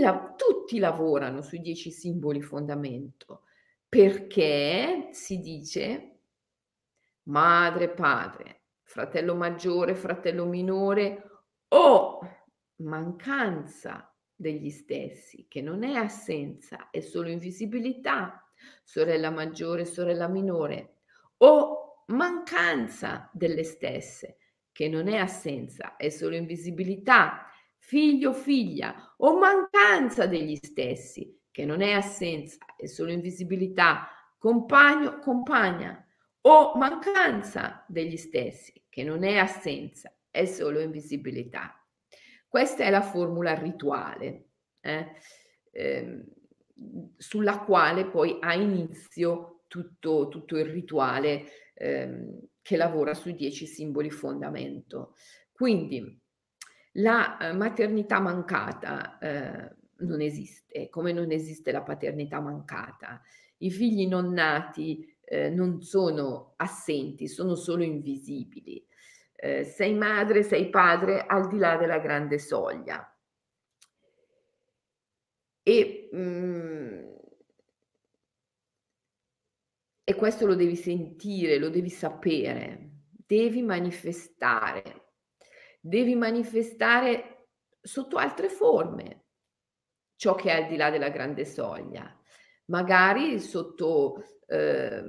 la- 0.00 0.34
tutti 0.36 0.78
lavorano 0.78 1.42
sui 1.42 1.60
dieci 1.60 1.90
simboli 1.90 2.40
fondamento. 2.42 3.42
Perché 3.88 5.08
si 5.12 5.40
dice 5.40 6.20
madre, 7.24 7.90
padre, 7.90 8.62
fratello 8.82 9.34
maggiore, 9.34 9.94
fratello 9.94 10.46
minore 10.46 11.44
o 11.68 12.18
mancanza 12.76 14.10
degli 14.34 14.70
stessi, 14.70 15.46
che 15.48 15.60
non 15.60 15.84
è 15.84 15.94
assenza, 15.94 16.90
è 16.90 17.00
solo 17.00 17.28
invisibilità, 17.28 18.47
sorella 18.82 19.30
maggiore, 19.30 19.84
sorella 19.84 20.28
minore, 20.28 21.00
o 21.38 22.04
mancanza 22.08 23.30
delle 23.32 23.64
stesse, 23.64 24.38
che 24.72 24.88
non 24.88 25.08
è 25.08 25.16
assenza, 25.16 25.96
è 25.96 26.08
solo 26.08 26.36
invisibilità, 26.36 27.46
figlio, 27.78 28.32
figlia, 28.32 29.14
o 29.18 29.38
mancanza 29.38 30.26
degli 30.26 30.56
stessi, 30.56 31.36
che 31.50 31.64
non 31.64 31.80
è 31.80 31.92
assenza, 31.92 32.58
è 32.76 32.86
solo 32.86 33.10
invisibilità, 33.10 34.08
compagno, 34.38 35.18
compagna, 35.18 36.06
o 36.42 36.76
mancanza 36.76 37.84
degli 37.88 38.16
stessi, 38.16 38.84
che 38.88 39.02
non 39.02 39.24
è 39.24 39.36
assenza, 39.38 40.14
è 40.30 40.44
solo 40.44 40.80
invisibilità. 40.80 41.84
Questa 42.46 42.84
è 42.84 42.90
la 42.90 43.02
formula 43.02 43.54
rituale, 43.54 44.50
eh, 44.80 45.12
eh, 45.72 46.24
sulla 47.16 47.60
quale 47.60 48.06
poi 48.06 48.38
ha 48.40 48.54
inizio 48.54 49.62
tutto, 49.66 50.28
tutto 50.28 50.56
il 50.56 50.66
rituale 50.66 51.44
eh, 51.74 52.48
che 52.62 52.76
lavora 52.76 53.14
sui 53.14 53.34
dieci 53.34 53.66
simboli 53.66 54.10
fondamento. 54.10 55.14
Quindi 55.52 56.20
la 56.92 57.36
eh, 57.38 57.52
maternità 57.52 58.20
mancata 58.20 59.18
eh, 59.18 59.76
non 59.98 60.20
esiste, 60.20 60.88
come 60.88 61.12
non 61.12 61.30
esiste 61.30 61.72
la 61.72 61.82
paternità 61.82 62.40
mancata. 62.40 63.20
I 63.58 63.70
figli 63.70 64.06
non 64.06 64.32
nati 64.32 65.16
eh, 65.24 65.50
non 65.50 65.82
sono 65.82 66.54
assenti, 66.56 67.28
sono 67.28 67.54
solo 67.54 67.82
invisibili. 67.82 68.84
Eh, 69.34 69.64
sei 69.64 69.94
madre, 69.94 70.42
sei 70.42 70.68
padre 70.70 71.24
al 71.26 71.48
di 71.48 71.58
là 71.58 71.76
della 71.76 71.98
grande 71.98 72.38
soglia. 72.38 73.12
E, 75.68 76.08
mm, 76.14 77.10
e 80.02 80.14
questo 80.14 80.46
lo 80.46 80.54
devi 80.54 80.76
sentire, 80.76 81.58
lo 81.58 81.68
devi 81.68 81.90
sapere, 81.90 83.02
devi 83.10 83.60
manifestare, 83.60 85.10
devi 85.78 86.14
manifestare 86.14 87.48
sotto 87.82 88.16
altre 88.16 88.48
forme, 88.48 89.26
ciò 90.16 90.34
che 90.36 90.50
è 90.50 90.62
al 90.62 90.68
di 90.68 90.76
là 90.76 90.88
della 90.88 91.10
grande 91.10 91.44
soglia. 91.44 92.18
Magari 92.68 93.38
sotto, 93.38 94.24
eh, 94.46 95.04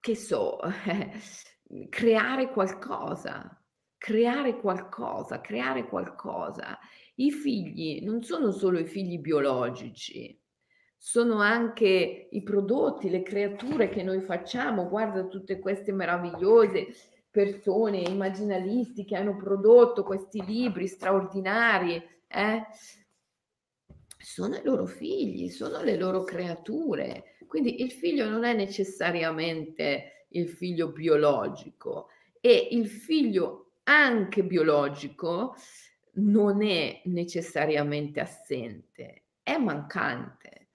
che 0.00 0.16
so, 0.16 0.58
creare 1.90 2.50
qualcosa, 2.50 3.64
creare 3.96 4.58
qualcosa, 4.58 5.40
creare 5.40 5.86
qualcosa. 5.86 6.76
I 7.16 7.30
figli 7.30 8.02
non 8.02 8.22
sono 8.22 8.50
solo 8.50 8.78
i 8.78 8.86
figli 8.86 9.18
biologici, 9.18 10.38
sono 10.96 11.40
anche 11.40 12.28
i 12.30 12.42
prodotti, 12.42 13.10
le 13.10 13.22
creature 13.22 13.88
che 13.88 14.02
noi 14.02 14.20
facciamo. 14.20 14.88
Guarda 14.88 15.26
tutte 15.26 15.58
queste 15.58 15.92
meravigliose 15.92 16.86
persone, 17.30 18.00
immaginalisti 18.00 19.04
che 19.04 19.16
hanno 19.16 19.36
prodotto 19.36 20.04
questi 20.04 20.44
libri 20.44 20.86
straordinari. 20.86 22.02
Eh? 22.28 22.62
sono 24.22 24.56
i 24.56 24.62
loro 24.62 24.86
figli, 24.86 25.50
sono 25.50 25.82
le 25.82 25.96
loro 25.96 26.24
creature. 26.24 27.36
Quindi 27.46 27.82
il 27.82 27.90
figlio 27.90 28.28
non 28.28 28.44
è 28.44 28.54
necessariamente 28.54 30.26
il 30.30 30.48
figlio 30.48 30.88
biologico 30.88 32.08
e 32.40 32.68
il 32.70 32.88
figlio 32.88 33.72
anche 33.84 34.44
biologico 34.44 35.54
non 36.14 36.62
è 36.62 37.00
necessariamente 37.04 38.20
assente, 38.20 39.24
è 39.42 39.56
mancante. 39.56 40.68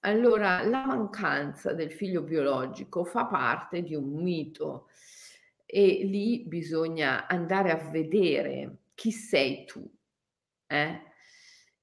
Allora 0.00 0.62
la 0.62 0.84
mancanza 0.84 1.72
del 1.72 1.90
figlio 1.90 2.22
biologico 2.22 3.04
fa 3.04 3.24
parte 3.24 3.82
di 3.82 3.94
un 3.94 4.22
mito 4.22 4.88
e 5.64 6.04
lì 6.04 6.44
bisogna 6.44 7.26
andare 7.26 7.70
a 7.70 7.90
vedere 7.90 8.76
chi 8.94 9.10
sei 9.10 9.64
tu. 9.64 9.90
Eh? 10.66 11.00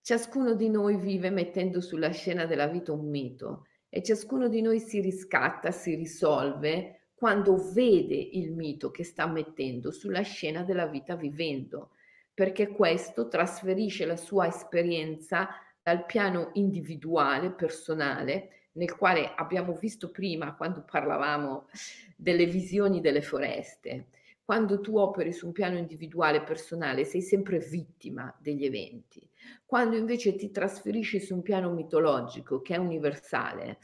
Ciascuno 0.01 0.53
di 0.53 0.69
noi 0.69 0.97
vive 0.97 1.29
mettendo 1.29 1.81
sulla 1.81 2.11
scena 2.11 2.45
della 2.45 2.67
vita 2.67 2.91
un 2.91 3.09
mito 3.09 3.65
e 3.89 4.01
ciascuno 4.03 4.47
di 4.47 4.61
noi 4.61 4.79
si 4.79 5.01
riscatta, 5.01 5.71
si 5.71 5.95
risolve 5.95 7.09
quando 7.13 7.71
vede 7.73 8.15
il 8.15 8.51
mito 8.53 8.89
che 8.89 9.03
sta 9.03 9.27
mettendo 9.27 9.91
sulla 9.91 10.21
scena 10.21 10.63
della 10.63 10.87
vita 10.87 11.15
vivendo. 11.15 11.91
Perché 12.33 12.69
questo 12.69 13.27
trasferisce 13.27 14.05
la 14.05 14.15
sua 14.15 14.47
esperienza 14.47 15.49
dal 15.81 16.05
piano 16.05 16.49
individuale, 16.53 17.51
personale, 17.51 18.69
nel 18.73 18.95
quale 18.95 19.33
abbiamo 19.35 19.73
visto 19.73 20.11
prima 20.11 20.55
quando 20.55 20.83
parlavamo 20.83 21.67
delle 22.15 22.45
visioni 22.45 23.01
delle 23.01 23.21
foreste. 23.21 24.07
Quando 24.43 24.81
tu 24.81 24.97
operi 24.97 25.31
su 25.31 25.47
un 25.47 25.51
piano 25.51 25.77
individuale, 25.77 26.41
personale, 26.43 27.05
sei 27.05 27.21
sempre 27.21 27.59
vittima 27.59 28.33
degli 28.39 28.65
eventi. 28.65 29.27
Quando 29.65 29.95
invece 29.95 30.35
ti 30.35 30.51
trasferisci 30.51 31.19
su 31.19 31.35
un 31.35 31.41
piano 31.41 31.71
mitologico, 31.71 32.61
che 32.61 32.75
è 32.75 32.77
universale, 32.77 33.79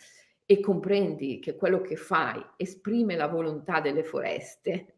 e 0.46 0.60
comprendi 0.60 1.40
che 1.40 1.56
quello 1.56 1.82
che 1.82 1.96
fai 1.96 2.42
esprime 2.56 3.16
la 3.16 3.28
volontà 3.28 3.82
delle 3.82 4.04
foreste, 4.04 4.96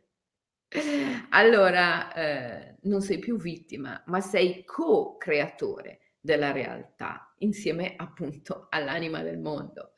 allora 1.30 2.14
eh, 2.14 2.76
non 2.84 3.02
sei 3.02 3.20
più 3.20 3.38
vittima, 3.38 4.02
ma 4.08 4.20
sei 4.22 4.64
co-creatore 4.66 6.00
della 6.20 6.52
realtà 6.52 7.34
insieme 7.40 7.94
appunto 7.96 8.68
all'anima 8.72 9.22
del 9.24 9.40
mondo. 9.40 9.94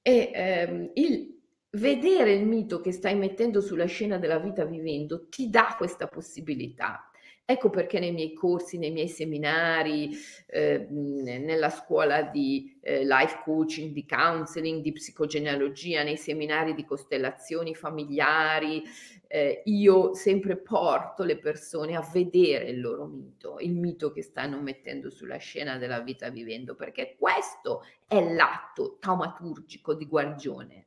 E 0.00 0.30
ehm, 0.34 0.90
il 0.94 1.40
vedere 1.74 2.32
il 2.34 2.46
mito 2.46 2.80
che 2.80 2.92
stai 2.92 3.16
mettendo 3.16 3.60
sulla 3.60 3.86
scena 3.86 4.18
della 4.18 4.38
vita 4.38 4.64
vivendo 4.64 5.28
ti 5.28 5.48
dà 5.48 5.74
questa 5.76 6.06
possibilità. 6.06 7.10
Ecco 7.44 7.70
perché 7.70 7.98
nei 7.98 8.12
miei 8.12 8.32
corsi, 8.34 8.78
nei 8.78 8.92
miei 8.92 9.08
seminari, 9.08 10.10
eh, 10.46 10.86
nella 10.88 11.70
scuola 11.70 12.22
di 12.22 12.78
eh, 12.80 13.04
life 13.04 13.40
coaching, 13.44 13.92
di 13.92 14.06
counseling, 14.06 14.80
di 14.80 14.92
psicogenealogia, 14.92 16.04
nei 16.04 16.16
seminari 16.16 16.72
di 16.72 16.84
costellazioni 16.84 17.74
familiari, 17.74 18.84
eh, 19.26 19.62
io 19.64 20.14
sempre 20.14 20.56
porto 20.56 21.24
le 21.24 21.36
persone 21.36 21.96
a 21.96 22.08
vedere 22.12 22.70
il 22.70 22.80
loro 22.80 23.06
mito, 23.06 23.56
il 23.58 23.74
mito 23.74 24.12
che 24.12 24.22
stanno 24.22 24.60
mettendo 24.60 25.10
sulla 25.10 25.38
scena 25.38 25.78
della 25.78 26.00
vita 26.00 26.30
vivendo, 26.30 26.76
perché 26.76 27.16
questo 27.18 27.82
è 28.06 28.20
l'atto 28.32 28.98
taumaturgico 29.00 29.94
di 29.94 30.06
guarigione. 30.06 30.86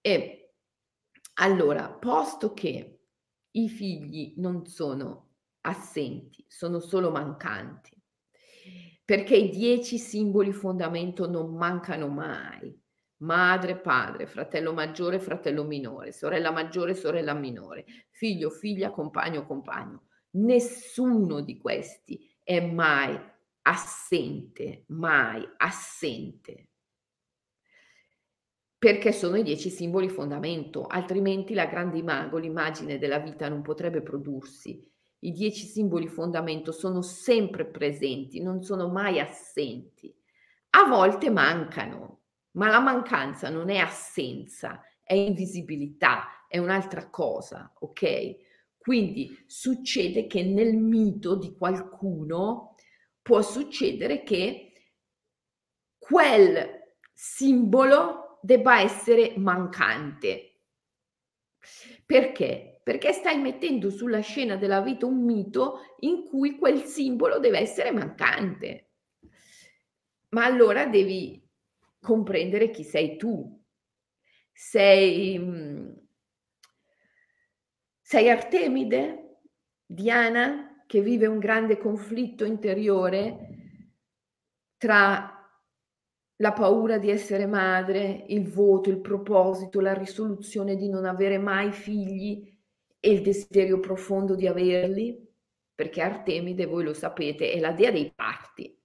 E 0.00 0.54
allora, 1.34 1.88
posto 1.88 2.52
che 2.52 2.98
i 3.52 3.68
figli 3.68 4.34
non 4.38 4.66
sono 4.66 5.31
assenti, 5.62 6.44
sono 6.48 6.78
solo 6.78 7.10
mancanti, 7.10 7.96
perché 9.04 9.36
i 9.36 9.50
dieci 9.50 9.98
simboli 9.98 10.52
fondamento 10.52 11.28
non 11.28 11.54
mancano 11.56 12.08
mai, 12.08 12.78
madre, 13.18 13.78
padre, 13.78 14.26
fratello 14.26 14.72
maggiore, 14.72 15.18
fratello 15.18 15.64
minore, 15.64 16.12
sorella 16.12 16.50
maggiore, 16.50 16.94
sorella 16.94 17.34
minore, 17.34 17.84
figlio, 18.10 18.50
figlia, 18.50 18.90
compagno, 18.90 19.46
compagno. 19.46 20.06
Nessuno 20.32 21.40
di 21.40 21.58
questi 21.58 22.36
è 22.42 22.60
mai 22.60 23.18
assente, 23.62 24.84
mai 24.88 25.46
assente. 25.58 26.68
Perché 28.78 29.12
sono 29.12 29.36
i 29.36 29.44
dieci 29.44 29.70
simboli 29.70 30.08
fondamento, 30.08 30.86
altrimenti 30.86 31.54
la 31.54 31.66
grande 31.66 31.98
imago, 31.98 32.38
l'immagine 32.38 32.98
della 32.98 33.20
vita 33.20 33.48
non 33.48 33.62
potrebbe 33.62 34.02
prodursi. 34.02 34.91
I 35.24 35.30
dieci 35.30 35.66
simboli 35.66 36.08
fondamento 36.08 36.72
sono 36.72 37.00
sempre 37.00 37.64
presenti, 37.64 38.42
non 38.42 38.62
sono 38.62 38.88
mai 38.88 39.20
assenti. 39.20 40.12
A 40.70 40.88
volte 40.88 41.30
mancano, 41.30 42.22
ma 42.52 42.68
la 42.68 42.80
mancanza 42.80 43.48
non 43.48 43.70
è 43.70 43.76
assenza, 43.76 44.82
è 45.00 45.14
invisibilità, 45.14 46.46
è 46.48 46.58
un'altra 46.58 47.08
cosa, 47.08 47.72
ok? 47.78 48.36
Quindi 48.76 49.44
succede 49.46 50.26
che 50.26 50.42
nel 50.42 50.76
mito 50.76 51.36
di 51.36 51.54
qualcuno 51.56 52.74
può 53.22 53.42
succedere 53.42 54.24
che 54.24 54.72
quel 55.98 56.80
simbolo 57.12 58.40
debba 58.42 58.80
essere 58.80 59.34
mancante. 59.36 60.56
Perché? 62.04 62.71
Perché 62.82 63.12
stai 63.12 63.38
mettendo 63.40 63.90
sulla 63.90 64.20
scena 64.20 64.56
della 64.56 64.80
vita 64.80 65.06
un 65.06 65.24
mito 65.24 65.96
in 66.00 66.24
cui 66.24 66.56
quel 66.58 66.82
simbolo 66.82 67.38
deve 67.38 67.58
essere 67.58 67.92
mancante. 67.92 68.90
Ma 70.30 70.44
allora 70.44 70.86
devi 70.86 71.40
comprendere 72.00 72.70
chi 72.70 72.82
sei 72.82 73.16
tu. 73.16 73.60
Sei, 74.52 75.38
mm, 75.38 75.92
sei 78.00 78.28
Artemide, 78.28 79.38
Diana, 79.86 80.82
che 80.86 81.00
vive 81.00 81.26
un 81.26 81.38
grande 81.38 81.78
conflitto 81.78 82.44
interiore 82.44 83.48
tra 84.76 85.32
la 86.36 86.52
paura 86.52 86.98
di 86.98 87.08
essere 87.08 87.46
madre, 87.46 88.24
il 88.28 88.48
voto, 88.48 88.90
il 88.90 89.00
proposito, 89.00 89.80
la 89.80 89.94
risoluzione 89.94 90.74
di 90.74 90.88
non 90.88 91.04
avere 91.04 91.38
mai 91.38 91.70
figli 91.70 92.51
e 93.04 93.10
il 93.10 93.20
desiderio 93.20 93.80
profondo 93.80 94.36
di 94.36 94.46
averli, 94.46 95.28
perché 95.74 96.00
Artemide, 96.00 96.66
voi 96.66 96.84
lo 96.84 96.94
sapete, 96.94 97.50
è 97.50 97.58
la 97.58 97.72
dea 97.72 97.90
dei 97.90 98.12
parti, 98.14 98.80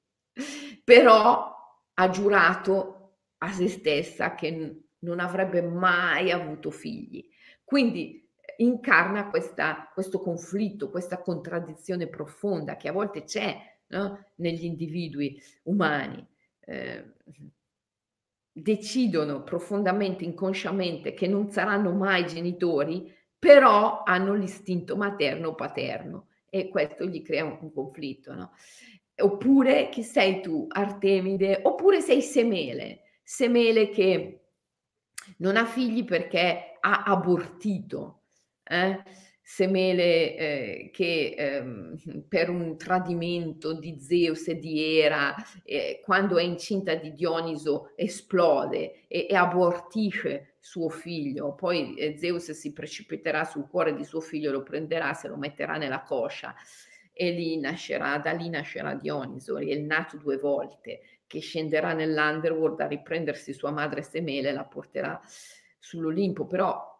però 0.83 1.53
ha 1.93 2.09
giurato 2.09 3.19
a 3.37 3.51
se 3.51 3.67
stessa 3.67 4.33
che 4.33 4.81
non 4.99 5.19
avrebbe 5.19 5.61
mai 5.61 6.31
avuto 6.31 6.71
figli. 6.71 7.29
Quindi 7.63 8.27
eh, 8.41 8.55
incarna 8.63 9.29
questa, 9.29 9.91
questo 9.93 10.19
conflitto, 10.19 10.89
questa 10.89 11.21
contraddizione 11.21 12.07
profonda 12.07 12.75
che 12.75 12.87
a 12.87 12.93
volte 12.93 13.23
c'è 13.23 13.55
no? 13.89 14.25
negli 14.37 14.65
individui 14.65 15.39
umani. 15.65 16.27
Eh, 16.61 17.13
decidono 18.51 19.43
profondamente, 19.43 20.23
inconsciamente 20.23 21.13
che 21.13 21.27
non 21.27 21.51
saranno 21.51 21.91
mai 21.91 22.25
genitori, 22.25 23.15
però 23.39 24.03
hanno 24.03 24.33
l'istinto 24.33 24.95
materno 24.95 25.49
o 25.49 25.55
paterno 25.55 26.27
e 26.49 26.69
questo 26.69 27.05
gli 27.05 27.21
crea 27.21 27.43
un, 27.43 27.71
conflitto. 27.71 28.33
No? 28.33 28.51
Oppure 29.19 29.89
chi 29.89 30.03
sei 30.03 30.41
tu, 30.41 30.65
Artemide, 30.69 31.59
oppure 31.63 32.01
sei 32.01 32.21
Semele 32.21 33.01
Semele 33.29 33.89
che 33.89 34.39
non 35.39 35.57
ha 35.57 35.65
figli 35.65 36.05
perché 36.05 36.77
ha 36.79 37.03
abortito, 37.03 38.21
eh? 38.63 39.03
Semele 39.41 40.37
eh, 40.37 40.89
che 40.93 41.35
eh, 41.37 41.63
per 42.25 42.49
un 42.49 42.77
tradimento 42.77 43.73
di 43.73 43.99
Zeus 43.99 44.47
e 44.47 44.57
di 44.59 44.97
Era, 44.97 45.35
eh, 45.65 45.99
quando 46.05 46.37
è 46.37 46.43
incinta 46.43 46.95
di 46.95 47.13
Dioniso, 47.13 47.91
esplode 47.97 49.07
e, 49.09 49.27
e 49.29 49.35
abortisce 49.35 50.55
suo 50.67 50.89
figlio. 50.89 51.55
Poi 51.55 51.95
eh, 51.95 52.17
Zeus 52.17 52.51
si 52.51 52.73
precipiterà 52.73 53.45
sul 53.45 53.67
cuore 53.69 53.95
di 53.95 54.03
suo 54.03 54.19
figlio, 54.19 54.51
lo 54.51 54.63
prenderà, 54.63 55.13
se 55.13 55.29
lo 55.29 55.37
metterà 55.37 55.77
nella 55.77 56.01
coscia 56.01 56.53
e 57.13 57.31
lì 57.31 57.57
nascerà, 57.57 58.17
da 58.19 58.31
lì 58.31 58.49
nascerà 58.49 58.93
Dioniso, 58.93 59.57
è 59.57 59.75
nato 59.77 60.17
due 60.17 60.37
volte 60.37 61.01
che 61.25 61.39
scenderà 61.39 61.93
nell'underworld 61.93 62.81
a 62.81 62.87
riprendersi 62.87 63.53
sua 63.53 63.71
madre 63.71 64.01
Semele 64.01 64.49
e 64.49 64.53
la 64.53 64.65
porterà 64.65 65.19
sull'Olimpo, 65.79 66.45
però 66.45 66.95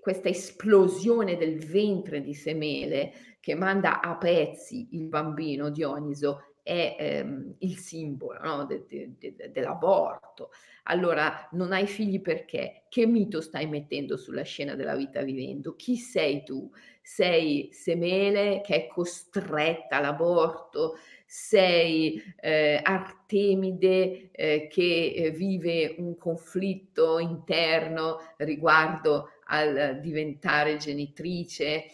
questa 0.00 0.28
esplosione 0.28 1.36
del 1.36 1.58
ventre 1.58 2.20
di 2.20 2.34
Semele 2.34 3.12
che 3.40 3.54
manda 3.54 4.00
a 4.00 4.16
pezzi 4.16 4.88
il 4.92 5.06
bambino 5.06 5.70
Dioniso 5.70 6.47
è 6.68 6.96
ehm, 6.98 7.54
il 7.60 7.78
simbolo 7.78 8.38
no? 8.42 8.64
de, 8.66 8.84
de, 8.86 9.14
de, 9.18 9.50
dell'aborto. 9.50 10.50
Allora, 10.84 11.48
non 11.52 11.72
hai 11.72 11.86
figli 11.86 12.20
perché? 12.20 12.84
Che 12.90 13.06
mito 13.06 13.40
stai 13.40 13.66
mettendo 13.66 14.18
sulla 14.18 14.42
scena 14.42 14.74
della 14.74 14.94
vita 14.94 15.22
vivendo? 15.22 15.74
Chi 15.76 15.96
sei 15.96 16.42
tu? 16.44 16.70
Sei 17.00 17.70
Semele 17.72 18.60
che 18.60 18.74
è 18.74 18.86
costretta 18.86 19.96
all'aborto? 19.96 20.96
sei 21.30 22.22
eh, 22.40 22.80
Artemide 22.82 24.30
eh, 24.32 24.66
che 24.66 25.12
eh, 25.14 25.30
vive 25.30 25.94
un 25.98 26.16
conflitto 26.16 27.18
interno 27.18 28.16
riguardo 28.38 29.32
al 29.48 30.00
diventare 30.00 30.78
genitrice, 30.78 31.84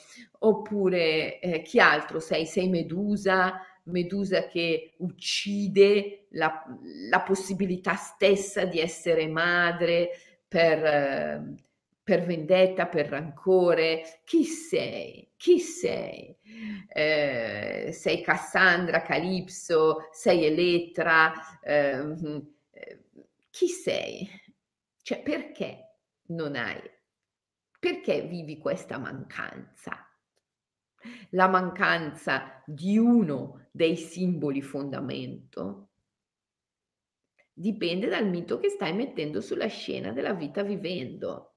oppure 0.40 1.40
eh, 1.40 1.62
chi 1.62 1.80
altro 1.80 2.20
sei? 2.20 2.46
Sei 2.46 2.68
Medusa, 2.68 3.60
Medusa 3.84 4.46
che 4.48 4.94
uccide 4.98 6.26
la, 6.30 6.64
la 7.10 7.20
possibilità 7.20 7.94
stessa 7.94 8.64
di 8.64 8.80
essere 8.80 9.26
madre 9.28 10.10
per, 10.48 10.84
eh, 10.84 11.54
per 12.02 12.24
vendetta, 12.24 12.86
per 12.86 13.08
rancore. 13.08 14.20
Chi 14.24 14.44
sei? 14.44 15.30
Chi 15.36 15.58
sei? 15.60 16.34
Eh, 16.88 17.90
sei 17.92 18.22
Cassandra, 18.22 19.02
Calipso, 19.02 20.08
sei 20.12 20.44
Elettra? 20.46 21.32
Ehm, 21.62 22.54
eh, 22.70 22.98
chi 23.50 23.68
sei? 23.68 24.28
Cioè, 25.02 25.22
perché 25.22 25.96
non 26.28 26.56
hai? 26.56 26.80
Perché 27.78 28.22
vivi 28.22 28.58
questa 28.58 28.98
mancanza? 28.98 30.03
La 31.30 31.48
mancanza 31.48 32.62
di 32.66 32.98
uno 32.98 33.66
dei 33.70 33.96
simboli 33.96 34.62
fondamento 34.62 35.90
dipende 37.54 38.08
dal 38.08 38.28
mito 38.28 38.58
che 38.58 38.68
stai 38.68 38.92
mettendo 38.92 39.40
sulla 39.40 39.68
scena 39.68 40.12
della 40.12 40.34
vita 40.34 40.62
vivendo. 40.62 41.54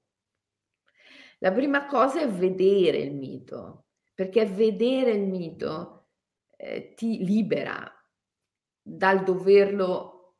La 1.38 1.52
prima 1.52 1.86
cosa 1.86 2.20
è 2.20 2.28
vedere 2.28 2.98
il 2.98 3.14
mito, 3.14 3.86
perché 4.14 4.46
vedere 4.46 5.12
il 5.12 5.28
mito 5.28 6.08
eh, 6.56 6.94
ti 6.94 7.24
libera 7.24 7.92
dal 8.80 9.22
doverlo 9.22 10.36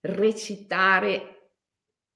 recitare 0.00 1.52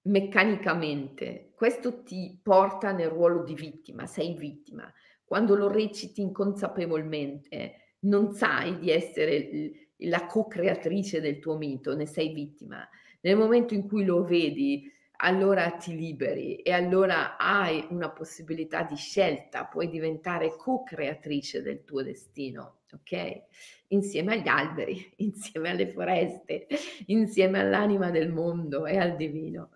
meccanicamente. 0.02 1.52
Questo 1.54 2.02
ti 2.02 2.38
porta 2.42 2.92
nel 2.92 3.08
ruolo 3.08 3.42
di 3.42 3.54
vittima, 3.54 4.06
sei 4.06 4.34
vittima. 4.34 4.92
Quando 5.28 5.54
lo 5.54 5.70
reciti 5.70 6.22
inconsapevolmente, 6.22 7.96
non 8.00 8.32
sai 8.32 8.78
di 8.78 8.90
essere 8.90 9.90
la 9.98 10.24
co-creatrice 10.24 11.20
del 11.20 11.38
tuo 11.38 11.58
mito, 11.58 11.94
ne 11.94 12.06
sei 12.06 12.32
vittima. 12.32 12.88
Nel 13.20 13.36
momento 13.36 13.74
in 13.74 13.86
cui 13.86 14.06
lo 14.06 14.24
vedi, 14.24 14.90
allora 15.20 15.72
ti 15.72 15.94
liberi 15.94 16.56
e 16.56 16.72
allora 16.72 17.36
hai 17.36 17.84
una 17.90 18.08
possibilità 18.08 18.84
di 18.84 18.96
scelta, 18.96 19.66
puoi 19.66 19.90
diventare 19.90 20.56
co-creatrice 20.56 21.60
del 21.60 21.84
tuo 21.84 22.02
destino, 22.02 22.78
ok? 22.90 23.42
Insieme 23.88 24.32
agli 24.34 24.48
alberi, 24.48 25.12
insieme 25.18 25.68
alle 25.68 25.92
foreste, 25.92 26.68
insieme 27.06 27.60
all'anima 27.60 28.10
del 28.10 28.30
mondo 28.30 28.86
e 28.86 28.96
al 28.96 29.14
divino. 29.14 29.72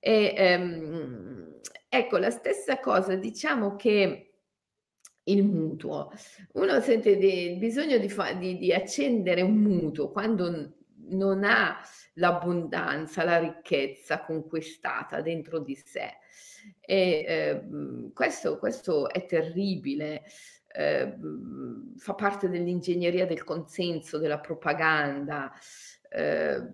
E, 0.00 0.32
ehm, 0.34 1.60
ecco, 1.90 2.16
la 2.16 2.30
stessa 2.30 2.80
cosa, 2.80 3.16
diciamo 3.16 3.76
che 3.76 4.27
il 5.28 5.44
mutuo. 5.44 6.10
Uno 6.52 6.80
sente 6.80 7.10
il 7.10 7.58
bisogno 7.58 7.98
di, 7.98 8.08
fa- 8.08 8.32
di, 8.32 8.58
di 8.58 8.72
accendere 8.72 9.42
un 9.42 9.56
mutuo 9.56 10.10
quando 10.10 10.74
non 11.10 11.44
ha 11.44 11.80
l'abbondanza, 12.14 13.24
la 13.24 13.38
ricchezza 13.38 14.24
conquistata 14.24 15.20
dentro 15.20 15.58
di 15.60 15.74
sé. 15.74 16.18
E 16.80 17.24
eh, 17.26 18.10
questo, 18.12 18.58
questo, 18.58 19.08
è 19.08 19.24
terribile, 19.26 20.24
eh, 20.68 21.16
fa 21.96 22.14
parte 22.14 22.48
dell'ingegneria 22.48 23.26
del 23.26 23.44
consenso, 23.44 24.18
della 24.18 24.40
propaganda. 24.40 25.52
Eh, 26.10 26.72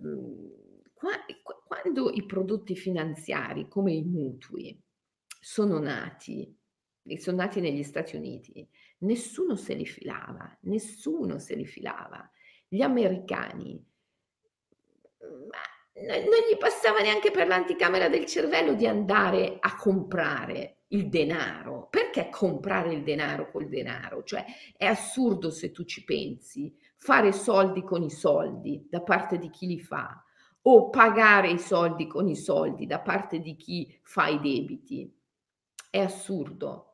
quando 1.66 2.10
i 2.10 2.24
prodotti 2.24 2.74
finanziari 2.76 3.68
come 3.68 3.92
i 3.92 4.02
mutui 4.02 4.80
sono 5.38 5.78
nati, 5.78 6.56
sono 7.18 7.38
nati 7.38 7.60
negli 7.60 7.82
Stati 7.82 8.16
Uniti, 8.16 8.66
nessuno 8.98 9.56
se 9.56 9.74
li 9.74 9.86
filava, 9.86 10.56
nessuno 10.62 11.38
se 11.38 11.54
li 11.54 11.66
filava. 11.66 12.28
Gli 12.66 12.80
americani, 12.80 13.84
ma 15.20 15.58
non 16.02 16.40
gli 16.50 16.56
passava 16.58 17.00
neanche 17.00 17.30
per 17.30 17.46
l'anticamera 17.46 18.08
del 18.08 18.26
cervello 18.26 18.74
di 18.74 18.86
andare 18.86 19.58
a 19.60 19.76
comprare 19.76 20.78
il 20.88 21.08
denaro. 21.08 21.88
Perché 21.88 22.28
comprare 22.30 22.92
il 22.92 23.02
denaro 23.02 23.50
col 23.50 23.68
denaro? 23.68 24.22
Cioè 24.24 24.44
è 24.76 24.86
assurdo 24.86 25.50
se 25.50 25.70
tu 25.70 25.84
ci 25.84 26.04
pensi, 26.04 26.74
fare 26.96 27.32
soldi 27.32 27.82
con 27.84 28.02
i 28.02 28.10
soldi 28.10 28.86
da 28.88 29.02
parte 29.02 29.38
di 29.38 29.50
chi 29.50 29.66
li 29.66 29.80
fa 29.80 30.24
o 30.66 30.88
pagare 30.88 31.50
i 31.50 31.58
soldi 31.58 32.06
con 32.06 32.26
i 32.26 32.36
soldi 32.36 32.86
da 32.86 33.00
parte 33.00 33.40
di 33.40 33.54
chi 33.54 33.98
fa 34.02 34.28
i 34.28 34.40
debiti. 34.40 35.12
È 35.90 36.00
assurdo. 36.00 36.93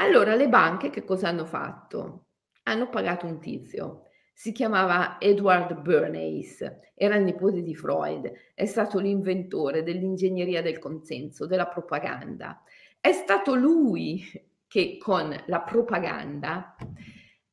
Allora 0.00 0.34
le 0.34 0.48
banche 0.48 0.88
che 0.88 1.04
cosa 1.04 1.28
hanno 1.28 1.44
fatto? 1.44 2.28
Hanno 2.62 2.88
pagato 2.88 3.26
un 3.26 3.38
tizio, 3.38 4.04
si 4.32 4.50
chiamava 4.50 5.20
Edward 5.20 5.78
Bernays, 5.82 6.64
era 6.94 7.16
il 7.16 7.24
nipote 7.24 7.62
di 7.62 7.74
Freud, 7.74 8.32
è 8.54 8.64
stato 8.64 8.98
l'inventore 8.98 9.82
dell'ingegneria 9.82 10.62
del 10.62 10.78
consenso, 10.78 11.46
della 11.46 11.66
propaganda. 11.66 12.62
È 12.98 13.12
stato 13.12 13.54
lui 13.54 14.24
che 14.66 14.96
con 14.98 15.38
la 15.46 15.60
propaganda 15.60 16.76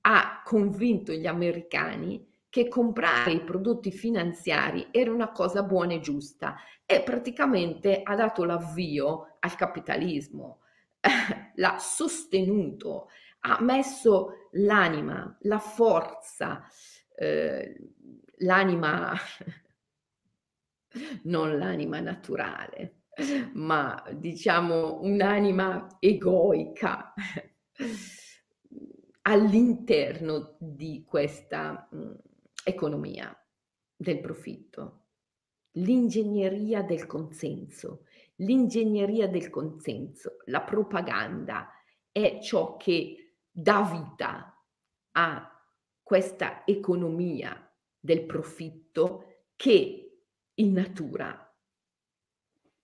ha 0.01 0.41
convinto 0.45 1.11
gli 1.11 1.27
americani 1.27 2.25
che 2.49 2.69
comprare 2.69 3.33
i 3.33 3.43
prodotti 3.43 3.91
finanziari 3.91 4.87
era 4.91 5.11
una 5.11 5.33
cosa 5.33 5.63
buona 5.63 5.95
e 5.95 5.99
giusta 5.99 6.55
e 6.85 7.01
praticamente 7.01 7.99
ha 8.03 8.15
dato 8.15 8.45
l'avvio 8.45 9.35
al 9.39 9.55
capitalismo 9.55 10.59
l'ha 11.57 11.77
sostenuto, 11.77 13.09
ha 13.41 13.61
messo 13.61 14.49
l'anima, 14.51 15.37
la 15.41 15.59
forza, 15.59 16.65
eh, 17.15 17.75
l'anima, 18.37 19.13
non 21.23 21.57
l'anima 21.57 21.99
naturale, 21.99 23.03
ma 23.53 24.03
diciamo 24.13 25.01
un'anima 25.01 25.97
egoica 25.99 27.13
all'interno 29.23 30.55
di 30.59 31.03
questa 31.05 31.87
mh, 31.91 32.13
economia 32.63 33.35
del 33.95 34.19
profitto. 34.19 35.01
L'ingegneria 35.77 36.81
del 36.81 37.05
consenso, 37.05 38.05
L'ingegneria 38.37 39.27
del 39.27 39.49
consenso, 39.49 40.37
la 40.45 40.61
propaganda 40.61 41.69
è 42.11 42.39
ciò 42.39 42.77
che 42.77 43.37
dà 43.49 43.81
vita 43.81 44.63
a 45.11 45.51
questa 46.03 46.65
economia 46.65 47.67
del 47.99 48.25
profitto 48.25 49.45
che 49.55 50.21
in 50.53 50.71
natura 50.71 51.41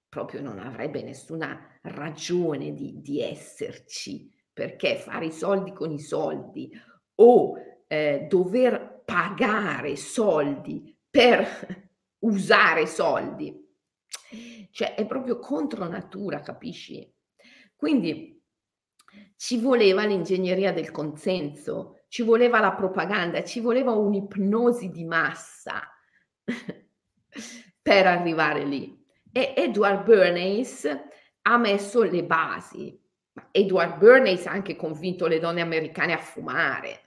proprio 0.10 0.42
non 0.42 0.60
avrebbe 0.60 1.02
nessuna 1.02 1.80
ragione 1.84 2.74
di, 2.74 3.02
di 3.02 3.22
esserci, 3.22 4.32
perché 4.52 4.98
fare 4.98 5.26
i 5.26 5.32
soldi 5.32 5.72
con 5.74 5.92
i 5.92 6.00
soldi 6.00 6.72
o 7.16 7.56
eh, 7.88 8.28
dover 8.30 9.02
pagare 9.06 9.96
soldi 9.96 10.96
per 11.10 11.90
usare 12.20 12.86
soldi 12.86 13.63
cioè 14.74 14.96
è 14.96 15.06
proprio 15.06 15.38
contro 15.38 15.88
natura, 15.88 16.42
capisci? 16.42 17.08
Quindi 17.76 18.42
ci 19.36 19.60
voleva 19.60 20.04
l'ingegneria 20.04 20.74
del 20.74 20.90
consenso, 20.90 22.06
ci 22.08 22.24
voleva 22.24 22.60
la 22.60 22.74
propaganda, 22.74 23.44
ci 23.44 23.60
voleva 23.60 23.92
un'ipnosi 23.92 24.90
di 24.90 25.06
massa 25.06 25.88
per 27.82 28.08
arrivare 28.08 28.66
lì. 28.66 29.00
E 29.32 29.54
Edward 29.56 30.06
Bernays 30.06 30.90
ha 31.44 31.58
messo 31.58 32.02
le 32.02 32.24
basi. 32.24 33.00
Edward 33.52 34.00
Bernays 34.00 34.48
ha 34.48 34.52
anche 34.52 34.76
convinto 34.76 35.28
le 35.28 35.38
donne 35.38 35.62
americane 35.62 36.14
a 36.14 36.20
fumare 36.20 37.02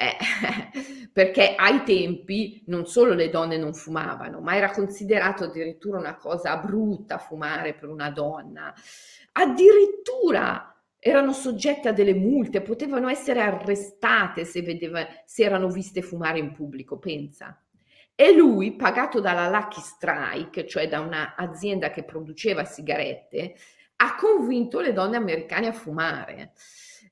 eh, 0.00 0.16
perché 1.12 1.54
ai 1.54 1.84
tempi 1.84 2.62
non 2.66 2.86
solo 2.86 3.12
le 3.12 3.28
donne 3.28 3.58
non 3.58 3.74
fumavano, 3.74 4.40
ma 4.40 4.56
era 4.56 4.70
considerato 4.70 5.44
addirittura 5.44 5.98
una 5.98 6.16
cosa 6.16 6.56
brutta 6.56 7.18
fumare 7.18 7.74
per 7.74 7.90
una 7.90 8.10
donna. 8.10 8.72
Addirittura 9.32 10.74
erano 10.98 11.32
soggette 11.32 11.90
a 11.90 11.92
delle 11.92 12.14
multe, 12.14 12.62
potevano 12.62 13.08
essere 13.08 13.40
arrestate 13.40 14.44
se, 14.46 14.62
vedeva, 14.62 15.06
se 15.26 15.44
erano 15.44 15.68
viste 15.68 16.00
fumare 16.00 16.38
in 16.38 16.52
pubblico, 16.52 16.98
pensa. 16.98 17.62
E 18.14 18.34
lui, 18.34 18.72
pagato 18.72 19.20
dalla 19.20 19.48
Lucky 19.50 19.80
Strike, 19.80 20.66
cioè 20.66 20.88
da 20.88 21.00
un'azienda 21.00 21.90
che 21.90 22.04
produceva 22.04 22.64
sigarette, 22.64 23.54
ha 23.96 24.14
convinto 24.14 24.80
le 24.80 24.92
donne 24.92 25.16
americane 25.16 25.68
a 25.68 25.72
fumare 25.72 26.52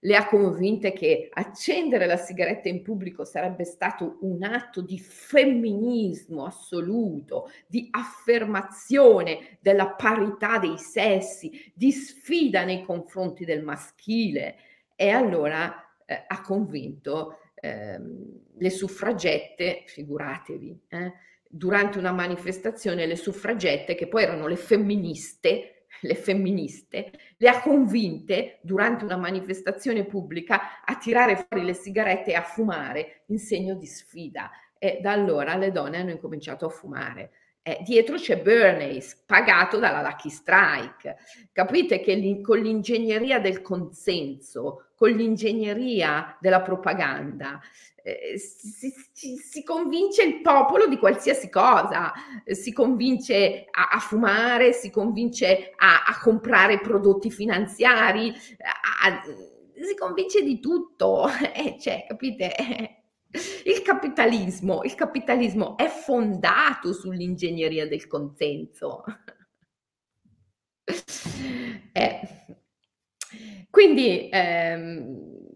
le 0.00 0.16
ha 0.16 0.26
convinte 0.26 0.92
che 0.92 1.28
accendere 1.32 2.06
la 2.06 2.16
sigaretta 2.16 2.68
in 2.68 2.82
pubblico 2.82 3.24
sarebbe 3.24 3.64
stato 3.64 4.18
un 4.20 4.44
atto 4.44 4.80
di 4.80 4.98
femminismo 4.98 6.44
assoluto, 6.44 7.50
di 7.66 7.88
affermazione 7.90 9.58
della 9.60 9.88
parità 9.88 10.58
dei 10.58 10.78
sessi, 10.78 11.72
di 11.74 11.90
sfida 11.90 12.64
nei 12.64 12.84
confronti 12.84 13.44
del 13.44 13.64
maschile. 13.64 14.56
E 14.94 15.10
allora 15.10 15.84
eh, 16.04 16.24
ha 16.26 16.40
convinto 16.42 17.38
eh, 17.54 18.00
le 18.56 18.70
suffragette, 18.70 19.82
figuratevi, 19.86 20.80
eh, 20.88 21.12
durante 21.48 21.98
una 21.98 22.12
manifestazione 22.12 23.06
le 23.06 23.16
suffragette, 23.16 23.94
che 23.94 24.06
poi 24.06 24.22
erano 24.22 24.46
le 24.46 24.56
femministe, 24.56 25.77
le 26.02 26.14
femministe, 26.14 27.10
le 27.36 27.48
ha 27.48 27.60
convinte 27.60 28.58
durante 28.62 29.04
una 29.04 29.16
manifestazione 29.16 30.04
pubblica 30.04 30.84
a 30.84 30.96
tirare 30.96 31.46
fuori 31.48 31.64
le 31.64 31.74
sigarette 31.74 32.30
e 32.30 32.34
a 32.34 32.42
fumare 32.42 33.22
in 33.26 33.38
segno 33.38 33.74
di 33.74 33.86
sfida. 33.86 34.50
E 34.78 34.98
da 35.02 35.12
allora 35.12 35.56
le 35.56 35.72
donne 35.72 35.98
hanno 35.98 36.10
incominciato 36.10 36.66
a 36.66 36.70
fumare. 36.70 37.30
eh, 37.62 37.82
dietro 37.82 38.16
c'è 38.16 38.40
Bernays, 38.40 39.14
pagato 39.26 39.78
dalla 39.78 40.00
Lucky 40.00 40.30
Strike. 40.30 41.16
Capite 41.52 42.00
che 42.00 42.40
con 42.40 42.58
l'ingegneria 42.58 43.40
del 43.40 43.60
consenso, 43.60 44.90
con 44.94 45.10
l'ingegneria 45.10 46.38
della 46.40 46.62
propaganda, 46.62 47.60
eh, 48.16 48.38
si, 48.38 48.92
si, 49.12 49.36
si, 49.36 49.62
convince 49.62 50.22
il 50.22 50.40
popolo 50.40 50.86
di 50.86 50.98
qualsiasi 50.98 51.50
cosa, 51.50 52.12
si 52.46 52.72
convince 52.72 53.66
a, 53.70 53.88
a 53.90 53.98
fumare, 53.98 54.72
si 54.72 54.90
convince 54.90 55.72
a, 55.76 56.04
a 56.06 56.18
comprare 56.20 56.80
prodotti 56.80 57.30
finanziari, 57.30 58.32
a, 59.02 59.22
si 59.84 59.94
convince 59.94 60.42
di 60.42 60.60
tutto, 60.60 61.28
eh, 61.54 61.76
cioè, 61.78 62.04
capite? 62.06 62.54
Il 63.64 63.82
capitalismo, 63.82 64.82
il 64.84 64.94
capitalismo 64.94 65.76
è 65.76 65.86
fondato 65.88 66.94
sull'ingegneria 66.94 67.86
del 67.86 68.06
consenso. 68.06 69.04
Eh. 71.92 72.20
Quindi, 73.68 74.28
ehm, 74.30 75.47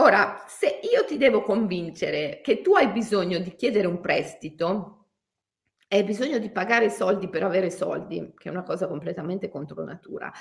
ora, 0.00 0.44
se 0.46 0.80
io 0.92 1.04
ti 1.04 1.16
devo 1.16 1.42
convincere 1.42 2.40
che 2.42 2.60
tu 2.62 2.74
hai 2.74 2.88
bisogno 2.88 3.38
di 3.38 3.54
chiedere 3.54 3.86
un 3.86 4.00
prestito, 4.00 5.06
hai 5.88 6.04
bisogno 6.04 6.38
di 6.38 6.50
pagare 6.50 6.90
soldi 6.90 7.28
per 7.28 7.42
avere 7.42 7.70
soldi, 7.70 8.32
che 8.36 8.48
è 8.48 8.52
una 8.52 8.62
cosa 8.62 8.86
completamente 8.86 9.48
contro 9.48 9.84
natura, 9.84 10.32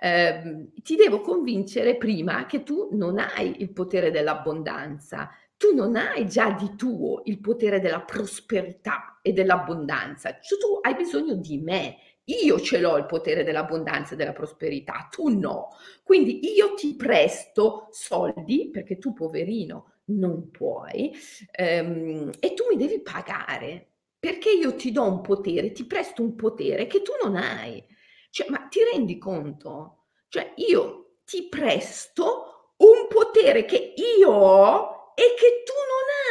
eh, 0.00 0.68
ti 0.82 0.96
devo 0.96 1.20
convincere 1.20 1.96
prima 1.96 2.46
che 2.46 2.62
tu 2.62 2.88
non 2.92 3.18
hai 3.18 3.60
il 3.60 3.72
potere 3.72 4.10
dell'abbondanza, 4.10 5.30
tu 5.56 5.74
non 5.74 5.96
hai 5.96 6.26
già 6.28 6.52
di 6.52 6.74
tuo 6.76 7.22
il 7.24 7.40
potere 7.40 7.80
della 7.80 8.00
prosperità 8.00 9.18
e 9.22 9.32
dell'abbondanza, 9.32 10.38
cioè, 10.40 10.58
tu 10.58 10.78
hai 10.80 10.94
bisogno 10.94 11.34
di 11.34 11.58
me. 11.58 11.96
Io 12.42 12.60
ce 12.60 12.78
l'ho 12.78 12.96
il 12.98 13.06
potere 13.06 13.42
dell'abbondanza 13.44 14.12
e 14.14 14.16
della 14.16 14.32
prosperità, 14.32 15.08
tu 15.10 15.28
no. 15.28 15.68
Quindi 16.02 16.40
io 16.54 16.74
ti 16.74 16.94
presto 16.94 17.88
soldi 17.90 18.68
perché 18.70 18.98
tu 18.98 19.12
poverino 19.14 19.92
non 20.08 20.50
puoi 20.50 21.14
ehm, 21.52 22.30
e 22.40 22.54
tu 22.54 22.64
mi 22.70 22.76
devi 22.76 23.00
pagare 23.02 23.86
perché 24.18 24.50
io 24.50 24.74
ti 24.74 24.90
do 24.90 25.04
un 25.04 25.20
potere, 25.20 25.72
ti 25.72 25.84
presto 25.86 26.22
un 26.22 26.34
potere 26.34 26.86
che 26.86 27.02
tu 27.02 27.12
non 27.22 27.36
hai. 27.36 27.82
Cioè, 28.30 28.50
ma 28.50 28.66
ti 28.68 28.80
rendi 28.92 29.16
conto? 29.18 30.06
Cioè, 30.28 30.52
io 30.56 31.18
ti 31.24 31.48
presto 31.48 32.72
un 32.78 33.06
potere 33.08 33.64
che 33.64 33.94
io 34.18 34.30
ho 34.30 35.12
e 35.14 35.34
che 35.38 35.62
tu 35.64 35.72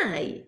non 0.05 0.11
hai. 0.13 0.45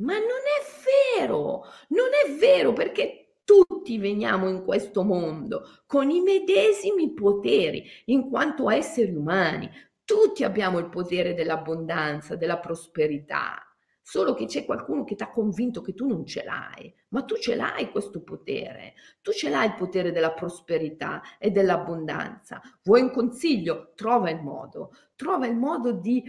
Ma 0.00 0.14
non 0.14 0.22
è 0.24 1.18
vero, 1.18 1.64
non 1.88 2.08
è 2.24 2.32
vero 2.38 2.72
perché 2.72 3.19
tutti 3.50 3.98
veniamo 3.98 4.48
in 4.48 4.62
questo 4.62 5.02
mondo 5.02 5.82
con 5.86 6.08
i 6.08 6.20
medesimi 6.20 7.12
poteri 7.12 7.84
in 8.04 8.28
quanto 8.28 8.70
esseri 8.70 9.12
umani. 9.12 9.68
Tutti 10.04 10.44
abbiamo 10.44 10.78
il 10.78 10.88
potere 10.88 11.34
dell'abbondanza, 11.34 12.36
della 12.36 12.60
prosperità 12.60 13.56
solo 14.00 14.34
che 14.34 14.46
c'è 14.46 14.64
qualcuno 14.64 15.02
che 15.02 15.16
ti 15.16 15.24
ha 15.24 15.30
convinto 15.30 15.82
che 15.82 15.94
tu 15.94 16.06
non 16.06 16.24
ce 16.26 16.44
l'hai, 16.44 16.92
ma 17.08 17.22
tu 17.22 17.36
ce 17.38 17.56
l'hai 17.56 17.90
questo 17.90 18.22
potere, 18.22 18.94
tu 19.20 19.32
ce 19.32 19.50
l'hai 19.50 19.66
il 19.66 19.74
potere 19.74 20.12
della 20.12 20.32
prosperità 20.32 21.20
e 21.38 21.50
dell'abbondanza. 21.50 22.60
Vuoi 22.84 23.02
un 23.02 23.10
consiglio? 23.10 23.92
Trova 23.96 24.30
il 24.30 24.40
modo, 24.40 24.92
trova 25.16 25.46
il 25.46 25.56
modo 25.56 25.92
di 25.92 26.22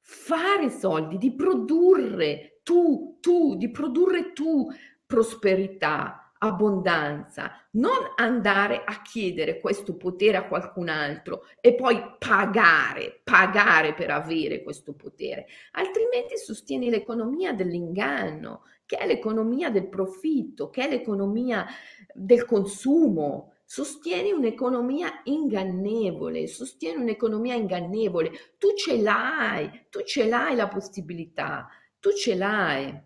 fare 0.00 0.68
soldi, 0.70 1.16
di 1.16 1.34
produrre 1.34 2.60
tu, 2.62 3.18
tu, 3.20 3.56
di 3.56 3.70
produrre 3.70 4.32
tu 4.32 4.68
prosperità 5.06 6.27
abbondanza, 6.38 7.52
non 7.72 8.12
andare 8.16 8.84
a 8.84 9.02
chiedere 9.02 9.60
questo 9.60 9.96
potere 9.96 10.36
a 10.36 10.46
qualcun 10.46 10.88
altro 10.88 11.44
e 11.60 11.74
poi 11.74 12.00
pagare, 12.18 13.20
pagare 13.24 13.94
per 13.94 14.10
avere 14.10 14.62
questo 14.62 14.94
potere, 14.94 15.46
altrimenti 15.72 16.36
sostieni 16.36 16.90
l'economia 16.90 17.52
dell'inganno, 17.52 18.62
che 18.86 18.96
è 18.96 19.06
l'economia 19.06 19.70
del 19.70 19.88
profitto, 19.88 20.70
che 20.70 20.86
è 20.86 20.88
l'economia 20.88 21.66
del 22.14 22.44
consumo. 22.44 23.52
Sostieni 23.70 24.32
un'economia 24.32 25.20
ingannevole, 25.24 26.46
sostieni 26.46 27.02
un'economia 27.02 27.54
ingannevole. 27.54 28.30
Tu 28.56 28.74
ce 28.74 28.96
l'hai, 28.96 29.88
tu 29.90 30.02
ce 30.04 30.26
l'hai 30.26 30.56
la 30.56 30.68
possibilità, 30.68 31.68
tu 32.00 32.12
ce 32.12 32.34
l'hai. 32.34 32.98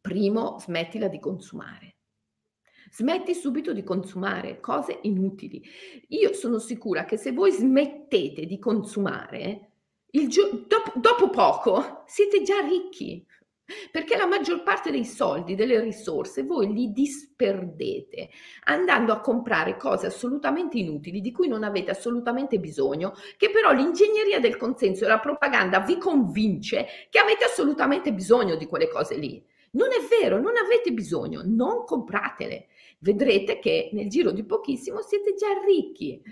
Primo, 0.00 0.58
smettila 0.58 1.08
di 1.08 1.20
consumare 1.20 1.93
smetti 2.94 3.34
subito 3.34 3.72
di 3.72 3.82
consumare 3.82 4.60
cose 4.60 5.00
inutili. 5.02 5.60
Io 6.10 6.32
sono 6.32 6.60
sicura 6.60 7.04
che 7.04 7.16
se 7.16 7.32
voi 7.32 7.50
smettete 7.50 8.46
di 8.46 8.60
consumare, 8.60 9.70
gio- 10.28 10.64
dopo, 10.68 10.92
dopo 10.94 11.28
poco 11.28 12.04
siete 12.06 12.42
già 12.42 12.60
ricchi. 12.60 13.26
Perché 13.90 14.16
la 14.16 14.26
maggior 14.26 14.62
parte 14.62 14.90
dei 14.90 15.06
soldi, 15.06 15.54
delle 15.54 15.80
risorse, 15.80 16.44
voi 16.44 16.70
li 16.72 16.92
disperdete 16.92 18.28
andando 18.64 19.10
a 19.10 19.20
comprare 19.20 19.78
cose 19.78 20.06
assolutamente 20.06 20.76
inutili, 20.76 21.22
di 21.22 21.32
cui 21.32 21.48
non 21.48 21.64
avete 21.64 21.90
assolutamente 21.90 22.60
bisogno, 22.60 23.14
che 23.38 23.50
però 23.50 23.72
l'ingegneria 23.72 24.38
del 24.38 24.58
consenso 24.58 25.04
e 25.04 25.08
la 25.08 25.18
propaganda 25.18 25.80
vi 25.80 25.96
convince 25.96 26.86
che 27.08 27.18
avete 27.18 27.44
assolutamente 27.44 28.12
bisogno 28.12 28.54
di 28.54 28.66
quelle 28.66 28.88
cose 28.88 29.16
lì. 29.16 29.42
Non 29.72 29.88
è 29.88 30.20
vero, 30.20 30.40
non 30.40 30.52
avete 30.62 30.92
bisogno, 30.92 31.40
non 31.42 31.84
compratele 31.84 32.68
vedrete 33.04 33.58
che 33.58 33.90
nel 33.92 34.08
giro 34.08 34.30
di 34.32 34.44
pochissimo 34.44 35.02
siete 35.02 35.34
già 35.34 35.48
ricchi. 35.62 36.22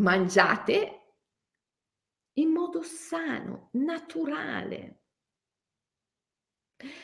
Mangiate 0.00 0.94
in 2.34 2.48
modo 2.48 2.80
sano, 2.82 3.68
naturale. 3.72 5.02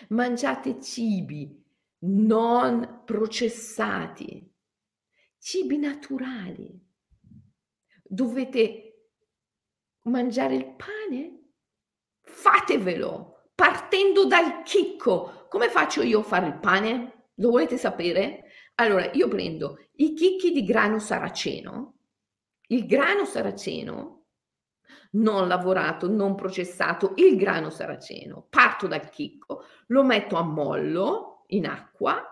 Mangiate 0.09 0.81
cibi 0.81 1.63
non 1.99 3.03
processati, 3.05 4.51
cibi 5.37 5.77
naturali. 5.77 6.83
Dovete 8.03 9.11
mangiare 10.05 10.55
il 10.55 10.75
pane? 10.75 11.51
Fatevelo 12.23 13.51
partendo 13.55 14.25
dal 14.25 14.63
chicco. 14.63 15.47
Come 15.51 15.69
faccio 15.69 16.01
io 16.01 16.21
a 16.21 16.23
fare 16.23 16.47
il 16.47 16.59
pane? 16.59 17.16
Lo 17.37 17.51
volete 17.51 17.77
sapere? 17.77 18.45
Allora, 18.77 19.11
io 19.13 19.29
prendo 19.29 19.79
i 19.97 20.15
chicchi 20.15 20.53
di 20.53 20.65
grano 20.65 20.99
saraceno, 20.99 21.95
il 22.69 22.87
grano 22.87 23.25
saraceno 23.25 24.17
non 25.13 25.49
lavorato, 25.49 26.09
non 26.09 26.35
processato, 26.35 27.13
il 27.17 27.37
grano 27.37 27.71
saraceno, 27.71 28.47
parto 28.51 28.87
dal 28.87 29.09
chicco, 29.09 29.65
lo 29.89 30.03
metto 30.03 30.37
a 30.37 30.43
mollo 30.43 31.45
in 31.49 31.67
acqua, 31.67 32.23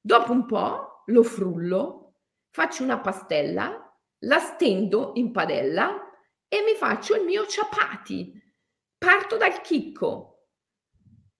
dopo 0.00 0.32
un 0.32 0.44
po' 0.46 1.02
lo 1.06 1.22
frullo, 1.22 2.14
faccio 2.50 2.82
una 2.82 3.00
pastella, 3.00 3.82
la 4.20 4.38
stendo 4.38 5.12
in 5.14 5.30
padella 5.30 6.00
e 6.48 6.62
mi 6.62 6.74
faccio 6.74 7.14
il 7.14 7.24
mio 7.24 7.46
ciapati. 7.46 8.32
Parto 8.98 9.36
dal 9.36 9.60
chicco, 9.60 10.35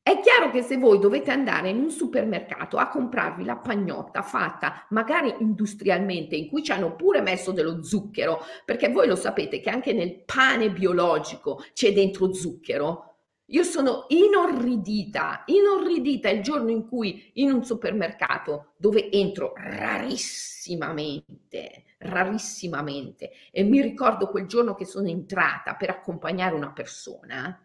è 0.07 0.21
chiaro 0.21 0.53
che 0.53 0.63
se 0.63 0.77
voi 0.77 1.01
dovete 1.01 1.33
andare 1.33 1.71
in 1.71 1.81
un 1.81 1.91
supermercato 1.91 2.77
a 2.77 2.87
comprarvi 2.87 3.45
la 3.45 3.57
pagnotta 3.57 4.23
fatta 4.23 4.87
magari 4.91 5.35
industrialmente, 5.41 6.37
in 6.37 6.49
cui 6.49 6.63
ci 6.63 6.71
hanno 6.71 6.95
pure 6.95 7.21
messo 7.21 7.51
dello 7.51 7.83
zucchero, 7.83 8.39
perché 8.65 8.93
voi 8.93 9.09
lo 9.09 9.17
sapete 9.17 9.59
che 9.59 9.69
anche 9.69 9.93
nel 9.93 10.23
pane 10.25 10.71
biologico 10.71 11.61
c'è 11.73 11.93
dentro 11.93 12.33
zucchero, 12.33 13.17
io 13.47 13.65
sono 13.65 14.05
inorridita, 14.07 15.43
inorridita 15.47 16.29
il 16.29 16.41
giorno 16.41 16.71
in 16.71 16.87
cui 16.87 17.33
in 17.35 17.51
un 17.51 17.65
supermercato 17.65 18.75
dove 18.77 19.11
entro 19.11 19.55
rarissimamente, 19.57 21.83
rarissimamente, 21.99 23.33
e 23.51 23.65
mi 23.65 23.81
ricordo 23.81 24.29
quel 24.29 24.47
giorno 24.47 24.77
che 24.77 24.85
sono 24.85 25.09
entrata 25.09 25.75
per 25.75 25.91
accompagnare 25.91 26.55
una 26.55 26.71
persona, 26.71 27.61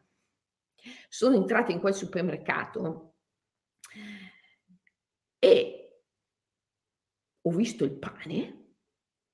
sono 1.09 1.35
entrata 1.35 1.71
in 1.71 1.79
quel 1.79 1.93
supermercato 1.93 3.15
e 5.39 5.81
ho 7.41 7.51
visto 7.51 7.83
il 7.83 7.97
pane, 7.97 8.59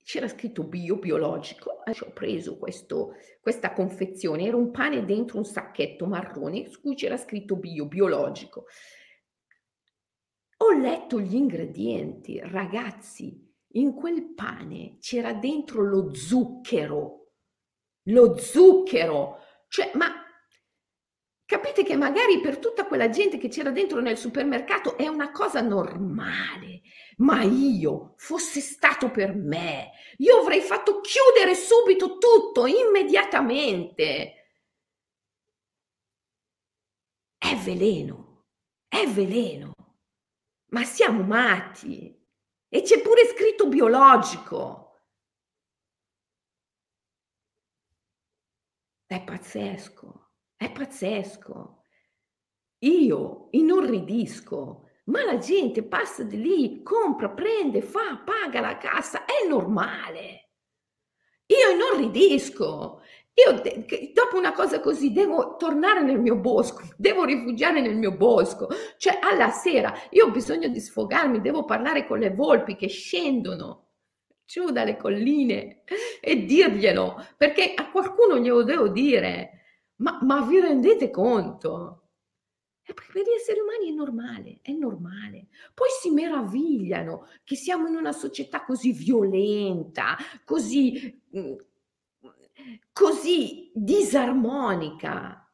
c'era 0.04 0.30
scritto 0.30 0.64
bio, 0.64 0.98
biologico, 0.98 1.84
ho 1.84 2.12
preso 2.14 2.58
questo, 2.58 3.16
questa 3.42 3.74
confezione, 3.74 4.46
era 4.46 4.56
un 4.56 4.72
pane 4.72 5.04
dentro 5.04 5.38
un 5.38 5.44
sacchetto 5.44 6.06
marrone 6.06 6.70
su 6.70 6.80
cui 6.80 6.96
c'era 6.96 7.18
scritto 7.18 7.58
bio, 7.58 7.88
biologico. 7.88 8.68
Ho 10.60 10.72
letto 10.72 11.20
gli 11.20 11.36
ingredienti, 11.36 12.40
ragazzi, 12.40 13.46
in 13.74 13.94
quel 13.94 14.34
pane 14.34 14.98
c'era 15.00 15.34
dentro 15.34 15.82
lo 15.82 16.14
zucchero, 16.14 17.34
lo 18.04 18.38
zucchero, 18.38 19.40
cioè, 19.68 19.92
ma 19.96 20.24
Capite 21.78 21.94
che 21.94 21.98
magari 21.98 22.40
per 22.40 22.58
tutta 22.58 22.88
quella 22.88 23.10
gente 23.10 23.38
che 23.38 23.50
c'era 23.50 23.70
dentro 23.70 24.00
nel 24.02 24.18
supermercato 24.18 24.98
è 24.98 25.08
una 25.08 25.30
cosa 25.30 25.62
normale, 25.62 26.82
ma 27.18 27.44
io 27.44 28.16
fosse 28.18 28.62
stato 28.62 29.12
per 29.12 29.36
me, 29.36 29.92
io 30.18 30.40
avrei 30.40 30.62
fatto 30.62 31.02
chiudere 31.02 31.54
subito 31.54 32.18
tutto, 32.18 32.66
immediatamente. 32.66 34.34
È 37.38 37.56
veleno, 37.58 38.46
è 38.88 39.06
veleno, 39.06 39.74
ma 40.72 40.84
siamo 40.84 41.22
matti 41.22 42.20
e 42.70 42.82
c'è 42.82 43.02
pure 43.02 43.28
scritto 43.28 43.68
biologico. 43.68 45.00
È 49.06 49.24
pazzesco. 49.24 50.27
È 50.58 50.72
pazzesco. 50.72 51.84
Io 52.80 53.48
inorridisco, 53.52 54.90
ma 55.06 55.24
la 55.24 55.38
gente 55.38 55.84
passa 55.84 56.24
di 56.24 56.42
lì, 56.42 56.82
compra, 56.82 57.30
prende, 57.30 57.82
fa, 57.84 58.24
paga 58.26 58.60
la 58.60 58.78
cassa, 58.78 59.26
è 59.26 59.48
normale. 59.48 60.50
Io 61.46 61.70
inorridisco. 61.70 63.02
Io 63.38 63.62
dopo 64.14 64.36
una 64.36 64.52
cosa 64.52 64.80
così 64.80 65.12
devo 65.12 65.58
tornare 65.58 66.02
nel 66.02 66.20
mio 66.20 66.38
bosco, 66.38 66.82
devo 66.98 67.24
rifugiare 67.24 67.80
nel 67.80 67.96
mio 67.96 68.12
bosco. 68.12 68.68
Cioè 68.98 69.20
alla 69.22 69.52
sera 69.52 69.94
io 70.10 70.26
ho 70.26 70.32
bisogno 70.32 70.70
di 70.70 70.80
sfogarmi, 70.80 71.40
devo 71.40 71.64
parlare 71.64 72.08
con 72.08 72.18
le 72.18 72.32
volpi 72.32 72.76
che 72.76 72.88
scendono 72.88 73.90
giù 74.44 74.72
dalle 74.72 74.98
colline 74.98 75.84
e 76.20 76.46
dirglielo, 76.46 77.28
perché 77.38 77.74
a 77.76 77.92
qualcuno 77.92 78.40
glielo 78.40 78.64
devo 78.64 78.88
dire. 78.88 79.52
Ma, 79.98 80.20
ma 80.22 80.42
vi 80.46 80.60
rendete 80.60 81.10
conto? 81.10 82.04
E 82.84 82.94
perché 82.94 83.12
per 83.12 83.24
gli 83.24 83.32
esseri 83.32 83.60
umani 83.60 83.90
è 83.90 83.94
normale, 83.94 84.60
è 84.62 84.72
normale. 84.72 85.48
Poi 85.74 85.90
si 86.02 86.10
meravigliano 86.12 87.28
che 87.44 87.56
siamo 87.56 87.88
in 87.88 87.96
una 87.96 88.12
società 88.14 88.64
così 88.64 88.94
violenta, 88.94 90.16
così, 90.46 91.22
mm, 91.38 91.56
così 92.94 93.72
disarmonica, 93.74 95.52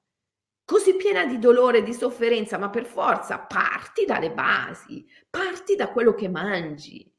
così 0.65 0.95
piena 0.95 1.25
di 1.25 1.39
dolore 1.39 1.79
e 1.79 1.83
di 1.83 1.93
sofferenza, 1.93 2.57
ma 2.57 2.69
per 2.69 2.85
forza 2.85 3.39
parti 3.39 4.05
dalle 4.05 4.31
basi, 4.31 5.05
parti 5.29 5.75
da 5.75 5.89
quello 5.91 6.13
che 6.13 6.29
mangi. 6.29 7.12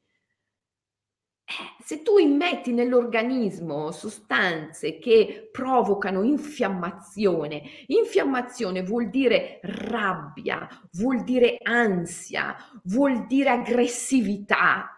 Se 1.83 2.01
tu 2.01 2.17
immetti 2.17 2.73
nell'organismo 2.73 3.91
sostanze 3.91 4.97
che 4.97 5.49
provocano 5.51 6.23
infiammazione, 6.23 7.61
infiammazione 7.87 8.81
vuol 8.81 9.09
dire 9.09 9.59
rabbia, 9.61 10.67
vuol 10.93 11.23
dire 11.23 11.57
ansia, 11.61 12.55
vuol 12.85 13.27
dire 13.27 13.49
aggressività. 13.51 14.89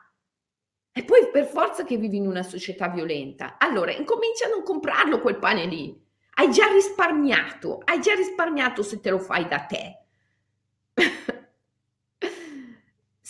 E 0.91 1.03
poi 1.03 1.29
per 1.31 1.45
forza 1.45 1.83
che 1.83 1.97
vivi 1.97 2.17
in 2.17 2.25
una 2.25 2.43
società 2.43 2.87
violenta. 2.87 3.57
Allora, 3.59 3.91
incomincia 3.91 4.47
a 4.47 4.49
non 4.49 4.63
comprarlo 4.63 5.19
quel 5.19 5.37
pane 5.37 5.65
lì. 5.65 5.95
Hai 6.35 6.51
già 6.51 6.67
risparmiato, 6.71 7.81
hai 7.83 7.99
già 7.99 8.15
risparmiato 8.15 8.81
se 8.81 8.99
te 8.99 9.09
lo 9.09 9.19
fai 9.19 9.47
da 9.47 9.59
te. 9.65 10.05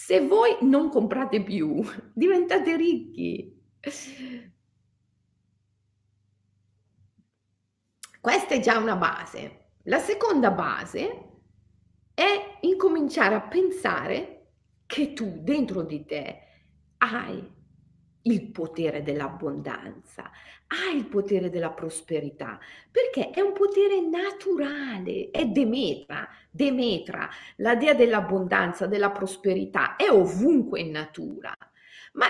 Se 0.07 0.25
voi 0.25 0.55
non 0.61 0.89
comprate 0.89 1.43
più, 1.43 1.83
diventate 2.15 2.77
ricchi. 2.77 3.61
Questa 8.21 8.55
è 8.55 8.59
già 8.61 8.77
una 8.77 8.95
base. 8.95 9.71
La 9.83 9.99
seconda 9.99 10.51
base 10.51 11.41
è 12.13 12.57
incominciare 12.61 13.35
a 13.35 13.41
pensare 13.41 14.51
che 14.85 15.11
tu 15.11 15.41
dentro 15.41 15.81
di 15.81 16.05
te 16.05 16.39
hai 16.99 17.56
il 18.27 18.51
potere 18.51 19.03
dell'abbondanza, 19.03 20.23
ha 20.67 20.95
il 20.95 21.05
potere 21.05 21.49
della 21.49 21.71
prosperità, 21.71 22.59
perché 22.91 23.29
è 23.29 23.39
un 23.39 23.53
potere 23.53 24.01
naturale, 24.01 25.29
è 25.31 25.45
Demetra, 25.45 26.27
Demetra, 26.49 27.29
la 27.57 27.75
dea 27.75 27.93
dell'abbondanza, 27.93 28.85
della 28.85 29.11
prosperità, 29.11 29.95
è 29.95 30.09
ovunque 30.09 30.81
in 30.81 30.91
natura. 30.91 31.55
Ma 32.13 32.27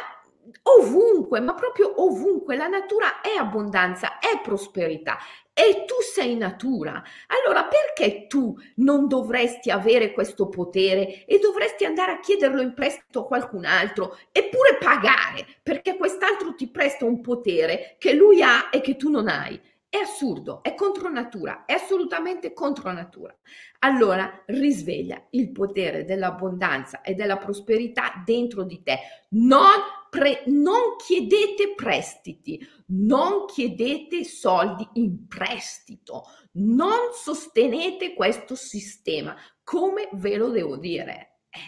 ovunque, 0.63 1.39
ma 1.39 1.53
proprio 1.53 2.01
ovunque, 2.01 2.55
la 2.55 2.67
natura 2.67 3.21
è 3.21 3.35
abbondanza, 3.37 4.19
è 4.19 4.39
prosperità, 4.41 5.17
e 5.59 5.85
tu 5.85 5.95
sei 6.01 6.35
natura. 6.35 7.03
Allora 7.27 7.65
perché 7.65 8.27
tu 8.27 8.55
non 8.75 9.07
dovresti 9.07 9.71
avere 9.71 10.11
questo 10.11 10.49
potere 10.49 11.25
e 11.25 11.39
dovresti 11.39 11.83
andare 11.83 12.11
a 12.11 12.19
chiederlo 12.19 12.61
in 12.61 12.75
prestito 12.75 13.21
a 13.21 13.25
qualcun 13.25 13.65
altro 13.65 14.19
eppure 14.31 14.77
pagare 14.79 15.47
perché 15.63 15.97
quest'altro 15.97 16.53
ti 16.53 16.69
presta 16.69 17.05
un 17.05 17.21
potere 17.21 17.95
che 17.97 18.13
lui 18.13 18.43
ha 18.43 18.69
e 18.71 18.81
che 18.81 18.97
tu 18.97 19.09
non 19.09 19.27
hai? 19.27 19.59
È 19.89 19.97
assurdo, 19.97 20.61
è 20.61 20.75
contro 20.75 21.09
natura, 21.09 21.65
è 21.65 21.73
assolutamente 21.73 22.53
contro 22.53 22.91
natura. 22.91 23.35
Allora 23.79 24.43
risveglia 24.47 25.25
il 25.31 25.51
potere 25.51 26.05
dell'abbondanza 26.05 27.01
e 27.01 27.15
della 27.15 27.37
prosperità 27.37 28.21
dentro 28.23 28.63
di 28.63 28.83
te. 28.83 28.99
Non, 29.29 29.79
pre- 30.17 30.43
non 30.47 30.95
chiedete 30.97 31.75
prestiti, 31.75 32.59
non 32.87 33.45
chiedete 33.45 34.23
soldi 34.23 34.87
in 34.93 35.27
prestito, 35.27 36.23
non 36.53 37.13
sostenete 37.13 38.15
questo 38.15 38.55
sistema. 38.55 39.35
Come 39.63 40.09
ve 40.13 40.37
lo 40.37 40.49
devo 40.49 40.77
dire? 40.77 41.41
Eh, 41.51 41.59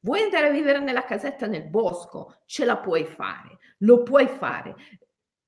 vuoi 0.00 0.20
andare 0.20 0.48
a 0.48 0.52
vivere 0.52 0.80
nella 0.80 1.04
casetta 1.04 1.46
nel 1.46 1.70
bosco? 1.70 2.42
Ce 2.44 2.66
la 2.66 2.76
puoi 2.76 3.06
fare, 3.06 3.58
lo 3.78 4.02
puoi 4.02 4.26
fare 4.28 4.74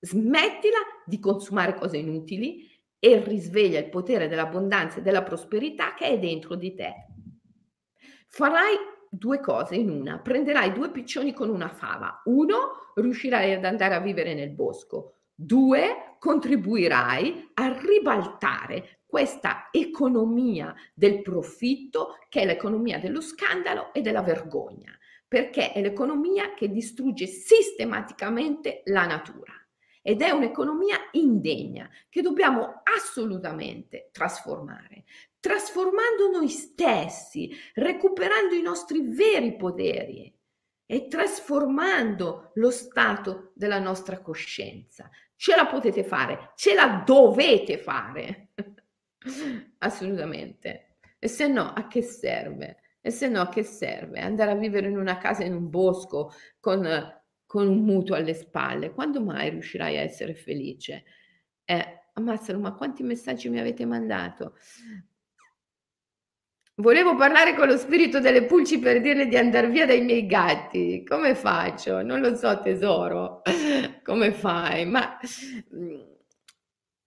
smettila 0.01 0.79
di 1.05 1.19
consumare 1.19 1.75
cose 1.75 1.99
inutili 1.99 2.67
e 2.99 3.23
risveglia 3.23 3.79
il 3.79 3.91
potere 3.91 4.27
dell'abbondanza 4.27 4.99
e 4.99 5.03
della 5.03 5.23
prosperità 5.23 5.93
che 5.93 6.07
è 6.07 6.19
dentro 6.19 6.55
di 6.55 6.75
te. 6.75 6.95
Farai 8.27 8.77
due 9.11 9.41
cose 9.41 9.75
in 9.75 9.91
una, 9.91 10.19
prenderai 10.19 10.73
due 10.73 10.91
piccioni 10.91 11.33
con 11.33 11.49
una 11.49 11.69
fava. 11.69 12.23
Uno, 12.25 12.93
riuscirai 12.95 13.55
ad 13.55 13.65
andare 13.65 13.95
a 13.95 14.01
vivere 14.01 14.35
nel 14.35 14.51
bosco. 14.51 15.15
Due, 15.35 16.17
contribuirai 16.19 17.51
a 17.55 17.79
ribaltare 17.79 19.03
questa 19.07 19.69
economia 19.71 20.75
del 20.95 21.23
profitto 21.23 22.19
che 22.29 22.43
è 22.43 22.45
l'economia 22.45 22.99
dello 22.99 23.21
scandalo 23.21 23.93
e 23.95 24.01
della 24.01 24.23
vergogna, 24.23 24.97
perché 25.27 25.73
è 25.73 25.81
l'economia 25.81 26.55
che 26.55 26.71
distrugge 26.71 27.27
sistematicamente 27.27 28.83
la 28.87 29.07
natura 29.07 29.53
ed 30.03 30.23
è 30.23 30.31
un'economia 30.31 30.97
indegna 31.13 31.89
che 32.09 32.23
dobbiamo 32.23 32.81
assolutamente 32.97 34.09
trasformare, 34.11 35.05
trasformando 35.41 36.31
noi 36.31 36.49
stessi, 36.49 37.51
recuperando 37.75 38.55
i 38.55 38.63
nostri 38.63 39.01
veri 39.03 39.57
poteri 39.57 40.35
e 40.87 41.07
trasformando 41.07 42.53
lo 42.55 42.71
stato 42.71 43.53
della 43.55 43.79
nostra 43.79 44.21
coscienza. 44.21 45.11
Ce 45.37 45.55
la 45.55 45.67
potete 45.67 46.03
fare, 46.03 46.53
ce 46.57 46.75
la 46.75 47.03
dovete 47.05 47.79
fare. 47.79 48.49
Assolutamente. 49.79 50.97
E 51.19 51.29
se 51.29 51.47
no, 51.47 51.73
a 51.73 51.87
che 51.87 52.03
serve? 52.03 52.79
E 53.01 53.11
se 53.11 53.29
no, 53.29 53.41
a 53.41 53.49
che 53.49 53.63
serve? 53.63 54.21
Andare 54.21 54.53
a 54.53 54.57
vivere 54.57 54.89
in 54.89 54.97
una 54.97 55.19
casa 55.19 55.45
in 55.45 55.55
un 55.55 55.69
bosco 55.69 56.33
con 56.59 57.17
con 57.49 57.67
un 57.67 57.83
mutuo 57.83 58.15
alle 58.15 58.35
spalle, 58.35 58.93
quando 58.93 59.23
mai 59.23 59.49
riuscirai 59.49 59.97
a 59.97 60.03
essere 60.03 60.35
felice? 60.35 61.05
Eh, 61.65 62.03
ammazzalo, 62.13 62.59
ma 62.59 62.75
quanti 62.75 63.03
messaggi 63.03 63.49
mi 63.49 63.59
avete 63.59 63.87
mandato? 63.87 64.57
Volevo 66.79 67.17
parlare 67.17 67.57
con 67.57 67.67
lo 67.67 67.77
spirito 67.77 68.21
delle 68.21 68.45
pulci 68.45 68.79
per 68.79 69.01
dirle 69.01 69.27
di 69.27 69.37
andare 69.37 69.69
via 69.69 69.85
dai 69.85 70.01
miei 70.01 70.27
gatti. 70.27 71.05
Come 71.05 71.35
faccio? 71.35 72.03
Non 72.03 72.21
lo 72.21 72.37
so, 72.37 72.63
tesoro. 72.63 73.43
Come 74.05 74.31
fai? 74.31 74.87
Ma 74.87 75.19
mm, 75.75 76.01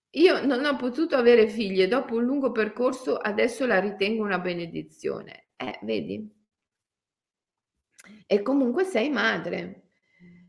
io 0.10 0.46
non 0.46 0.66
ho 0.66 0.76
potuto 0.76 1.16
avere 1.16 1.48
figlie 1.48 1.88
dopo 1.88 2.16
un 2.16 2.26
lungo 2.26 2.52
percorso, 2.52 3.16
adesso 3.16 3.66
la 3.66 3.80
ritengo 3.80 4.24
una 4.24 4.40
benedizione. 4.40 5.52
Eh, 5.56 5.80
vedi? 5.84 6.30
E 8.28 8.42
comunque 8.42 8.84
sei 8.84 9.10
madre. 9.10 9.84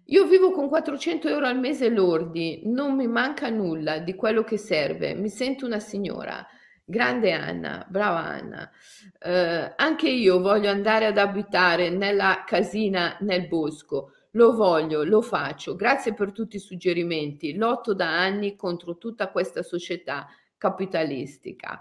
Io 0.07 0.27
vivo 0.27 0.51
con 0.51 0.66
400 0.66 1.28
euro 1.28 1.47
al 1.47 1.61
mese 1.61 1.90
lordi, 1.90 2.62
non 2.65 2.97
mi 2.97 3.07
manca 3.07 3.49
nulla 3.51 4.01
di 4.01 4.16
quello 4.16 4.43
che 4.43 4.57
serve, 4.57 5.15
mi 5.15 5.28
sento 5.28 5.65
una 5.65 5.78
signora. 5.78 6.44
Grande 6.93 7.32
Anna, 7.32 7.86
brava 7.89 8.19
Anna. 8.19 8.70
Eh, 9.19 9.73
anche 9.77 10.10
io 10.10 10.40
voglio 10.40 10.69
andare 10.69 11.06
ad 11.06 11.16
abitare 11.16 11.89
nella 11.89 12.44
casina 12.47 13.16
nel 13.20 13.48
bosco. 13.48 14.12
Lo 14.32 14.55
voglio, 14.55 15.02
lo 15.02 15.23
faccio. 15.23 15.74
Grazie 15.74 16.12
per 16.12 16.32
tutti 16.32 16.56
i 16.56 16.59
suggerimenti. 16.59 17.55
Lotto 17.55 17.94
da 17.94 18.20
anni 18.20 18.56
contro 18.56 18.98
tutta 18.98 19.31
questa 19.31 19.62
società 19.62 20.27
capitalistica. 20.59 21.81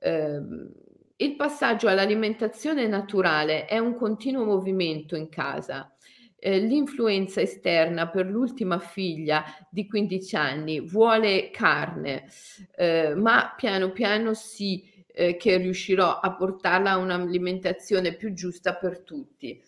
ehm, 0.00 0.72
il 1.20 1.36
passaggio 1.36 1.88
all'alimentazione 1.88 2.86
naturale 2.86 3.64
è 3.66 3.78
un 3.78 3.94
continuo 3.94 4.44
movimento 4.44 5.14
in 5.16 5.28
casa. 5.28 5.92
Eh, 6.40 6.58
l'influenza 6.60 7.40
esterna 7.40 8.08
per 8.08 8.26
l'ultima 8.26 8.78
figlia 8.78 9.44
di 9.68 9.88
15 9.88 10.36
anni 10.36 10.80
vuole 10.80 11.50
carne, 11.50 12.28
eh, 12.76 13.14
ma 13.16 13.54
piano 13.56 13.90
piano 13.90 14.34
sì 14.34 15.04
eh, 15.08 15.36
che 15.36 15.56
riuscirò 15.56 16.20
a 16.20 16.34
portarla 16.36 16.92
a 16.92 16.96
un'alimentazione 16.98 18.14
più 18.14 18.32
giusta 18.34 18.74
per 18.76 19.00
tutti. 19.00 19.60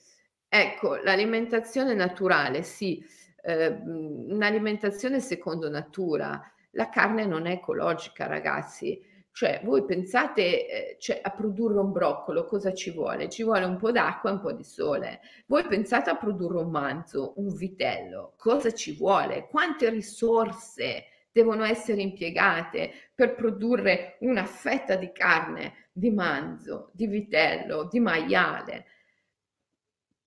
Ecco, 0.48 0.96
l'alimentazione 0.96 1.94
naturale, 1.94 2.62
sì, 2.62 3.04
eh, 3.42 3.66
un'alimentazione 3.68 5.18
secondo 5.20 5.68
natura. 5.68 6.40
La 6.72 6.88
carne 6.88 7.24
non 7.26 7.46
è 7.46 7.52
ecologica, 7.52 8.26
ragazzi. 8.26 9.00
Cioè, 9.32 9.60
voi 9.64 9.84
pensate 9.84 10.68
eh, 10.68 10.96
cioè, 10.98 11.20
a 11.22 11.30
produrre 11.30 11.78
un 11.78 11.92
broccolo, 11.92 12.44
cosa 12.44 12.74
ci 12.74 12.90
vuole? 12.90 13.28
Ci 13.28 13.42
vuole 13.42 13.64
un 13.64 13.76
po' 13.76 13.92
d'acqua 13.92 14.30
e 14.30 14.32
un 14.34 14.40
po' 14.40 14.52
di 14.52 14.64
sole. 14.64 15.20
Voi 15.46 15.64
pensate 15.66 16.10
a 16.10 16.16
produrre 16.16 16.58
un 16.58 16.70
manzo, 16.70 17.34
un 17.36 17.54
vitello, 17.54 18.34
cosa 18.36 18.72
ci 18.72 18.96
vuole? 18.96 19.46
Quante 19.48 19.88
risorse 19.88 21.04
devono 21.32 21.64
essere 21.64 22.02
impiegate 22.02 22.90
per 23.14 23.34
produrre 23.34 24.16
una 24.20 24.44
fetta 24.44 24.96
di 24.96 25.12
carne, 25.12 25.88
di 25.92 26.10
manzo, 26.10 26.90
di 26.92 27.06
vitello, 27.06 27.88
di 27.90 28.00
maiale? 28.00 28.86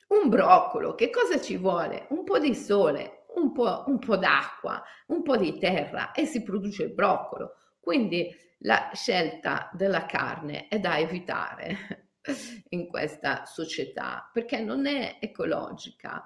Un 0.08 0.30
broccolo, 0.30 0.96
che 0.96 1.10
cosa 1.10 1.40
ci 1.42 1.58
vuole? 1.58 2.06
Un 2.10 2.24
po' 2.24 2.40
di 2.40 2.56
sole, 2.56 3.26
un 3.36 3.52
po', 3.52 3.84
un 3.88 4.00
po' 4.00 4.16
d'acqua, 4.16 4.82
un 5.08 5.24
po' 5.24 5.38
di 5.38 5.58
terra 5.58 6.12
e 6.12 6.26
si 6.26 6.42
produce 6.42 6.84
il 6.84 6.94
broccolo. 6.94 7.56
Quindi 7.80 8.30
la 8.64 8.92
scelta 8.94 9.70
della 9.74 10.06
carne 10.06 10.68
è 10.68 10.80
da 10.80 10.98
evitare 11.00 12.12
in 12.70 12.88
questa 12.88 13.46
società 13.46 14.30
perché 14.32 14.60
non 14.60 14.86
è 14.86 15.18
ecologica. 15.20 16.24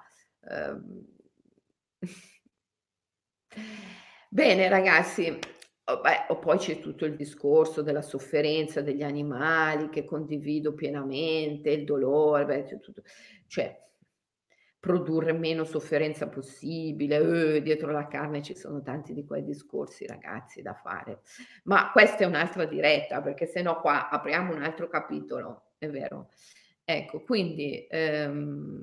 Ehm. 0.48 1.06
Bene 4.30 4.68
ragazzi, 4.68 5.38
oh, 5.84 6.00
beh, 6.00 6.26
oh, 6.28 6.38
poi 6.38 6.58
c'è 6.58 6.80
tutto 6.80 7.06
il 7.06 7.16
discorso 7.16 7.80
della 7.80 8.02
sofferenza 8.02 8.82
degli 8.82 9.02
animali 9.02 9.88
che 9.88 10.04
condivido 10.04 10.74
pienamente, 10.74 11.70
il 11.70 11.84
dolore, 11.84 12.44
beh, 12.44 12.78
tutto, 12.78 13.02
cioè 13.46 13.87
produrre 14.80 15.32
meno 15.32 15.64
sofferenza 15.64 16.28
possibile, 16.28 17.56
eh, 17.56 17.62
dietro 17.62 17.90
la 17.90 18.06
carne 18.06 18.42
ci 18.42 18.54
sono 18.54 18.80
tanti 18.82 19.12
di 19.12 19.24
quei 19.24 19.42
discorsi 19.42 20.06
ragazzi 20.06 20.62
da 20.62 20.74
fare, 20.74 21.22
ma 21.64 21.90
questa 21.90 22.18
è 22.18 22.26
un'altra 22.26 22.64
diretta 22.64 23.20
perché 23.20 23.46
se 23.46 23.60
no 23.62 23.80
qua 23.80 24.08
apriamo 24.08 24.54
un 24.54 24.62
altro 24.62 24.88
capitolo, 24.88 25.72
è 25.78 25.88
vero. 25.88 26.30
Ecco, 26.84 27.22
quindi 27.22 27.86
ehm, 27.88 28.82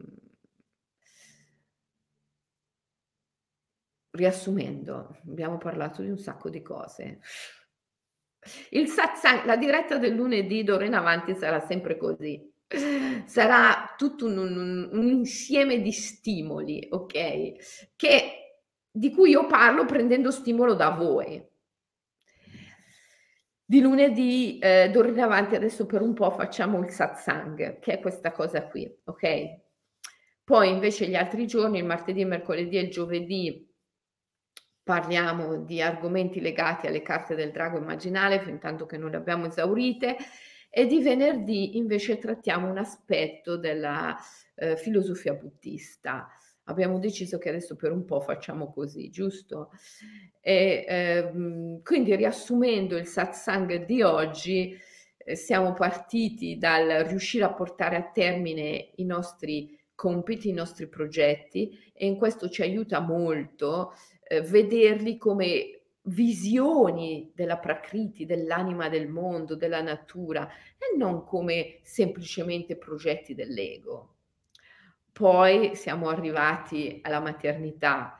riassumendo, 4.11 5.17
abbiamo 5.27 5.57
parlato 5.57 6.01
di 6.01 6.09
un 6.09 6.17
sacco 6.17 6.49
di 6.49 6.61
cose. 6.61 7.19
Il 8.69 8.87
satsang, 8.89 9.45
la 9.45 9.57
diretta 9.57 9.97
del 9.97 10.13
lunedì 10.13 10.63
d'ora 10.63 10.85
in 10.85 10.93
avanti 10.93 11.33
sarà 11.35 11.59
sempre 11.61 11.97
così 11.97 12.53
sarà 13.25 13.84
tutto 13.95 14.25
un, 14.25 14.37
un, 14.37 14.89
un, 14.91 15.07
insieme 15.07 15.81
di 15.81 15.91
stimoli, 15.91 16.85
ok? 16.89 17.93
Che, 17.95 18.59
di 18.91 19.11
cui 19.11 19.31
io 19.31 19.45
parlo 19.47 19.85
prendendo 19.85 20.31
stimolo 20.31 20.73
da 20.73 20.89
voi. 20.89 21.43
Di 23.67 23.81
lunedì, 23.81 24.59
eh, 24.59 24.89
d'ora 24.91 25.09
in 25.09 25.19
avanti, 25.19 25.55
adesso 25.55 25.85
per 25.85 26.01
un 26.01 26.13
po' 26.13 26.31
facciamo 26.31 26.79
il 26.79 26.89
satsang, 26.89 27.79
che 27.79 27.93
è 27.93 27.99
questa 27.99 28.31
cosa 28.31 28.67
qui, 28.67 28.89
ok? 29.05 29.63
Poi 30.43 30.69
invece 30.69 31.07
gli 31.07 31.15
altri 31.15 31.47
giorni, 31.47 31.79
il 31.79 31.85
martedì, 31.85 32.21
il 32.21 32.27
mercoledì 32.27 32.77
e 32.77 32.81
il 32.81 32.91
giovedì, 32.91 33.67
parliamo 34.83 35.63
di 35.63 35.81
argomenti 35.81 36.39
legati 36.39 36.85
alle 36.85 37.01
carte 37.01 37.33
del 37.33 37.51
drago 37.51 37.79
immaginale, 37.79 38.39
fin 38.39 38.59
tanto 38.59 38.85
che 38.85 38.97
non 38.97 39.09
le 39.09 39.17
abbiamo 39.17 39.47
esaurite 39.47 40.15
e 40.77 40.87
di 40.87 41.01
venerdì 41.01 41.77
invece 41.77 42.17
trattiamo 42.17 42.69
un 42.69 42.77
aspetto 42.77 43.55
della 43.55 44.13
eh, 44.55 44.75
filosofia 44.75 45.33
buddista. 45.33 46.27
Abbiamo 46.65 46.99
deciso 46.99 47.37
che 47.37 47.47
adesso 47.47 47.77
per 47.77 47.93
un 47.93 48.03
po' 48.03 48.19
facciamo 48.19 48.73
così, 48.73 49.09
giusto? 49.09 49.69
E, 50.41 50.83
ehm, 50.85 51.81
quindi 51.81 52.13
riassumendo 52.17 52.97
il 52.97 53.05
satsang 53.05 53.85
di 53.85 54.01
oggi, 54.01 54.77
eh, 55.15 55.35
siamo 55.37 55.71
partiti 55.71 56.57
dal 56.57 57.05
riuscire 57.05 57.45
a 57.45 57.53
portare 57.53 57.95
a 57.95 58.11
termine 58.11 58.89
i 58.95 59.05
nostri 59.05 59.79
compiti, 59.95 60.49
i 60.49 60.53
nostri 60.53 60.89
progetti 60.89 61.71
e 61.93 62.05
in 62.05 62.17
questo 62.17 62.49
ci 62.49 62.63
aiuta 62.63 62.99
molto 62.99 63.93
eh, 64.27 64.41
vederli 64.41 65.15
come 65.17 65.74
visioni 66.05 67.31
della 67.33 67.57
Prakriti, 67.57 68.25
dell'anima 68.25 68.89
del 68.89 69.07
mondo, 69.07 69.55
della 69.55 69.81
natura, 69.81 70.47
e 70.77 70.97
non 70.97 71.23
come 71.23 71.79
semplicemente 71.83 72.75
progetti 72.75 73.33
dell'ego. 73.33 74.15
Poi 75.11 75.75
siamo 75.75 76.09
arrivati 76.09 76.99
alla 77.01 77.21
maternità 77.21 78.17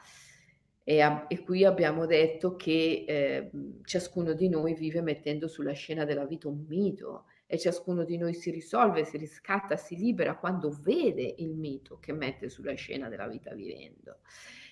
e, 0.88 1.02
a, 1.02 1.26
e 1.28 1.44
qui 1.44 1.66
abbiamo 1.66 2.06
detto 2.06 2.56
che 2.56 3.06
eh, 3.08 3.52
ciascuno 3.84 4.34
di 4.34 4.48
noi 4.48 4.76
vive 4.76 5.02
mettendo 5.02 5.48
sulla 5.48 5.74
scena 5.74 6.06
della 6.06 6.26
vita 6.26 6.48
un 6.48 6.64
mito 6.68 7.26
e 7.48 7.58
ciascuno 7.58 8.04
di 8.04 8.18
noi 8.18 8.34
si 8.34 8.50
risolve, 8.52 9.04
si 9.04 9.18
riscatta, 9.18 9.76
si 9.76 9.96
libera 9.96 10.38
quando 10.38 10.70
vede 10.82 11.36
il 11.40 11.56
mito 11.56 12.00
che 12.00 12.14
mette 12.14 12.50
sulla 12.50 12.76
scena 12.76 13.10
della 13.10 13.28
vita 13.28 13.54
vivendo 13.54 14.20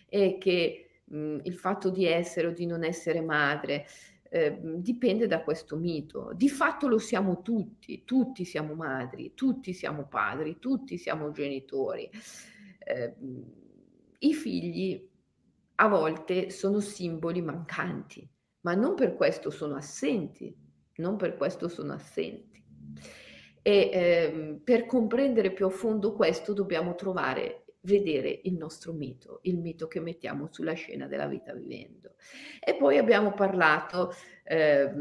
e 0.07 0.38
che 0.40 0.93
mh, 1.06 1.40
il 1.44 1.56
fatto 1.56 1.90
di 1.90 2.06
essere 2.06 2.48
o 2.48 2.52
di 2.52 2.66
non 2.66 2.84
essere 2.84 3.22
madre, 3.22 3.86
eh, 4.30 4.60
dipende 4.62 5.28
da 5.28 5.44
questo 5.44 5.76
mito. 5.78 6.32
Di 6.34 6.50
fatto 6.50 6.88
lo 6.88 6.98
siamo 6.98 7.42
tutti, 7.42 8.04
tutti 8.04 8.46
siamo 8.46 8.74
madri, 8.74 9.34
tutti 9.36 9.74
siamo 9.74 10.08
padri, 10.08 10.58
tutti 10.60 10.98
siamo 10.98 11.32
genitori. 11.32 12.10
Eh, 12.80 13.16
I 14.20 14.34
figli 14.34 15.08
a 15.76 15.88
volte 15.88 16.50
sono 16.50 16.80
simboli 16.80 17.42
mancanti, 17.42 18.28
ma 18.62 18.74
non 18.74 18.96
per 18.96 19.16
questo 19.16 19.50
sono 19.50 19.76
assenti, 19.76 20.56
non 20.96 21.16
per 21.16 21.36
questo 21.36 21.68
sono 21.68 21.94
assenti. 21.94 22.64
E 23.62 23.90
ehm, 23.94 24.62
per 24.64 24.86
comprendere 24.86 25.54
più 25.54 25.66
a 25.66 25.70
fondo 25.70 26.14
questo 26.14 26.54
dobbiamo 26.54 26.96
trovare 26.96 27.62
vedere 27.84 28.42
il 28.44 28.54
nostro 28.54 28.94
mito, 28.94 29.40
il 29.44 29.58
mito 29.58 29.88
che 29.88 30.00
mettiamo 30.00 30.48
sulla 30.52 30.74
scena 30.74 31.08
della 31.08 31.28
vita 31.28 31.54
vivendo. 31.54 32.16
E 32.64 32.76
poi 32.76 32.98
abbiamo 32.98 33.34
parlato 33.34 34.14
eh, 34.44 34.92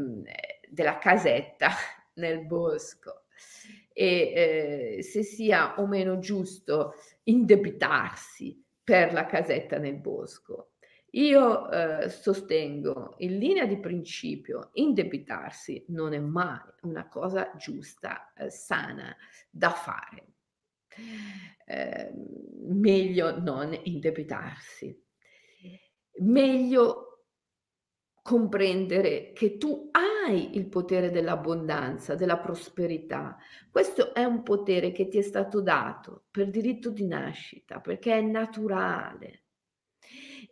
della 0.69 0.97
casetta 0.97 1.69
nel 2.15 2.45
bosco 2.45 3.25
e 3.93 4.95
eh, 4.97 5.03
se 5.03 5.23
sia 5.23 5.79
o 5.79 5.85
meno 5.85 6.19
giusto 6.19 6.95
indebitarsi 7.23 8.61
per 8.83 9.13
la 9.13 9.25
casetta 9.25 9.77
nel 9.77 9.97
bosco. 9.97 10.69
Io 11.11 11.69
eh, 11.69 12.09
sostengo 12.09 13.13
in 13.19 13.37
linea 13.37 13.67
di 13.67 13.79
principio 13.79 14.71
indebitarsi 14.73 15.85
non 15.89 16.13
è 16.13 16.19
mai 16.19 16.59
una 16.81 17.07
cosa 17.07 17.53
giusta, 17.55 18.33
eh, 18.33 18.49
sana 18.49 19.15
da 19.51 19.69
fare 19.69 20.32
eh, 21.65 22.11
meglio 22.65 23.39
non 23.39 23.77
indebitarsi, 23.83 25.01
meglio 26.19 27.13
comprendere 28.23 29.33
che 29.33 29.57
tu 29.57 29.89
hai 29.91 30.55
il 30.55 30.67
potere 30.67 31.11
dell'abbondanza, 31.11 32.15
della 32.15 32.37
prosperità. 32.37 33.37
Questo 33.69 34.13
è 34.13 34.23
un 34.23 34.43
potere 34.43 34.93
che 34.93 35.09
ti 35.09 35.17
è 35.17 35.21
stato 35.21 35.61
dato 35.61 36.23
per 36.31 36.49
diritto 36.49 36.89
di 36.89 37.05
nascita, 37.05 37.81
perché 37.81 38.13
è 38.13 38.21
naturale. 38.21 39.41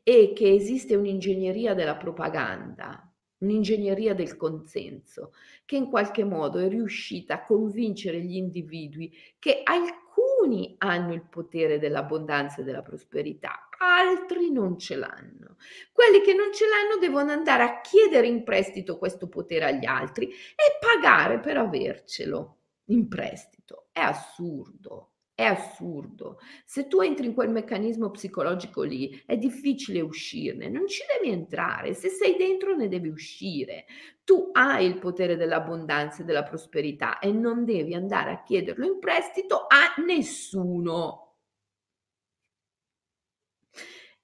E 0.04 0.34
che 0.36 0.54
esiste 0.54 0.96
un'ingegneria 0.96 1.74
della 1.74 1.96
propaganda, 1.96 3.10
un'ingegneria 3.38 4.14
del 4.14 4.36
consenso, 4.36 5.32
che 5.64 5.78
in 5.78 5.90
qualche 5.90 6.26
modo 6.26 6.60
è 6.60 6.68
riuscita 6.68 7.36
a 7.36 7.44
convincere 7.44 8.20
gli 8.22 8.36
individui 8.36 9.16
che 9.40 9.62
alcuni 9.64 10.01
alcuni 10.42 10.76
hanno 10.80 11.14
il 11.14 11.22
potere 11.22 11.80
dell'abbondanza 11.80 12.62
e 12.62 12.64
della 12.64 12.82
prosperità, 12.82 13.70
altri 13.78 14.52
non 14.52 14.78
ce 14.78 14.96
l'hanno. 14.96 15.58
Quelli 15.92 16.22
che 16.22 16.34
non 16.34 16.52
ce 16.52 16.66
l'hanno 16.68 17.00
devono 17.00 17.32
andare 17.32 17.64
a 17.64 17.82
chiedere 17.82 18.28
in 18.28 18.44
prestito 18.44 18.98
questo 18.98 19.28
potere 19.28 19.66
agli 19.66 19.86
altri 19.86 20.30
e 20.30 20.78
pagare 20.80 21.40
per 21.40 21.58
avercelo 21.58 22.58
in 22.86 23.08
prestito. 23.08 23.88
È 23.92 24.00
assurdo, 24.00 25.11
È 25.42 25.46
assurdo. 25.46 26.38
Se 26.66 26.88
tu 26.88 27.00
entri 27.02 27.26
in 27.26 27.34
quel 27.34 27.50
meccanismo 27.50 28.12
psicologico 28.12 28.84
lì, 28.84 29.24
è 29.26 29.38
difficile 29.38 30.00
uscirne, 30.00 30.70
non 30.70 30.88
ci 30.88 31.02
devi 31.18 31.34
entrare, 31.34 31.96
se 31.96 32.10
sei 32.10 32.36
dentro 32.38 32.76
ne 32.76 32.88
devi 32.88 33.08
uscire. 33.08 33.86
Tu 34.24 34.52
hai 34.52 34.86
il 34.86 35.00
potere 35.00 35.38
dell'abbondanza 35.38 36.22
e 36.22 36.26
della 36.26 36.44
prosperità 36.44 37.18
e 37.18 37.32
non 37.32 37.66
devi 37.66 37.96
andare 37.96 38.30
a 38.34 38.44
chiederlo 38.44 38.86
in 38.86 39.00
prestito 39.00 39.66
a 39.68 40.00
nessuno. 40.06 41.38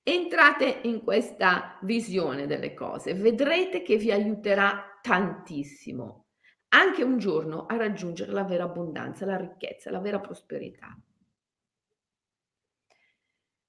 Entrate 0.04 0.82
in 0.84 1.02
questa 1.02 1.80
visione 1.82 2.46
delle 2.46 2.76
cose, 2.76 3.16
vedrete 3.16 3.82
che 3.82 3.98
vi 3.98 4.12
aiuterà 4.12 5.00
tantissimo 5.02 6.27
anche 6.70 7.04
un 7.04 7.18
giorno 7.18 7.66
a 7.66 7.76
raggiungere 7.76 8.32
la 8.32 8.44
vera 8.44 8.66
abbondanza, 8.66 9.26
la 9.26 9.38
ricchezza, 9.38 9.92
la 9.92 10.00
vera 10.00 10.20
prosperità 10.20 10.98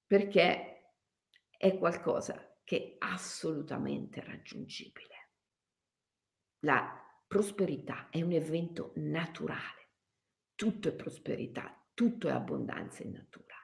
perché 0.09 0.95
è 1.55 1.77
qualcosa 1.77 2.57
che 2.63 2.97
è 2.99 3.05
assolutamente 3.05 4.23
raggiungibile. 4.23 5.29
La 6.61 6.99
prosperità 7.27 8.09
è 8.09 8.19
un 8.23 8.31
evento 8.31 8.91
naturale, 8.95 9.91
tutto 10.55 10.87
è 10.87 10.95
prosperità, 10.95 11.79
tutto 11.93 12.27
è 12.27 12.31
abbondanza 12.31 13.03
in 13.03 13.11
natura. 13.11 13.55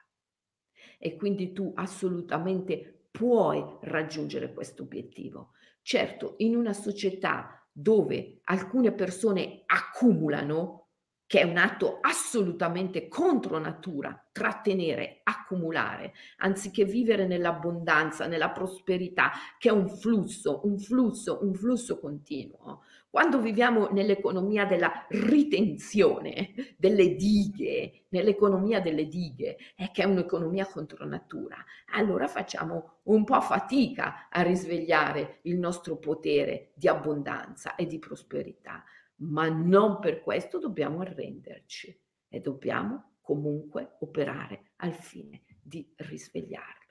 E 0.98 1.16
quindi 1.16 1.52
tu 1.52 1.72
assolutamente 1.74 3.08
puoi 3.10 3.78
raggiungere 3.80 4.52
questo 4.52 4.84
obiettivo. 4.84 5.54
Certo, 5.82 6.36
in 6.38 6.54
una 6.54 6.74
società 6.74 7.65
dove 7.78 8.38
alcune 8.44 8.90
persone 8.92 9.64
accumulano, 9.66 10.86
che 11.26 11.40
è 11.40 11.42
un 11.42 11.58
atto 11.58 11.98
assolutamente 12.00 13.06
contro 13.06 13.58
natura, 13.58 14.28
trattenere, 14.32 15.20
accumulare, 15.24 16.14
anziché 16.38 16.86
vivere 16.86 17.26
nell'abbondanza, 17.26 18.26
nella 18.26 18.50
prosperità, 18.50 19.32
che 19.58 19.68
è 19.68 19.72
un 19.72 19.90
flusso, 19.90 20.62
un 20.64 20.78
flusso, 20.78 21.40
un 21.42 21.52
flusso 21.52 22.00
continuo. 22.00 22.80
Quando 23.16 23.40
viviamo 23.40 23.88
nell'economia 23.92 24.66
della 24.66 25.06
ritenzione, 25.08 26.52
delle 26.76 27.14
dighe, 27.14 28.04
nell'economia 28.10 28.78
delle 28.82 29.08
dighe, 29.08 29.56
è 29.74 29.90
che 29.90 30.02
è 30.02 30.04
un'economia 30.04 30.66
contro 30.66 31.06
natura, 31.06 31.56
allora 31.94 32.28
facciamo 32.28 32.98
un 33.04 33.24
po' 33.24 33.40
fatica 33.40 34.28
a 34.28 34.42
risvegliare 34.42 35.38
il 35.44 35.56
nostro 35.56 35.96
potere 35.96 36.72
di 36.74 36.88
abbondanza 36.88 37.74
e 37.74 37.86
di 37.86 37.98
prosperità 37.98 38.84
ma 39.20 39.48
non 39.48 39.98
per 39.98 40.20
questo 40.20 40.58
dobbiamo 40.58 41.00
arrenderci 41.00 41.98
e 42.28 42.40
dobbiamo 42.40 43.14
comunque 43.22 43.96
operare 44.00 44.72
al 44.76 44.92
fine 44.92 45.42
di 45.62 45.90
risvegliarlo. 45.96 46.85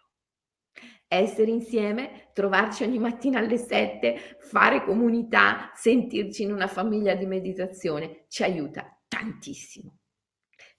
Essere 1.16 1.52
insieme, 1.52 2.30
trovarci 2.34 2.84
ogni 2.84 3.00
mattina 3.00 3.40
alle 3.40 3.58
7, 3.58 4.38
fare 4.40 4.84
comunità, 4.84 5.72
sentirci 5.74 6.44
in 6.44 6.52
una 6.52 6.68
famiglia 6.68 7.16
di 7.16 7.26
meditazione 7.26 8.26
ci 8.28 8.44
aiuta 8.44 9.00
tantissimo. 9.08 9.98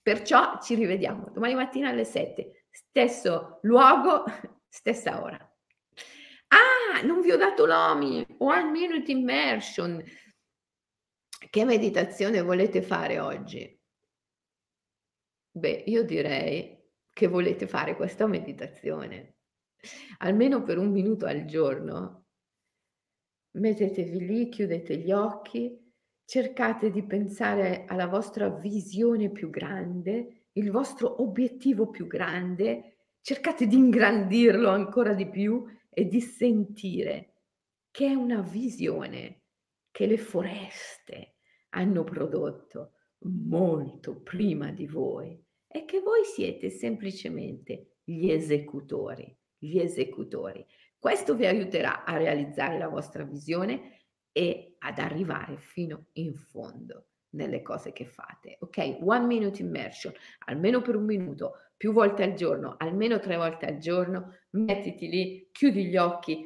Perciò 0.03 0.61
ci 0.61 0.75
rivediamo 0.75 1.31
domani 1.33 1.55
mattina 1.55 1.89
alle 1.89 2.05
7, 2.05 2.67
stesso 2.71 3.59
luogo, 3.63 4.25
stessa 4.69 5.23
ora. 5.23 5.39
Ah, 6.49 7.03
non 7.03 7.21
vi 7.23 7.31
ho 7.33 7.37
dato 7.37 7.67
l'OMI, 7.67 8.37
One 8.39 8.71
Minute 8.71 9.11
Immersion 9.11 10.03
che 11.51 11.65
meditazione 11.65 12.43
volete 12.43 12.83
fare 12.83 13.19
oggi? 13.19 13.81
Beh, 15.51 15.85
io 15.87 16.03
direi 16.05 16.77
che 17.13 17.29
volete 17.29 17.67
fare 17.67 17.97
questa 17.97 18.27
meditazione, 18.27 19.36
almeno 20.19 20.63
per 20.63 20.79
un 20.79 20.91
minuto 20.91 21.27
al 21.27 21.45
giorno. 21.45 22.27
Mettetevi 23.53 24.27
lì, 24.27 24.49
chiudete 24.49 24.97
gli 24.99 25.13
occhi, 25.13 25.79
cercate 26.25 26.91
di 26.91 27.05
pensare 27.05 27.85
alla 27.87 28.07
vostra 28.07 28.49
visione 28.49 29.31
più 29.31 29.49
grande, 29.51 30.49
il 30.53 30.71
vostro 30.71 31.23
obiettivo 31.23 31.89
più 31.89 32.07
grande, 32.07 32.97
cercate 33.21 33.67
di 33.67 33.77
ingrandirlo 33.77 34.69
ancora 34.69 35.15
di 35.15 35.29
più 35.29 35.65
e 35.89 36.07
di 36.07 36.21
sentire 36.21 37.37
che 37.91 38.09
è 38.09 38.15
una 38.15 38.43
visione 38.43 39.45
che 39.91 40.07
le 40.07 40.19
foreste, 40.19 41.37
hanno 41.71 42.05
prodotto 42.05 42.93
molto 43.21 44.21
prima 44.21 44.71
di 44.71 44.87
voi 44.87 45.43
e 45.67 45.87
che 45.87 46.01
voi 46.01 46.23
siete 46.25 46.69
semplicemente 46.69 48.01
gli 48.05 48.29
esecutori, 48.29 49.35
gli 49.59 49.79
esecutori. 49.79 50.65
Questo 50.99 51.35
vi 51.35 51.47
aiuterà 51.47 52.05
a 52.05 52.17
realizzare 52.17 52.79
la 52.79 52.89
vostra 52.89 53.25
visione 53.25 54.01
e 54.33 54.77
ad 54.79 54.99
arrivare 54.99 55.57
fino 55.59 56.07
in 56.15 56.35
fondo 56.35 57.09
nelle 57.31 57.63
cose 57.63 57.93
che 57.93 58.07
fate. 58.07 58.57
Ok? 58.61 58.99
One 59.01 59.27
minute 59.27 59.63
immersion, 59.63 60.13
almeno 60.47 60.81
per 60.83 60.97
un 60.97 61.05
minuto, 61.05 61.55
più 61.77 61.93
volte 61.93 62.23
al 62.23 62.35
giorno, 62.35 62.77
almeno 62.79 63.19
tre 63.19 63.37
volte 63.37 63.67
al 63.67 63.79
giorno, 63.79 64.35
mettiti 64.51 65.09
lì, 65.09 65.49
chiudi 65.53 65.87
gli 65.87 65.97
occhi, 65.97 66.45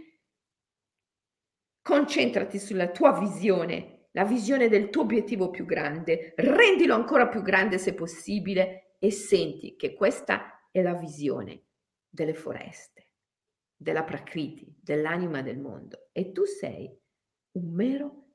concentrati 1.81 2.59
sulla 2.59 2.91
tua 2.91 3.19
visione 3.19 4.01
la 4.12 4.24
visione 4.24 4.69
del 4.69 4.91
tuo 4.91 5.03
obiettivo 5.03 5.51
più 5.51 5.65
grande, 5.65 6.32
rendilo 6.37 6.95
ancora 6.95 7.28
più 7.28 7.43
grande 7.43 7.78
se 7.78 7.95
possibile 7.95 8.97
e 8.99 9.11
senti 9.11 9.77
che 9.77 9.95
questa 9.95 10.69
è 10.70 10.82
la 10.82 10.95
visione 10.95 11.65
delle 12.09 12.35
foreste, 12.35 12.99
della 13.81 14.05
Prakriti, 14.05 14.77
dell'anima 14.78 15.40
del 15.40 15.59
mondo 15.59 16.11
e 16.12 16.32
tu 16.32 16.44
sei 16.44 16.94
un 17.52 17.73
mero 17.73 18.35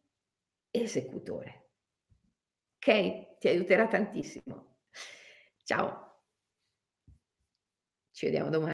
esecutore. 0.71 1.69
Ok? 2.77 3.37
Ti 3.37 3.47
aiuterà 3.47 3.87
tantissimo. 3.87 4.79
Ciao. 5.63 6.23
Ci 8.09 8.25
vediamo 8.25 8.49
domani. 8.49 8.73